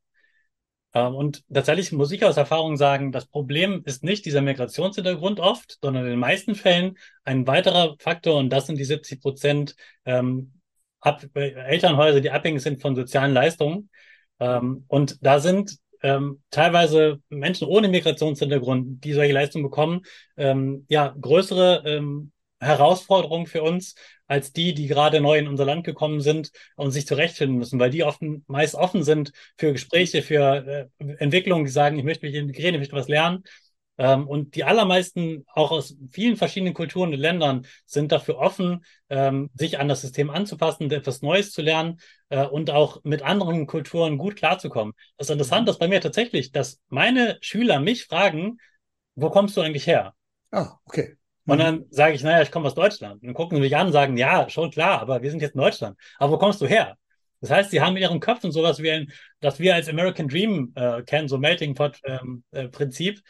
Ähm, 0.97 1.15
und 1.15 1.45
tatsächlich 1.53 1.93
muss 1.93 2.11
ich 2.11 2.25
aus 2.25 2.39
Erfahrung 2.39 2.79
sagen, 2.79 3.13
das 3.13 3.27
Problem 3.27 3.83
ist 3.85 4.03
nicht 4.03 4.25
dieser 4.25 4.41
Migrationshintergrund 4.41 5.41
oft, 5.41 5.79
sondern 5.83 6.05
in 6.05 6.11
den 6.13 6.19
meisten 6.19 6.55
Fällen 6.55 6.97
ein 7.23 7.47
weiterer 7.47 7.97
Faktor, 7.99 8.39
und 8.39 8.49
das 8.51 8.67
sind 8.67 8.79
die 8.79 8.85
70 8.85 9.21
Prozent 9.21 9.77
ähm, 10.07 10.53
Ab 11.01 11.23
Elternhäuser, 11.35 12.21
die 12.21 12.31
abhängig 12.31 12.63
sind 12.63 12.81
von 12.81 12.97
sozialen 12.97 13.33
Leistungen. 13.33 13.91
Ähm, 14.41 14.87
und 14.89 15.19
da 15.21 15.39
sind 15.39 15.77
ähm, 16.03 16.43
teilweise 16.51 17.21
Menschen 17.29 17.69
ohne 17.69 17.89
Migrationshintergrund, 17.89 19.05
die 19.05 19.13
solche 19.13 19.35
Leistungen 19.35 19.65
bekommen, 19.65 20.03
ähm, 20.37 20.85
ja, 20.89 21.15
größere 21.21 21.83
ähm, 21.85 22.33
Herausforderungen 22.59 23.47
für 23.47 23.63
uns 23.63 23.95
als 24.27 24.53
die, 24.53 24.75
die 24.75 24.87
gerade 24.87 25.21
neu 25.21 25.39
in 25.39 25.49
unser 25.49 25.65
Land 25.65 25.85
gekommen 25.85 26.21
sind 26.21 26.51
und 26.77 26.91
sich 26.91 27.07
zurechtfinden 27.07 27.59
müssen, 27.59 27.79
weil 27.79 27.91
die 27.91 28.05
offen, 28.05 28.45
meist 28.49 28.75
offen 28.75 29.03
sind 29.03 29.33
für 29.57 29.73
Gespräche, 29.73 30.23
für 30.23 30.91
äh, 30.99 31.05
Entwicklungen, 31.19 31.65
die 31.65 31.71
sagen, 31.71 31.99
ich 31.99 32.05
möchte 32.05 32.27
mich 32.27 32.35
integrieren, 32.35 32.75
ich 32.75 32.81
möchte 32.81 32.97
was 32.97 33.09
lernen. 33.09 33.45
Ähm, 33.99 34.29
und 34.29 34.55
die 34.57 34.65
allermeisten, 34.65 35.47
auch 35.55 35.71
aus 35.71 35.97
vielen 36.11 36.37
verschiedenen 36.37 36.75
Kulturen 36.75 37.15
und 37.15 37.19
Ländern, 37.19 37.67
sind 37.87 38.13
dafür 38.13 38.39
offen, 38.39 38.85
ähm, 39.09 39.51
sich 39.55 39.79
an 39.79 39.89
das 39.89 40.03
System 40.03 40.29
anzupassen, 40.29 40.91
etwas 40.91 41.23
Neues 41.23 41.53
zu 41.53 41.63
lernen 41.63 42.01
äh, 42.29 42.45
und 42.45 42.71
auch 42.71 43.03
mit 43.05 43.23
anderen 43.23 43.67
Kulturen 43.67 44.19
gut 44.19 44.37
klarzukommen. 44.37 44.95
Das 45.17 45.31
ist 45.31 45.79
bei 45.79 45.89
mir 45.89 46.01
tatsächlich, 46.01 46.53
dass 46.53 46.81
meine 46.89 47.39
Schüler 47.41 47.81
mich 47.81 48.05
fragen, 48.05 48.59
wo 49.15 49.31
kommst 49.31 49.57
du 49.57 49.63
eigentlich 49.63 49.87
her? 49.87 50.15
Ah, 50.51 50.79
okay. 50.85 51.17
Und 51.47 51.59
dann 51.59 51.85
sage 51.91 52.15
ich, 52.15 52.23
naja, 52.23 52.43
ich 52.43 52.51
komme 52.51 52.67
aus 52.67 52.75
Deutschland. 52.75 53.23
Und 53.23 53.27
dann 53.27 53.35
gucken 53.35 53.57
sie 53.57 53.63
mich 53.63 53.77
an 53.77 53.87
und 53.87 53.93
sagen, 53.93 54.17
ja, 54.17 54.49
schon 54.49 54.71
klar, 54.71 55.01
aber 55.01 55.23
wir 55.23 55.31
sind 55.31 55.41
jetzt 55.41 55.55
in 55.55 55.61
Deutschland. 55.61 55.99
Aber 56.19 56.33
wo 56.33 56.39
kommst 56.39 56.61
du 56.61 56.67
her? 56.67 56.97
Das 57.41 57.51
heißt, 57.51 57.71
sie 57.71 57.81
haben 57.81 57.97
in 57.97 58.03
ihren 58.03 58.21
Köpfen 58.21 58.51
sowas 58.51 58.83
wie 58.83 58.91
ein, 58.91 59.13
das 59.41 59.59
wir 59.61 59.75
als 59.75 59.89
American 59.89 60.29
Dream 60.29 60.73
äh, 60.75 61.03
kennen, 61.03 61.29
so 61.29 61.39
Melting 61.39 61.75
Pot 61.75 62.01
ähm, 62.05 62.43
äh, 62.51 62.69
Prinzip. 62.69 63.21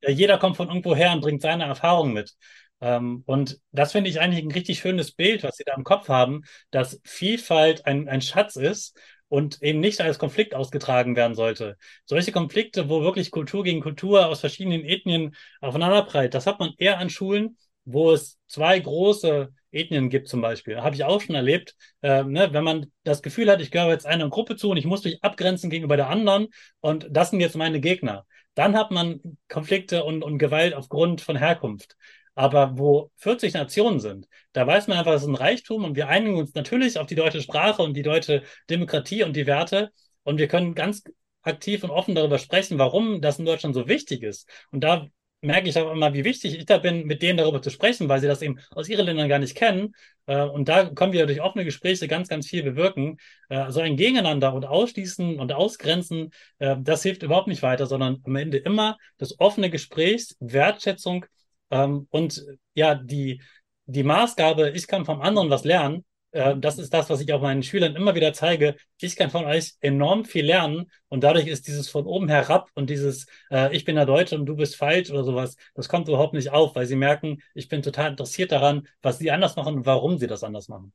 Äh, 0.00 0.12
jeder 0.12 0.38
kommt 0.38 0.56
von 0.56 0.68
irgendwo 0.68 0.94
her 0.94 1.12
und 1.12 1.20
bringt 1.20 1.42
seine 1.42 1.64
Erfahrungen 1.64 2.12
mit. 2.12 2.34
Ähm, 2.80 3.22
und 3.26 3.58
das 3.72 3.92
finde 3.92 4.10
ich 4.10 4.20
eigentlich 4.20 4.44
ein 4.44 4.52
richtig 4.52 4.78
schönes 4.78 5.12
Bild, 5.12 5.42
was 5.42 5.56
sie 5.56 5.64
da 5.64 5.74
im 5.74 5.84
Kopf 5.84 6.08
haben, 6.08 6.42
dass 6.70 7.00
Vielfalt 7.04 7.86
ein, 7.86 8.08
ein 8.08 8.20
Schatz 8.20 8.56
ist 8.56 8.96
und 9.28 9.62
eben 9.62 9.80
nicht 9.80 10.00
als 10.00 10.18
Konflikt 10.18 10.54
ausgetragen 10.54 11.16
werden 11.16 11.34
sollte. 11.34 11.76
Solche 12.04 12.32
Konflikte, 12.32 12.88
wo 12.88 13.02
wirklich 13.02 13.30
Kultur 13.30 13.64
gegen 13.64 13.80
Kultur 13.80 14.26
aus 14.26 14.40
verschiedenen 14.40 14.84
Ethnien 14.84 15.34
aufeinanderprallt, 15.60 16.34
das 16.34 16.46
hat 16.46 16.60
man 16.60 16.72
eher 16.78 16.98
an 16.98 17.10
Schulen, 17.10 17.56
wo 17.84 18.12
es 18.12 18.38
zwei 18.46 18.78
große 18.78 19.52
Ethnien 19.72 20.08
gibt 20.08 20.28
zum 20.28 20.40
Beispiel. 20.40 20.80
Habe 20.80 20.94
ich 20.94 21.04
auch 21.04 21.20
schon 21.20 21.34
erlebt, 21.34 21.74
äh, 22.02 22.22
ne, 22.22 22.52
wenn 22.52 22.64
man 22.64 22.86
das 23.02 23.22
Gefühl 23.22 23.50
hat, 23.50 23.60
ich 23.60 23.70
gehöre 23.70 23.90
jetzt 23.90 24.06
einer 24.06 24.28
Gruppe 24.28 24.56
zu 24.56 24.70
und 24.70 24.76
ich 24.76 24.86
muss 24.86 25.04
mich 25.04 25.22
abgrenzen 25.22 25.70
gegenüber 25.70 25.96
der 25.96 26.08
anderen 26.08 26.48
und 26.80 27.08
das 27.10 27.30
sind 27.30 27.40
jetzt 27.40 27.56
meine 27.56 27.80
Gegner. 27.80 28.24
Dann 28.54 28.76
hat 28.76 28.90
man 28.90 29.20
Konflikte 29.48 30.04
und, 30.04 30.22
und 30.22 30.38
Gewalt 30.38 30.74
aufgrund 30.74 31.20
von 31.20 31.36
Herkunft. 31.36 31.96
Aber 32.36 32.78
wo 32.78 33.10
40 33.16 33.54
Nationen 33.54 34.00
sind, 34.00 34.26
da 34.52 34.66
weiß 34.66 34.88
man 34.88 34.98
einfach, 34.98 35.12
das 35.12 35.22
ist 35.22 35.28
ein 35.28 35.34
Reichtum 35.36 35.84
und 35.84 35.96
wir 35.96 36.08
einigen 36.08 36.36
uns 36.36 36.54
natürlich 36.54 36.98
auf 36.98 37.06
die 37.06 37.14
deutsche 37.14 37.42
Sprache 37.42 37.82
und 37.82 37.94
die 37.94 38.02
deutsche 38.02 38.42
Demokratie 38.70 39.22
und 39.22 39.36
die 39.36 39.46
Werte. 39.46 39.90
Und 40.24 40.38
wir 40.38 40.48
können 40.48 40.74
ganz 40.74 41.04
aktiv 41.42 41.84
und 41.84 41.90
offen 41.90 42.14
darüber 42.14 42.38
sprechen, 42.38 42.78
warum 42.78 43.20
das 43.20 43.38
in 43.38 43.44
Deutschland 43.44 43.74
so 43.74 43.86
wichtig 43.86 44.22
ist. 44.22 44.48
Und 44.70 44.82
da 44.82 45.06
merke 45.44 45.68
ich 45.68 45.78
auch 45.78 45.92
immer, 45.92 46.14
wie 46.14 46.24
wichtig 46.24 46.58
ich 46.58 46.66
da 46.66 46.78
bin, 46.78 47.06
mit 47.06 47.22
denen 47.22 47.38
darüber 47.38 47.62
zu 47.62 47.70
sprechen, 47.70 48.08
weil 48.08 48.20
sie 48.20 48.26
das 48.26 48.42
eben 48.42 48.58
aus 48.70 48.88
ihren 48.88 49.06
Ländern 49.06 49.28
gar 49.28 49.38
nicht 49.38 49.56
kennen. 49.56 49.94
Äh, 50.26 50.42
und 50.42 50.68
da 50.68 50.86
können 50.90 51.12
wir 51.12 51.26
durch 51.26 51.40
offene 51.40 51.64
Gespräche 51.64 52.08
ganz, 52.08 52.28
ganz 52.28 52.46
viel 52.48 52.62
bewirken. 52.62 53.18
Äh, 53.48 53.70
so 53.70 53.80
ein 53.80 53.96
Gegeneinander 53.96 54.54
und 54.54 54.66
Ausschließen 54.66 55.38
und 55.38 55.52
Ausgrenzen, 55.52 56.30
äh, 56.58 56.76
das 56.80 57.02
hilft 57.02 57.22
überhaupt 57.22 57.48
nicht 57.48 57.62
weiter, 57.62 57.86
sondern 57.86 58.20
am 58.24 58.36
Ende 58.36 58.58
immer 58.58 58.98
das 59.18 59.38
offene 59.38 59.70
Gespräch, 59.70 60.34
Wertschätzung 60.40 61.26
ähm, 61.70 62.06
und 62.10 62.44
ja, 62.74 62.94
die, 62.94 63.40
die 63.86 64.02
Maßgabe, 64.02 64.70
ich 64.70 64.86
kann 64.86 65.04
vom 65.04 65.20
anderen 65.20 65.50
was 65.50 65.64
lernen, 65.64 66.04
äh, 66.34 66.56
das 66.58 66.78
ist 66.78 66.92
das, 66.92 67.08
was 67.10 67.20
ich 67.20 67.32
auch 67.32 67.40
meinen 67.40 67.62
Schülern 67.62 67.96
immer 67.96 68.14
wieder 68.14 68.32
zeige. 68.32 68.76
Ich 69.00 69.16
kann 69.16 69.30
von 69.30 69.44
euch 69.44 69.74
enorm 69.80 70.24
viel 70.24 70.44
lernen 70.44 70.90
und 71.08 71.24
dadurch 71.24 71.46
ist 71.46 71.66
dieses 71.68 71.88
von 71.88 72.06
oben 72.06 72.28
herab 72.28 72.70
und 72.74 72.90
dieses 72.90 73.26
äh, 73.50 73.74
ich 73.74 73.84
bin 73.84 73.96
der 73.96 74.06
Deutsche 74.06 74.36
und 74.36 74.46
du 74.46 74.56
bist 74.56 74.76
falsch 74.76 75.10
oder 75.10 75.24
sowas, 75.24 75.56
das 75.74 75.88
kommt 75.88 76.08
überhaupt 76.08 76.34
nicht 76.34 76.50
auf, 76.50 76.74
weil 76.74 76.86
sie 76.86 76.96
merken, 76.96 77.38
ich 77.54 77.68
bin 77.68 77.82
total 77.82 78.10
interessiert 78.10 78.52
daran, 78.52 78.86
was 79.02 79.18
sie 79.18 79.30
anders 79.30 79.56
machen 79.56 79.76
und 79.76 79.86
warum 79.86 80.18
sie 80.18 80.26
das 80.26 80.44
anders 80.44 80.68
machen. 80.68 80.92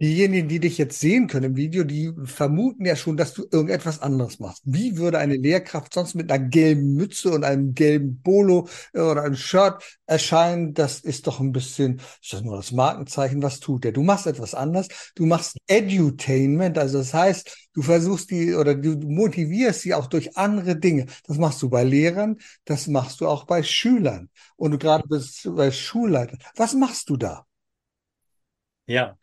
Diejenigen, 0.00 0.46
die 0.48 0.60
dich 0.60 0.78
jetzt 0.78 1.00
sehen 1.00 1.26
können 1.26 1.46
im 1.46 1.56
Video, 1.56 1.82
die 1.82 2.12
vermuten 2.24 2.84
ja 2.84 2.94
schon, 2.94 3.16
dass 3.16 3.34
du 3.34 3.42
irgendetwas 3.50 4.00
anderes 4.00 4.38
machst. 4.38 4.62
Wie 4.64 4.96
würde 4.96 5.18
eine 5.18 5.34
Lehrkraft 5.34 5.92
sonst 5.92 6.14
mit 6.14 6.30
einer 6.30 6.44
gelben 6.44 6.94
Mütze 6.94 7.32
und 7.32 7.42
einem 7.42 7.74
gelben 7.74 8.22
Polo 8.22 8.68
äh, 8.92 9.00
oder 9.00 9.24
einem 9.24 9.34
Shirt 9.34 9.82
erscheinen? 10.06 10.72
Das 10.72 11.00
ist 11.00 11.26
doch 11.26 11.40
ein 11.40 11.50
bisschen, 11.50 12.00
ist 12.22 12.32
das 12.32 12.42
nur 12.42 12.54
das 12.56 12.70
Markenzeichen? 12.70 13.42
Was 13.42 13.58
tut 13.58 13.82
der? 13.82 13.90
Du 13.90 14.04
machst 14.04 14.28
etwas 14.28 14.54
anders. 14.54 14.86
Du 15.16 15.26
machst 15.26 15.56
Edutainment, 15.66 16.78
also 16.78 16.98
das 16.98 17.12
heißt, 17.12 17.68
du 17.72 17.82
versuchst 17.82 18.30
die 18.30 18.54
oder 18.54 18.76
du 18.76 18.90
motivierst 18.98 19.80
sie 19.82 19.94
auch 19.94 20.06
durch 20.06 20.36
andere 20.36 20.76
Dinge. 20.76 21.06
Das 21.26 21.38
machst 21.38 21.60
du 21.60 21.70
bei 21.70 21.82
Lehrern, 21.82 22.36
das 22.66 22.86
machst 22.86 23.20
du 23.20 23.26
auch 23.26 23.46
bei 23.46 23.64
Schülern 23.64 24.30
und 24.54 24.70
du 24.70 24.78
gerade 24.78 25.08
bist 25.08 25.42
bei 25.56 25.72
Schulleitern. 25.72 26.38
Was 26.54 26.74
machst 26.74 27.10
du 27.10 27.16
da? 27.16 27.46
Ja, 28.86 29.18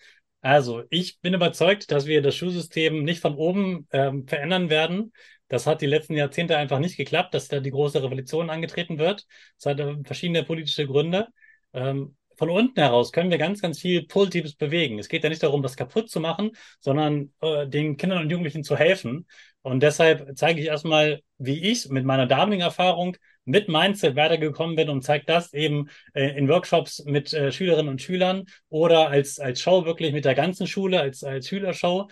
also, 0.45 0.83
ich 0.91 1.19
bin 1.21 1.33
überzeugt, 1.33 1.89
dass 1.89 2.05
wir 2.05 2.21
das 2.21 2.35
Schulsystem 2.35 3.03
nicht 3.03 3.19
von 3.19 3.33
oben 3.33 3.87
ähm, 3.91 4.27
verändern 4.27 4.69
werden. 4.69 5.11
Das 5.47 5.65
hat 5.65 5.81
die 5.81 5.87
letzten 5.87 6.13
Jahrzehnte 6.13 6.55
einfach 6.55 6.77
nicht 6.77 6.97
geklappt, 6.97 7.33
dass 7.33 7.47
da 7.47 7.59
die 7.59 7.71
große 7.71 8.03
Revolution 8.03 8.51
angetreten 8.51 8.99
wird. 8.99 9.25
Das 9.57 9.71
hat 9.71 9.79
äh, 9.79 9.95
verschiedene 10.03 10.43
politische 10.43 10.85
Gründe. 10.85 11.29
Ähm, 11.73 12.15
von 12.37 12.51
unten 12.51 12.79
heraus 12.79 13.11
können 13.11 13.31
wir 13.31 13.39
ganz, 13.39 13.59
ganz 13.59 13.79
viel 13.79 14.05
Positives 14.05 14.53
bewegen. 14.53 14.99
Es 14.99 15.07
geht 15.09 15.23
ja 15.23 15.29
nicht 15.31 15.41
darum, 15.41 15.63
das 15.63 15.77
kaputt 15.77 16.11
zu 16.11 16.19
machen, 16.19 16.51
sondern 16.79 17.33
äh, 17.41 17.65
den 17.67 17.97
Kindern 17.97 18.21
und 18.21 18.29
Jugendlichen 18.29 18.63
zu 18.63 18.77
helfen. 18.77 19.25
Und 19.63 19.81
deshalb 19.81 20.37
zeige 20.37 20.61
ich 20.61 20.67
erstmal, 20.67 21.21
wie 21.39 21.71
ich 21.71 21.89
mit 21.89 22.05
meiner 22.05 22.27
damaligen 22.27 22.61
Erfahrung 22.61 23.17
mit 23.45 23.69
Mindset 23.69 24.15
weitergekommen 24.15 24.75
bin 24.75 24.89
und 24.89 25.03
zeige 25.03 25.25
das 25.25 25.53
eben 25.53 25.89
äh, 26.13 26.37
in 26.37 26.49
Workshops 26.49 27.03
mit 27.05 27.33
äh, 27.33 27.51
Schülerinnen 27.51 27.89
und 27.89 28.01
Schülern 28.01 28.45
oder 28.69 29.09
als, 29.09 29.39
als 29.39 29.61
Show 29.61 29.85
wirklich 29.85 30.13
mit 30.13 30.25
der 30.25 30.35
ganzen 30.35 30.67
Schule, 30.67 30.99
als, 30.99 31.23
als 31.23 31.47
Schülershow. 31.47 32.09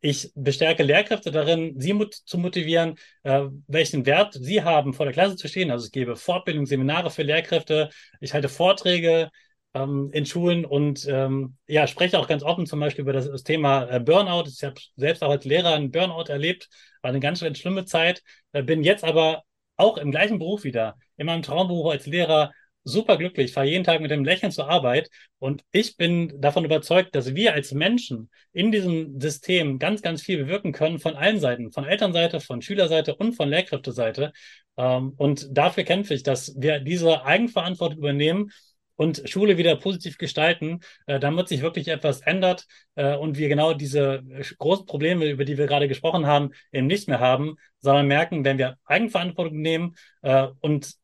Ich 0.00 0.30
bestärke 0.34 0.82
Lehrkräfte 0.82 1.30
darin, 1.32 1.80
sie 1.80 1.92
mut 1.92 2.14
zu 2.14 2.38
motivieren, 2.38 2.96
äh, 3.24 3.46
welchen 3.66 4.06
Wert 4.06 4.34
sie 4.34 4.62
haben, 4.62 4.94
vor 4.94 5.06
der 5.06 5.12
Klasse 5.12 5.36
zu 5.36 5.48
stehen. 5.48 5.70
Also 5.70 5.86
ich 5.86 5.92
gebe 5.92 6.16
Fortbildung, 6.16 6.66
Seminare 6.66 7.10
für 7.10 7.22
Lehrkräfte, 7.22 7.90
ich 8.20 8.32
halte 8.32 8.48
Vorträge 8.48 9.30
ähm, 9.74 10.10
in 10.12 10.26
Schulen 10.26 10.64
und 10.64 11.06
ähm, 11.08 11.56
ja, 11.66 11.86
spreche 11.86 12.18
auch 12.18 12.28
ganz 12.28 12.42
offen 12.42 12.66
zum 12.66 12.80
Beispiel 12.80 13.02
über 13.02 13.12
das, 13.12 13.28
das 13.28 13.42
Thema 13.42 13.88
äh, 13.90 14.00
Burnout. 14.00 14.44
Ich 14.48 14.62
habe 14.64 14.80
selbst 14.96 15.22
auch 15.22 15.30
als 15.30 15.44
Lehrer 15.44 15.74
einen 15.74 15.90
Burnout 15.90 16.30
erlebt, 16.30 16.68
war 17.02 17.10
eine 17.10 17.20
ganz, 17.20 17.40
ganz 17.40 17.58
schlimme 17.58 17.84
Zeit, 17.84 18.22
äh, 18.52 18.62
bin 18.62 18.82
jetzt 18.82 19.04
aber 19.04 19.42
auch 19.76 19.98
im 19.98 20.10
gleichen 20.10 20.38
Beruf 20.38 20.64
wieder, 20.64 20.96
in 21.16 21.26
meinem 21.26 21.42
Traumberuf 21.42 21.92
als 21.92 22.06
Lehrer, 22.06 22.52
super 22.84 23.16
glücklich, 23.16 23.52
fahre 23.52 23.66
jeden 23.66 23.82
Tag 23.82 24.00
mit 24.00 24.12
dem 24.12 24.24
Lächeln 24.24 24.52
zur 24.52 24.70
Arbeit 24.70 25.10
und 25.40 25.64
ich 25.72 25.96
bin 25.96 26.40
davon 26.40 26.64
überzeugt, 26.64 27.16
dass 27.16 27.34
wir 27.34 27.52
als 27.52 27.72
Menschen 27.72 28.30
in 28.52 28.70
diesem 28.70 29.20
System 29.20 29.80
ganz, 29.80 30.02
ganz 30.02 30.22
viel 30.22 30.38
bewirken 30.38 30.72
können 30.72 31.00
von 31.00 31.16
allen 31.16 31.40
Seiten, 31.40 31.72
von 31.72 31.84
Elternseite, 31.84 32.38
von 32.40 32.62
Schülerseite 32.62 33.16
und 33.16 33.32
von 33.34 33.48
Lehrkräfteseite. 33.48 34.32
Ähm, 34.76 35.14
und 35.16 35.48
dafür 35.50 35.82
kämpfe 35.82 36.14
ich, 36.14 36.22
dass 36.22 36.54
wir 36.56 36.78
diese 36.78 37.24
Eigenverantwortung 37.24 37.98
übernehmen 37.98 38.50
und 38.96 39.22
Schule 39.28 39.58
wieder 39.58 39.76
positiv 39.76 40.18
gestalten, 40.18 40.80
äh, 41.06 41.20
damit 41.20 41.48
sich 41.48 41.62
wirklich 41.62 41.88
etwas 41.88 42.20
ändert 42.20 42.66
äh, 42.94 43.14
und 43.16 43.38
wir 43.38 43.48
genau 43.48 43.74
diese 43.74 44.24
äh, 44.30 44.42
großen 44.58 44.86
Probleme, 44.86 45.26
über 45.26 45.44
die 45.44 45.58
wir 45.58 45.66
gerade 45.66 45.88
gesprochen 45.88 46.26
haben, 46.26 46.50
eben 46.72 46.86
nicht 46.86 47.08
mehr 47.08 47.20
haben, 47.20 47.56
sondern 47.80 48.06
merken, 48.06 48.44
wenn 48.44 48.58
wir 48.58 48.76
Eigenverantwortung 48.84 49.60
nehmen 49.60 49.96
äh, 50.22 50.48
und 50.60 50.96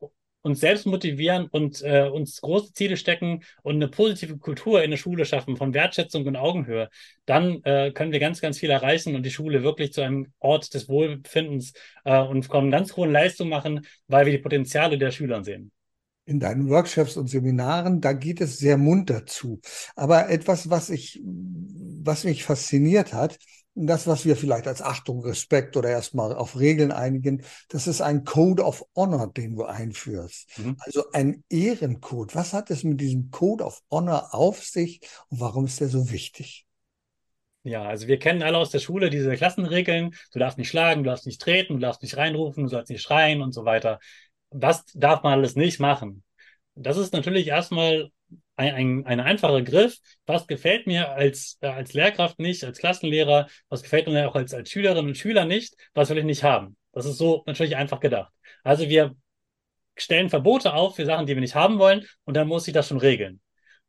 uns 0.43 0.59
selbst 0.59 0.85
motivieren 0.85 1.47
und 1.47 1.81
äh, 1.83 2.07
uns 2.09 2.41
große 2.41 2.73
Ziele 2.73 2.97
stecken 2.97 3.43
und 3.63 3.75
eine 3.75 3.87
positive 3.87 4.37
Kultur 4.37 4.83
in 4.83 4.91
der 4.91 4.97
Schule 4.97 5.25
schaffen 5.25 5.55
von 5.55 5.73
Wertschätzung 5.73 6.25
und 6.27 6.35
Augenhöhe, 6.35 6.89
dann 7.25 7.63
äh, 7.63 7.91
können 7.93 8.11
wir 8.11 8.19
ganz, 8.19 8.41
ganz 8.41 8.59
viel 8.59 8.69
erreichen 8.69 9.15
und 9.15 9.23
die 9.23 9.31
Schule 9.31 9.63
wirklich 9.63 9.93
zu 9.93 10.01
einem 10.01 10.33
Ort 10.39 10.73
des 10.73 10.89
Wohlbefindens 10.89 11.73
äh, 12.03 12.19
und 12.19 12.43
von 12.43 12.69
ganz 12.71 12.95
hohen 12.97 13.11
Leistungen 13.11 13.49
machen, 13.49 13.87
weil 14.07 14.25
wir 14.25 14.33
die 14.33 14.39
Potenziale 14.39 14.97
der 14.97 15.11
Schüler 15.11 15.43
sehen 15.45 15.71
in 16.25 16.39
deinen 16.39 16.69
Workshops 16.69 17.17
und 17.17 17.27
Seminaren, 17.27 18.01
da 18.01 18.13
geht 18.13 18.41
es 18.41 18.57
sehr 18.57 18.77
munter 18.77 19.25
zu. 19.25 19.59
Aber 19.95 20.29
etwas, 20.29 20.69
was 20.69 20.89
ich, 20.89 21.21
was 21.23 22.23
mich 22.23 22.43
fasziniert 22.43 23.13
hat, 23.13 23.37
das, 23.75 24.05
was 24.05 24.25
wir 24.25 24.35
vielleicht 24.35 24.67
als 24.67 24.81
Achtung, 24.81 25.23
Respekt 25.23 25.75
oder 25.75 25.89
erstmal 25.89 26.33
auf 26.33 26.59
Regeln 26.59 26.91
einigen, 26.91 27.43
das 27.69 27.87
ist 27.87 28.01
ein 28.01 28.23
Code 28.23 28.63
of 28.63 28.85
Honor, 28.95 29.31
den 29.33 29.55
du 29.55 29.63
einführst. 29.63 30.59
Mhm. 30.59 30.75
Also 30.79 31.03
ein 31.11 31.43
Ehrencode. 31.49 32.35
Was 32.35 32.53
hat 32.53 32.69
es 32.69 32.83
mit 32.83 33.01
diesem 33.01 33.31
Code 33.31 33.63
of 33.63 33.81
Honor 33.89 34.33
auf 34.33 34.63
sich 34.63 35.01
und 35.29 35.39
warum 35.39 35.65
ist 35.65 35.79
der 35.79 35.87
so 35.87 36.11
wichtig? 36.11 36.67
Ja, 37.63 37.83
also 37.83 38.07
wir 38.07 38.19
kennen 38.19 38.43
alle 38.43 38.57
aus 38.57 38.71
der 38.71 38.79
Schule 38.79 39.09
diese 39.09 39.35
Klassenregeln. 39.35 40.13
Du 40.33 40.39
darfst 40.39 40.57
nicht 40.57 40.69
schlagen, 40.69 41.03
du 41.03 41.09
darfst 41.09 41.25
nicht 41.25 41.41
treten, 41.41 41.75
du 41.75 41.79
darfst 41.79 42.01
nicht 42.01 42.17
reinrufen, 42.17 42.63
du 42.63 42.69
sollst 42.69 42.91
nicht 42.91 43.01
schreien 43.01 43.41
und 43.41 43.53
so 43.53 43.63
weiter 43.63 43.99
was 44.53 44.85
darf 44.93 45.23
man 45.23 45.33
alles 45.33 45.55
nicht 45.55 45.79
machen? 45.79 46.23
Das 46.75 46.97
ist 46.97 47.13
natürlich 47.13 47.47
erstmal 47.47 48.09
ein, 48.55 48.73
ein, 48.73 49.05
ein 49.05 49.19
einfacher 49.19 49.61
Griff. 49.61 49.97
Was 50.25 50.47
gefällt 50.47 50.87
mir 50.87 51.11
als, 51.11 51.57
äh, 51.61 51.67
als 51.67 51.93
Lehrkraft 51.93 52.39
nicht, 52.39 52.63
als 52.63 52.79
Klassenlehrer? 52.79 53.47
Was 53.69 53.83
gefällt 53.83 54.07
mir 54.07 54.27
auch 54.27 54.35
als, 54.35 54.53
als 54.53 54.69
Schülerinnen 54.69 55.07
und 55.07 55.17
Schüler 55.17 55.45
nicht? 55.45 55.75
Was 55.93 56.09
will 56.09 56.17
ich 56.17 56.23
nicht 56.23 56.43
haben? 56.43 56.77
Das 56.91 57.05
ist 57.05 57.17
so 57.17 57.43
natürlich 57.45 57.75
einfach 57.75 57.99
gedacht. 57.99 58.31
Also 58.63 58.89
wir 58.89 59.15
stellen 59.95 60.29
Verbote 60.29 60.73
auf 60.73 60.95
für 60.95 61.05
Sachen, 61.05 61.25
die 61.25 61.35
wir 61.35 61.41
nicht 61.41 61.55
haben 61.55 61.79
wollen 61.79 62.05
und 62.25 62.35
dann 62.35 62.47
muss 62.47 62.65
sich 62.65 62.73
das 62.73 62.87
schon 62.87 62.97
regeln. 62.97 63.41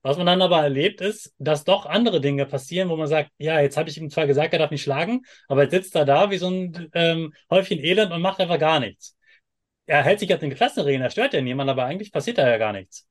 Was 0.03 0.19
man 0.19 0.27
dann 0.27 0.43
aber 0.43 0.63
erlebt 0.63 1.01
ist, 1.01 1.35
dass 1.39 1.65
doch 1.65 1.87
andere 1.87 2.21
Dinge 2.21 2.45
passieren, 2.45 2.91
wo 2.91 2.97
man 2.97 3.07
sagt, 3.07 3.31
ja, 3.39 3.61
jetzt 3.61 3.79
habe 3.79 3.89
ich 3.89 3.97
ihm 3.97 4.11
zwar 4.11 4.27
gesagt, 4.27 4.53
er 4.53 4.59
darf 4.59 4.71
nicht 4.71 4.83
schlagen, 4.83 5.23
aber 5.49 5.63
jetzt 5.63 5.73
sitzt 5.73 5.95
er 5.97 6.05
da 6.05 6.31
wie 6.31 6.37
so 6.37 6.51
ein 6.51 6.91
ähm, 6.93 7.33
Häufchen 7.51 7.79
Elend 7.79 8.13
und 8.13 8.21
macht 8.21 8.39
einfach 8.39 8.59
gar 8.59 8.81
nichts. 8.81 9.17
Er 9.87 10.03
hält 10.03 10.21
sich 10.21 10.29
jetzt 10.29 10.43
in 10.43 10.51
den 10.51 10.57
Klassenregeln, 10.57 11.03
er 11.03 11.11
stört 11.11 11.35
ja 11.35 11.41
niemand, 11.41 11.71
aber 11.71 11.85
eigentlich 11.85 12.13
passiert 12.13 12.39
da 12.39 12.49
ja 12.49 12.57
gar 12.59 12.73
nichts. 12.73 13.07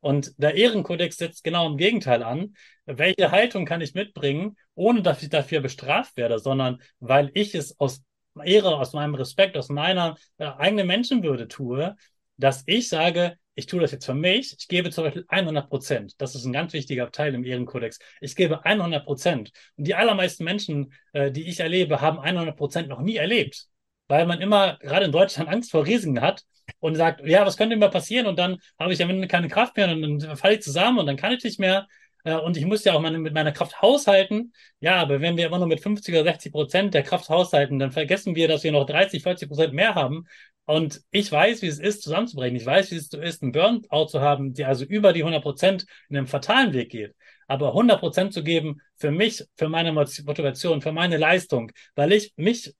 Und 0.00 0.32
der 0.36 0.54
Ehrenkodex 0.54 1.16
setzt 1.16 1.44
genau 1.44 1.66
im 1.68 1.76
Gegenteil 1.76 2.22
an. 2.22 2.54
Welche 2.86 3.30
Haltung 3.30 3.64
kann 3.64 3.80
ich 3.80 3.94
mitbringen, 3.94 4.56
ohne 4.74 5.02
dass 5.02 5.22
ich 5.22 5.28
dafür 5.28 5.60
bestraft 5.60 6.16
werde, 6.16 6.38
sondern 6.38 6.82
weil 6.98 7.30
ich 7.34 7.54
es 7.54 7.78
aus 7.78 8.02
Ehre, 8.44 8.76
aus 8.78 8.92
meinem 8.94 9.14
Respekt, 9.14 9.56
aus 9.56 9.68
meiner 9.68 10.16
äh, 10.38 10.46
eigenen 10.46 10.86
Menschenwürde 10.86 11.48
tue, 11.48 11.96
dass 12.36 12.64
ich 12.66 12.88
sage, 12.88 13.36
ich 13.54 13.66
tue 13.66 13.80
das 13.80 13.92
jetzt 13.92 14.06
für 14.06 14.14
mich, 14.14 14.56
ich 14.58 14.66
gebe 14.66 14.90
zum 14.90 15.04
Beispiel 15.04 15.24
100 15.28 15.68
Prozent. 15.68 16.14
Das 16.20 16.34
ist 16.34 16.44
ein 16.46 16.52
ganz 16.52 16.72
wichtiger 16.72 17.10
Teil 17.10 17.34
im 17.34 17.44
Ehrenkodex. 17.44 17.98
Ich 18.20 18.34
gebe 18.34 18.64
100 18.64 19.04
Prozent. 19.04 19.52
Und 19.76 19.86
die 19.86 19.94
allermeisten 19.94 20.44
Menschen, 20.44 20.92
äh, 21.12 21.30
die 21.30 21.48
ich 21.48 21.60
erlebe, 21.60 22.00
haben 22.00 22.18
100 22.18 22.56
Prozent 22.56 22.88
noch 22.88 23.00
nie 23.00 23.16
erlebt. 23.16 23.68
Weil 24.08 24.26
man 24.26 24.40
immer, 24.40 24.78
gerade 24.80 25.06
in 25.06 25.12
Deutschland, 25.12 25.48
Angst 25.48 25.70
vor 25.70 25.86
Risiken 25.86 26.20
hat 26.20 26.44
und 26.80 26.96
sagt, 26.96 27.26
ja, 27.26 27.46
was 27.46 27.56
könnte 27.56 27.76
mir 27.76 27.88
passieren? 27.88 28.26
Und 28.26 28.38
dann 28.38 28.58
habe 28.78 28.92
ich 28.92 28.98
ja 28.98 29.26
keine 29.26 29.48
Kraft 29.48 29.76
mehr 29.76 29.90
und 29.90 30.22
dann 30.22 30.36
falle 30.36 30.54
ich 30.54 30.62
zusammen 30.62 30.98
und 30.98 31.06
dann 31.06 31.16
kann 31.16 31.32
ich 31.32 31.44
nicht 31.44 31.58
mehr. 31.60 31.86
Äh, 32.24 32.36
und 32.36 32.56
ich 32.56 32.64
muss 32.66 32.84
ja 32.84 32.94
auch 32.94 33.00
mit 33.00 33.34
meiner 33.34 33.52
Kraft 33.52 33.80
haushalten. 33.82 34.52
Ja, 34.80 34.96
aber 34.96 35.20
wenn 35.20 35.36
wir 35.36 35.46
immer 35.46 35.58
nur 35.58 35.68
mit 35.68 35.80
50 35.80 36.14
oder 36.14 36.24
60 36.24 36.52
Prozent 36.52 36.94
der 36.94 37.02
Kraft 37.02 37.28
haushalten, 37.28 37.78
dann 37.78 37.92
vergessen 37.92 38.34
wir, 38.34 38.48
dass 38.48 38.64
wir 38.64 38.72
noch 38.72 38.86
30, 38.86 39.22
40 39.22 39.48
Prozent 39.48 39.74
mehr 39.74 39.94
haben. 39.94 40.26
Und 40.64 41.02
ich 41.10 41.30
weiß, 41.30 41.62
wie 41.62 41.66
es 41.66 41.80
ist, 41.80 42.02
zusammenzubrechen. 42.02 42.56
Ich 42.56 42.64
weiß, 42.64 42.92
wie 42.92 42.96
es 42.96 43.12
ist, 43.12 43.42
einen 43.42 43.52
Burnout 43.52 44.06
zu 44.06 44.20
haben, 44.20 44.54
der 44.54 44.68
also 44.68 44.84
über 44.84 45.12
die 45.12 45.22
100 45.22 45.42
Prozent 45.42 45.86
in 46.08 46.16
einem 46.16 46.28
fatalen 46.28 46.72
Weg 46.72 46.90
geht. 46.90 47.14
Aber 47.48 47.68
100 47.68 47.98
Prozent 47.98 48.32
zu 48.32 48.44
geben 48.44 48.80
für 48.96 49.10
mich, 49.10 49.44
für 49.56 49.68
meine 49.68 49.92
Motivation, 49.92 50.80
für 50.80 50.92
meine 50.92 51.16
Leistung, 51.16 51.72
weil 51.96 52.12
ich 52.12 52.32
mich 52.36 52.72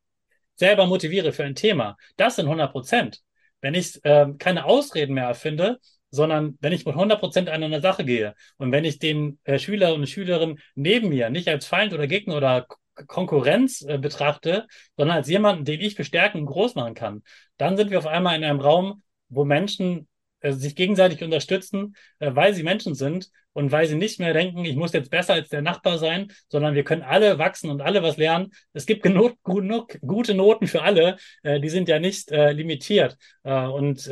selber 0.62 0.86
motiviere 0.86 1.32
für 1.32 1.42
ein 1.42 1.56
Thema, 1.56 1.96
das 2.16 2.36
sind 2.36 2.46
100 2.46 2.70
Prozent. 2.70 3.20
Wenn 3.60 3.74
ich 3.74 4.04
äh, 4.04 4.26
keine 4.38 4.64
Ausreden 4.64 5.14
mehr 5.14 5.26
erfinde, 5.26 5.80
sondern 6.10 6.56
wenn 6.60 6.72
ich 6.72 6.86
mit 6.86 6.94
100 6.94 7.18
Prozent 7.18 7.48
an 7.48 7.64
eine 7.64 7.80
Sache 7.80 8.04
gehe 8.04 8.36
und 8.58 8.70
wenn 8.70 8.84
ich 8.84 9.00
den 9.00 9.40
äh, 9.42 9.58
Schüler 9.58 9.92
und 9.92 10.08
Schülerin 10.08 10.60
neben 10.76 11.08
mir 11.08 11.30
nicht 11.30 11.48
als 11.48 11.66
Feind 11.66 11.92
oder 11.92 12.06
Gegner 12.06 12.36
oder 12.36 12.68
Konkurrenz 13.08 13.82
äh, 13.82 13.98
betrachte, 13.98 14.68
sondern 14.96 15.16
als 15.16 15.28
jemanden, 15.28 15.64
den 15.64 15.80
ich 15.80 15.96
bestärken 15.96 16.42
und 16.42 16.46
groß 16.46 16.76
machen 16.76 16.94
kann, 16.94 17.22
dann 17.56 17.76
sind 17.76 17.90
wir 17.90 17.98
auf 17.98 18.06
einmal 18.06 18.36
in 18.36 18.44
einem 18.44 18.60
Raum, 18.60 19.02
wo 19.30 19.44
Menschen 19.44 20.06
äh, 20.42 20.52
sich 20.52 20.74
gegenseitig 20.76 21.22
unterstützen, 21.22 21.96
äh, 22.18 22.34
weil 22.34 22.52
sie 22.54 22.62
Menschen 22.62 22.94
sind 22.94 23.30
und 23.52 23.72
weil 23.72 23.86
sie 23.86 23.96
nicht 23.96 24.20
mehr 24.20 24.32
denken, 24.32 24.64
ich 24.64 24.76
muss 24.76 24.92
jetzt 24.92 25.10
besser 25.10 25.34
als 25.34 25.48
der 25.48 25.62
Nachbar 25.62 25.98
sein, 25.98 26.32
sondern 26.48 26.74
wir 26.74 26.84
können 26.84 27.02
alle 27.02 27.38
wachsen 27.38 27.70
und 27.70 27.80
alle 27.80 28.02
was 28.02 28.16
lernen. 28.16 28.52
Es 28.72 28.86
gibt 28.86 29.02
genug, 29.02 29.42
genug 29.44 29.98
gute 30.00 30.34
Noten 30.34 30.66
für 30.66 30.82
alle, 30.82 31.16
äh, 31.42 31.60
die 31.60 31.68
sind 31.68 31.88
ja 31.88 31.98
nicht 31.98 32.30
limitiert. 32.30 33.16
Und 33.42 34.08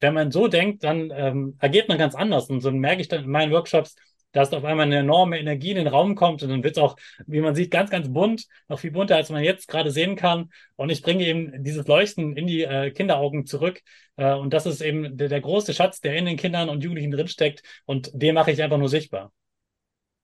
wenn 0.00 0.14
man 0.14 0.30
so 0.30 0.48
denkt, 0.48 0.84
dann 0.84 1.10
ähm, 1.12 1.56
agiert 1.58 1.88
man 1.88 1.98
ganz 1.98 2.14
anders. 2.14 2.48
Und 2.50 2.60
so 2.60 2.70
merke 2.70 3.00
ich 3.00 3.08
dann 3.08 3.24
in 3.24 3.30
meinen 3.30 3.52
Workshops, 3.52 3.96
dass 4.32 4.52
auf 4.52 4.64
einmal 4.64 4.86
eine 4.86 4.98
enorme 4.98 5.38
Energie 5.38 5.70
in 5.70 5.76
den 5.76 5.86
Raum 5.86 6.14
kommt 6.14 6.42
und 6.42 6.48
dann 6.48 6.62
wird 6.62 6.76
es 6.76 6.82
auch, 6.82 6.96
wie 7.26 7.40
man 7.40 7.54
sieht, 7.54 7.70
ganz, 7.70 7.90
ganz 7.90 8.12
bunt, 8.12 8.46
noch 8.68 8.78
viel 8.78 8.90
bunter, 8.90 9.16
als 9.16 9.30
man 9.30 9.42
jetzt 9.42 9.68
gerade 9.68 9.90
sehen 9.90 10.16
kann. 10.16 10.50
Und 10.76 10.90
ich 10.90 11.02
bringe 11.02 11.24
eben 11.24 11.64
dieses 11.64 11.86
Leuchten 11.86 12.36
in 12.36 12.46
die 12.46 12.62
äh, 12.62 12.90
Kinderaugen 12.90 13.46
zurück. 13.46 13.80
Äh, 14.16 14.34
und 14.34 14.52
das 14.52 14.66
ist 14.66 14.80
eben 14.80 15.16
der, 15.16 15.28
der 15.28 15.40
große 15.40 15.72
Schatz, 15.74 16.00
der 16.00 16.16
in 16.16 16.26
den 16.26 16.36
Kindern 16.36 16.68
und 16.68 16.82
Jugendlichen 16.82 17.10
drinsteckt. 17.10 17.62
Und 17.86 18.10
den 18.14 18.34
mache 18.34 18.50
ich 18.50 18.62
einfach 18.62 18.78
nur 18.78 18.88
sichtbar. 18.88 19.32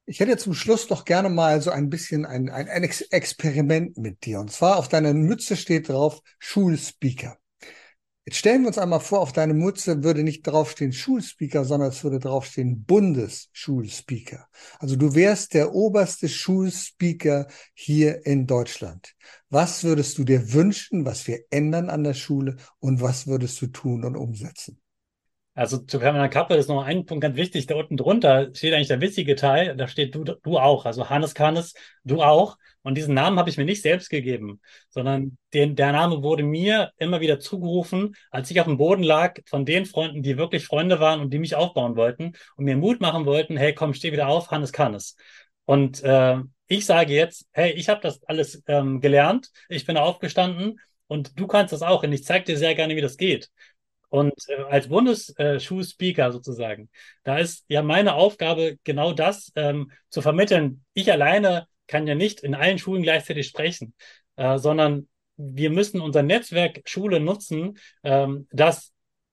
Ich 0.06 0.20
hätte 0.20 0.36
zum 0.36 0.52
Schluss 0.52 0.86
doch 0.86 1.06
gerne 1.06 1.30
mal 1.30 1.62
so 1.62 1.70
ein 1.70 1.88
bisschen 1.88 2.26
ein, 2.26 2.50
ein, 2.50 2.68
ein 2.68 2.82
Experiment 2.82 3.96
mit 3.96 4.26
dir. 4.26 4.38
Und 4.38 4.52
zwar 4.52 4.76
auf 4.76 4.88
deiner 4.88 5.14
Mütze 5.14 5.56
steht 5.56 5.88
drauf 5.88 6.20
Schulspeaker. 6.38 7.38
Jetzt 8.26 8.38
stellen 8.38 8.62
wir 8.62 8.68
uns 8.68 8.78
einmal 8.78 9.00
vor, 9.00 9.20
auf 9.20 9.32
deine 9.32 9.52
Mutze 9.52 10.02
würde 10.02 10.22
nicht 10.22 10.42
draufstehen 10.46 10.94
Schulspeaker, 10.94 11.66
sondern 11.66 11.90
es 11.90 12.02
würde 12.04 12.20
draufstehen 12.20 12.84
Bundesschulspeaker. 12.84 14.46
Also 14.78 14.96
du 14.96 15.14
wärst 15.14 15.52
der 15.52 15.74
oberste 15.74 16.30
Schulspeaker 16.30 17.48
hier 17.74 18.24
in 18.24 18.46
Deutschland. 18.46 19.14
Was 19.50 19.84
würdest 19.84 20.16
du 20.16 20.24
dir 20.24 20.54
wünschen, 20.54 21.04
was 21.04 21.26
wir 21.26 21.40
ändern 21.50 21.90
an 21.90 22.02
der 22.02 22.14
Schule 22.14 22.56
und 22.78 23.02
was 23.02 23.26
würdest 23.26 23.60
du 23.60 23.66
tun 23.66 24.04
und 24.04 24.16
umsetzen? 24.16 24.80
Also 25.52 25.78
zu 25.78 25.98
meiner 25.98 26.28
Kappe 26.30 26.54
ist 26.54 26.68
noch 26.68 26.82
ein 26.82 27.04
Punkt 27.04 27.22
ganz 27.22 27.36
wichtig. 27.36 27.66
Da 27.66 27.76
unten 27.76 27.96
drunter 27.96 28.48
steht 28.54 28.72
eigentlich 28.72 28.88
der 28.88 29.02
wichtige 29.02 29.36
Teil. 29.36 29.76
Da 29.76 29.86
steht 29.86 30.14
du, 30.14 30.24
du 30.24 30.58
auch. 30.58 30.86
Also 30.86 31.10
Hannes 31.10 31.34
Kannes, 31.34 31.74
du 32.04 32.22
auch. 32.22 32.56
Und 32.84 32.96
diesen 32.96 33.14
Namen 33.14 33.38
habe 33.38 33.48
ich 33.48 33.56
mir 33.56 33.64
nicht 33.64 33.82
selbst 33.82 34.10
gegeben, 34.10 34.60
sondern 34.90 35.38
den, 35.54 35.74
der 35.74 35.90
Name 35.92 36.22
wurde 36.22 36.42
mir 36.42 36.92
immer 36.98 37.20
wieder 37.20 37.40
zugerufen, 37.40 38.14
als 38.30 38.50
ich 38.50 38.60
auf 38.60 38.66
dem 38.66 38.76
Boden 38.76 39.02
lag, 39.02 39.38
von 39.46 39.64
den 39.64 39.86
Freunden, 39.86 40.22
die 40.22 40.36
wirklich 40.36 40.66
Freunde 40.66 41.00
waren 41.00 41.20
und 41.20 41.32
die 41.32 41.38
mich 41.38 41.56
aufbauen 41.56 41.96
wollten 41.96 42.34
und 42.56 42.64
mir 42.66 42.76
Mut 42.76 43.00
machen 43.00 43.24
wollten, 43.24 43.56
hey, 43.56 43.74
komm, 43.74 43.94
steh 43.94 44.12
wieder 44.12 44.28
auf, 44.28 44.50
Hannes 44.50 44.72
Kannes. 44.72 45.16
Und 45.64 46.02
äh, 46.04 46.36
ich 46.66 46.84
sage 46.84 47.14
jetzt, 47.14 47.46
hey, 47.52 47.72
ich 47.72 47.88
habe 47.88 48.02
das 48.02 48.22
alles 48.24 48.62
ähm, 48.66 49.00
gelernt, 49.00 49.50
ich 49.70 49.86
bin 49.86 49.96
aufgestanden 49.96 50.78
und 51.06 51.38
du 51.40 51.46
kannst 51.46 51.72
das 51.72 51.82
auch 51.82 52.02
und 52.02 52.12
ich 52.12 52.24
zeige 52.24 52.44
dir 52.44 52.58
sehr 52.58 52.74
gerne, 52.74 52.96
wie 52.96 53.00
das 53.00 53.16
geht. 53.16 53.50
Und 54.10 54.34
äh, 54.48 54.62
als 54.70 54.88
Bundesschulspeaker 54.88 56.32
sozusagen, 56.32 56.90
da 57.24 57.38
ist 57.38 57.64
ja 57.68 57.82
meine 57.82 58.14
Aufgabe 58.14 58.78
genau 58.84 59.12
das 59.12 59.50
ähm, 59.56 59.90
zu 60.10 60.22
vermitteln. 60.22 60.84
Ich 60.92 61.10
alleine 61.10 61.66
kann 61.86 62.06
ja 62.06 62.14
nicht 62.14 62.40
in 62.40 62.54
allen 62.54 62.78
Schulen 62.78 63.02
gleichzeitig 63.02 63.46
sprechen, 63.46 63.94
äh, 64.36 64.58
sondern 64.58 65.08
wir 65.36 65.70
müssen 65.70 66.00
unser 66.00 66.22
Netzwerk 66.22 66.82
Schule 66.86 67.20
nutzen, 67.20 67.78
ähm, 68.02 68.46
dass 68.52 68.92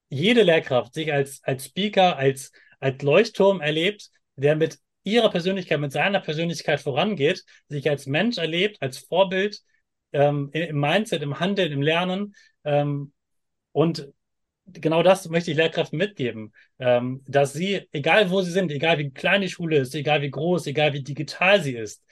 jede 0.10 0.44
Lehrkraft 0.44 0.94
sich 0.94 1.14
als, 1.14 1.44
als 1.44 1.66
Speaker, 1.66 2.18
als, 2.18 2.52
als 2.80 3.02
Leuchtturm 3.02 3.62
erlebt, 3.62 4.10
der 4.36 4.56
mit 4.56 4.80
ihrer 5.04 5.30
Persönlichkeit, 5.30 5.80
mit 5.80 5.92
seiner 5.92 6.20
Persönlichkeit 6.20 6.82
vorangeht, 6.82 7.44
sich 7.70 7.90
als 7.90 8.06
Mensch 8.06 8.38
erlebt, 8.38 8.82
als 8.82 9.00
Vorbild 9.00 9.62
ähm, 10.12 10.50
im 10.54 10.80
Mindset, 10.80 11.22
im 11.22 11.40
Handeln, 11.40 11.72
im 11.72 11.82
Lernen 11.82 12.36
ähm, 12.64 13.14
und 13.72 14.10
genau 14.66 15.04
das 15.04 15.28
möchte 15.30 15.52
ich 15.52 15.58
Lehrkräften 15.58 15.98
mitgeben, 15.98 16.54
ähm, 16.80 17.24
dass 17.28 17.54
sie, 17.54 17.88
egal 17.92 18.30
wo 18.30 18.42
sie 18.42 18.52
sind, 18.52 18.72
egal 18.72 18.98
wie 18.98 19.12
klein 19.12 19.42
die 19.42 19.50
Schule 19.50 19.78
ist, 19.78 19.96
egal 19.96 20.22
wie 20.22 20.32
groß, 20.32 20.68
egal 20.68 20.94
wie 20.94 21.04
digital 21.04 21.62
sie 21.62 21.76
ist, 21.76 22.04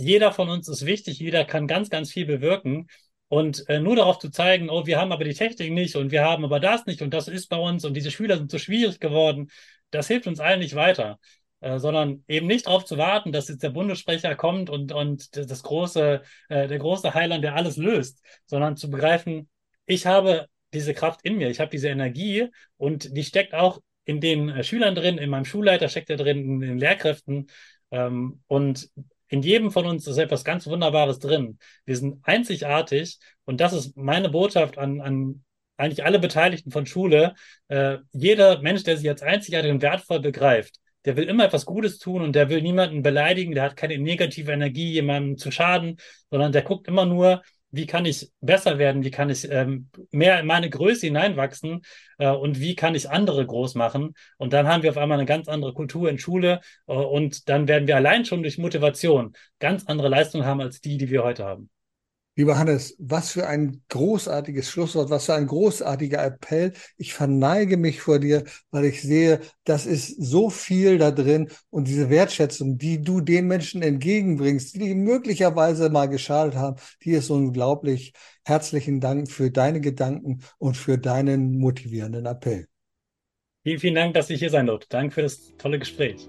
jeder 0.00 0.32
von 0.32 0.48
uns 0.48 0.68
ist 0.68 0.86
wichtig, 0.86 1.18
jeder 1.18 1.44
kann 1.44 1.66
ganz, 1.66 1.90
ganz 1.90 2.12
viel 2.12 2.26
bewirken. 2.26 2.88
Und 3.28 3.68
äh, 3.68 3.78
nur 3.78 3.94
darauf 3.94 4.18
zu 4.18 4.30
zeigen, 4.30 4.70
oh, 4.70 4.86
wir 4.86 4.98
haben 4.98 5.12
aber 5.12 5.22
die 5.24 5.34
Technik 5.34 5.72
nicht 5.72 5.94
und 5.94 6.10
wir 6.10 6.24
haben 6.24 6.44
aber 6.44 6.58
das 6.58 6.86
nicht 6.86 7.00
und 7.00 7.14
das 7.14 7.28
ist 7.28 7.48
bei 7.48 7.56
uns 7.56 7.84
und 7.84 7.94
diese 7.94 8.10
Schüler 8.10 8.36
sind 8.36 8.50
so 8.50 8.58
schwierig 8.58 8.98
geworden, 8.98 9.50
das 9.92 10.08
hilft 10.08 10.26
uns 10.26 10.40
allen 10.40 10.58
nicht 10.58 10.74
weiter. 10.74 11.18
Äh, 11.60 11.78
sondern 11.78 12.24
eben 12.26 12.46
nicht 12.46 12.66
darauf 12.66 12.86
zu 12.86 12.96
warten, 12.96 13.32
dass 13.32 13.48
jetzt 13.48 13.62
der 13.62 13.70
Bundessprecher 13.70 14.34
kommt 14.34 14.70
und, 14.70 14.92
und 14.92 15.36
das 15.36 15.62
große, 15.62 16.22
äh, 16.48 16.68
der 16.68 16.78
große 16.78 17.12
Heiland, 17.12 17.44
der 17.44 17.54
alles 17.54 17.76
löst, 17.76 18.22
sondern 18.46 18.76
zu 18.78 18.88
begreifen, 18.88 19.48
ich 19.84 20.06
habe 20.06 20.46
diese 20.72 20.94
Kraft 20.94 21.20
in 21.22 21.36
mir, 21.36 21.50
ich 21.50 21.60
habe 21.60 21.70
diese 21.70 21.88
Energie 21.88 22.48
und 22.78 23.14
die 23.14 23.24
steckt 23.24 23.52
auch 23.54 23.80
in 24.06 24.20
den 24.20 24.48
äh, 24.48 24.64
Schülern 24.64 24.94
drin, 24.94 25.18
in 25.18 25.28
meinem 25.28 25.44
Schulleiter 25.44 25.88
steckt 25.88 26.08
er 26.08 26.16
drin, 26.16 26.38
in 26.38 26.60
den 26.60 26.78
Lehrkräften. 26.78 27.48
Ähm, 27.90 28.42
und 28.46 28.88
in 29.30 29.42
jedem 29.42 29.70
von 29.70 29.86
uns 29.86 30.06
ist 30.06 30.18
etwas 30.18 30.44
ganz 30.44 30.66
Wunderbares 30.66 31.20
drin. 31.20 31.58
Wir 31.86 31.96
sind 31.96 32.18
einzigartig 32.24 33.18
und 33.44 33.60
das 33.60 33.72
ist 33.72 33.96
meine 33.96 34.28
Botschaft 34.28 34.76
an, 34.76 35.00
an 35.00 35.44
eigentlich 35.76 36.04
alle 36.04 36.18
Beteiligten 36.18 36.70
von 36.70 36.84
Schule. 36.84 37.34
Äh, 37.68 37.98
jeder 38.12 38.60
Mensch, 38.60 38.82
der 38.82 38.96
sich 38.96 39.08
als 39.08 39.22
einzigartig 39.22 39.70
und 39.70 39.82
wertvoll 39.82 40.20
begreift, 40.20 40.76
der 41.04 41.16
will 41.16 41.24
immer 41.24 41.44
etwas 41.44 41.64
Gutes 41.64 41.98
tun 41.98 42.22
und 42.22 42.34
der 42.34 42.50
will 42.50 42.60
niemanden 42.60 43.02
beleidigen, 43.02 43.54
der 43.54 43.62
hat 43.64 43.76
keine 43.76 43.96
negative 43.98 44.52
Energie, 44.52 44.92
jemandem 44.92 45.38
zu 45.38 45.50
schaden, 45.50 45.96
sondern 46.28 46.52
der 46.52 46.62
guckt 46.62 46.88
immer 46.88 47.06
nur, 47.06 47.42
wie 47.70 47.86
kann 47.86 48.04
ich 48.04 48.30
besser 48.40 48.78
werden, 48.78 49.04
wie 49.04 49.10
kann 49.10 49.30
ich 49.30 49.50
ähm, 49.50 49.88
mehr 50.10 50.40
in 50.40 50.46
meine 50.46 50.70
Größe 50.70 51.06
hineinwachsen 51.06 51.82
äh, 52.18 52.28
und 52.28 52.60
wie 52.60 52.74
kann 52.74 52.94
ich 52.94 53.10
andere 53.10 53.46
groß 53.46 53.74
machen. 53.74 54.14
Und 54.38 54.52
dann 54.52 54.66
haben 54.66 54.82
wir 54.82 54.90
auf 54.90 54.98
einmal 54.98 55.18
eine 55.18 55.26
ganz 55.26 55.48
andere 55.48 55.72
Kultur 55.72 56.10
in 56.10 56.18
Schule 56.18 56.60
äh, 56.86 56.92
und 56.92 57.48
dann 57.48 57.68
werden 57.68 57.86
wir 57.86 57.96
allein 57.96 58.24
schon 58.24 58.42
durch 58.42 58.58
Motivation 58.58 59.34
ganz 59.58 59.86
andere 59.86 60.08
Leistungen 60.08 60.46
haben 60.46 60.60
als 60.60 60.80
die, 60.80 60.96
die 60.96 61.10
wir 61.10 61.22
heute 61.22 61.44
haben. 61.44 61.70
Lieber 62.36 62.56
Hannes, 62.58 62.94
was 62.98 63.32
für 63.32 63.46
ein 63.48 63.82
großartiges 63.88 64.70
Schlusswort, 64.70 65.10
was 65.10 65.26
für 65.26 65.34
ein 65.34 65.48
großartiger 65.48 66.24
Appell. 66.24 66.72
Ich 66.96 67.12
verneige 67.12 67.76
mich 67.76 68.00
vor 68.00 68.18
dir, 68.20 68.44
weil 68.70 68.84
ich 68.84 69.02
sehe, 69.02 69.40
das 69.64 69.84
ist 69.84 70.16
so 70.16 70.48
viel 70.48 70.96
da 70.96 71.10
drin 71.10 71.50
und 71.70 71.88
diese 71.88 72.08
Wertschätzung, 72.08 72.78
die 72.78 73.02
du 73.02 73.20
den 73.20 73.48
Menschen 73.48 73.82
entgegenbringst, 73.82 74.76
die 74.76 74.94
möglicherweise 74.94 75.90
mal 75.90 76.06
geschadet 76.06 76.54
haben, 76.54 76.76
die 77.02 77.10
ist 77.10 77.30
unglaublich. 77.30 78.12
Herzlichen 78.44 79.00
Dank 79.00 79.30
für 79.30 79.50
deine 79.50 79.80
Gedanken 79.80 80.40
und 80.58 80.76
für 80.76 80.98
deinen 80.98 81.58
motivierenden 81.58 82.26
Appell. 82.26 82.68
Vielen, 83.64 83.78
vielen 83.80 83.94
Dank, 83.96 84.14
dass 84.14 84.30
ich 84.30 84.38
hier 84.38 84.50
sein 84.50 84.66
durfte. 84.66 84.86
Danke 84.88 85.14
für 85.14 85.22
das 85.22 85.52
tolle 85.58 85.78
Gespräch. 85.78 86.28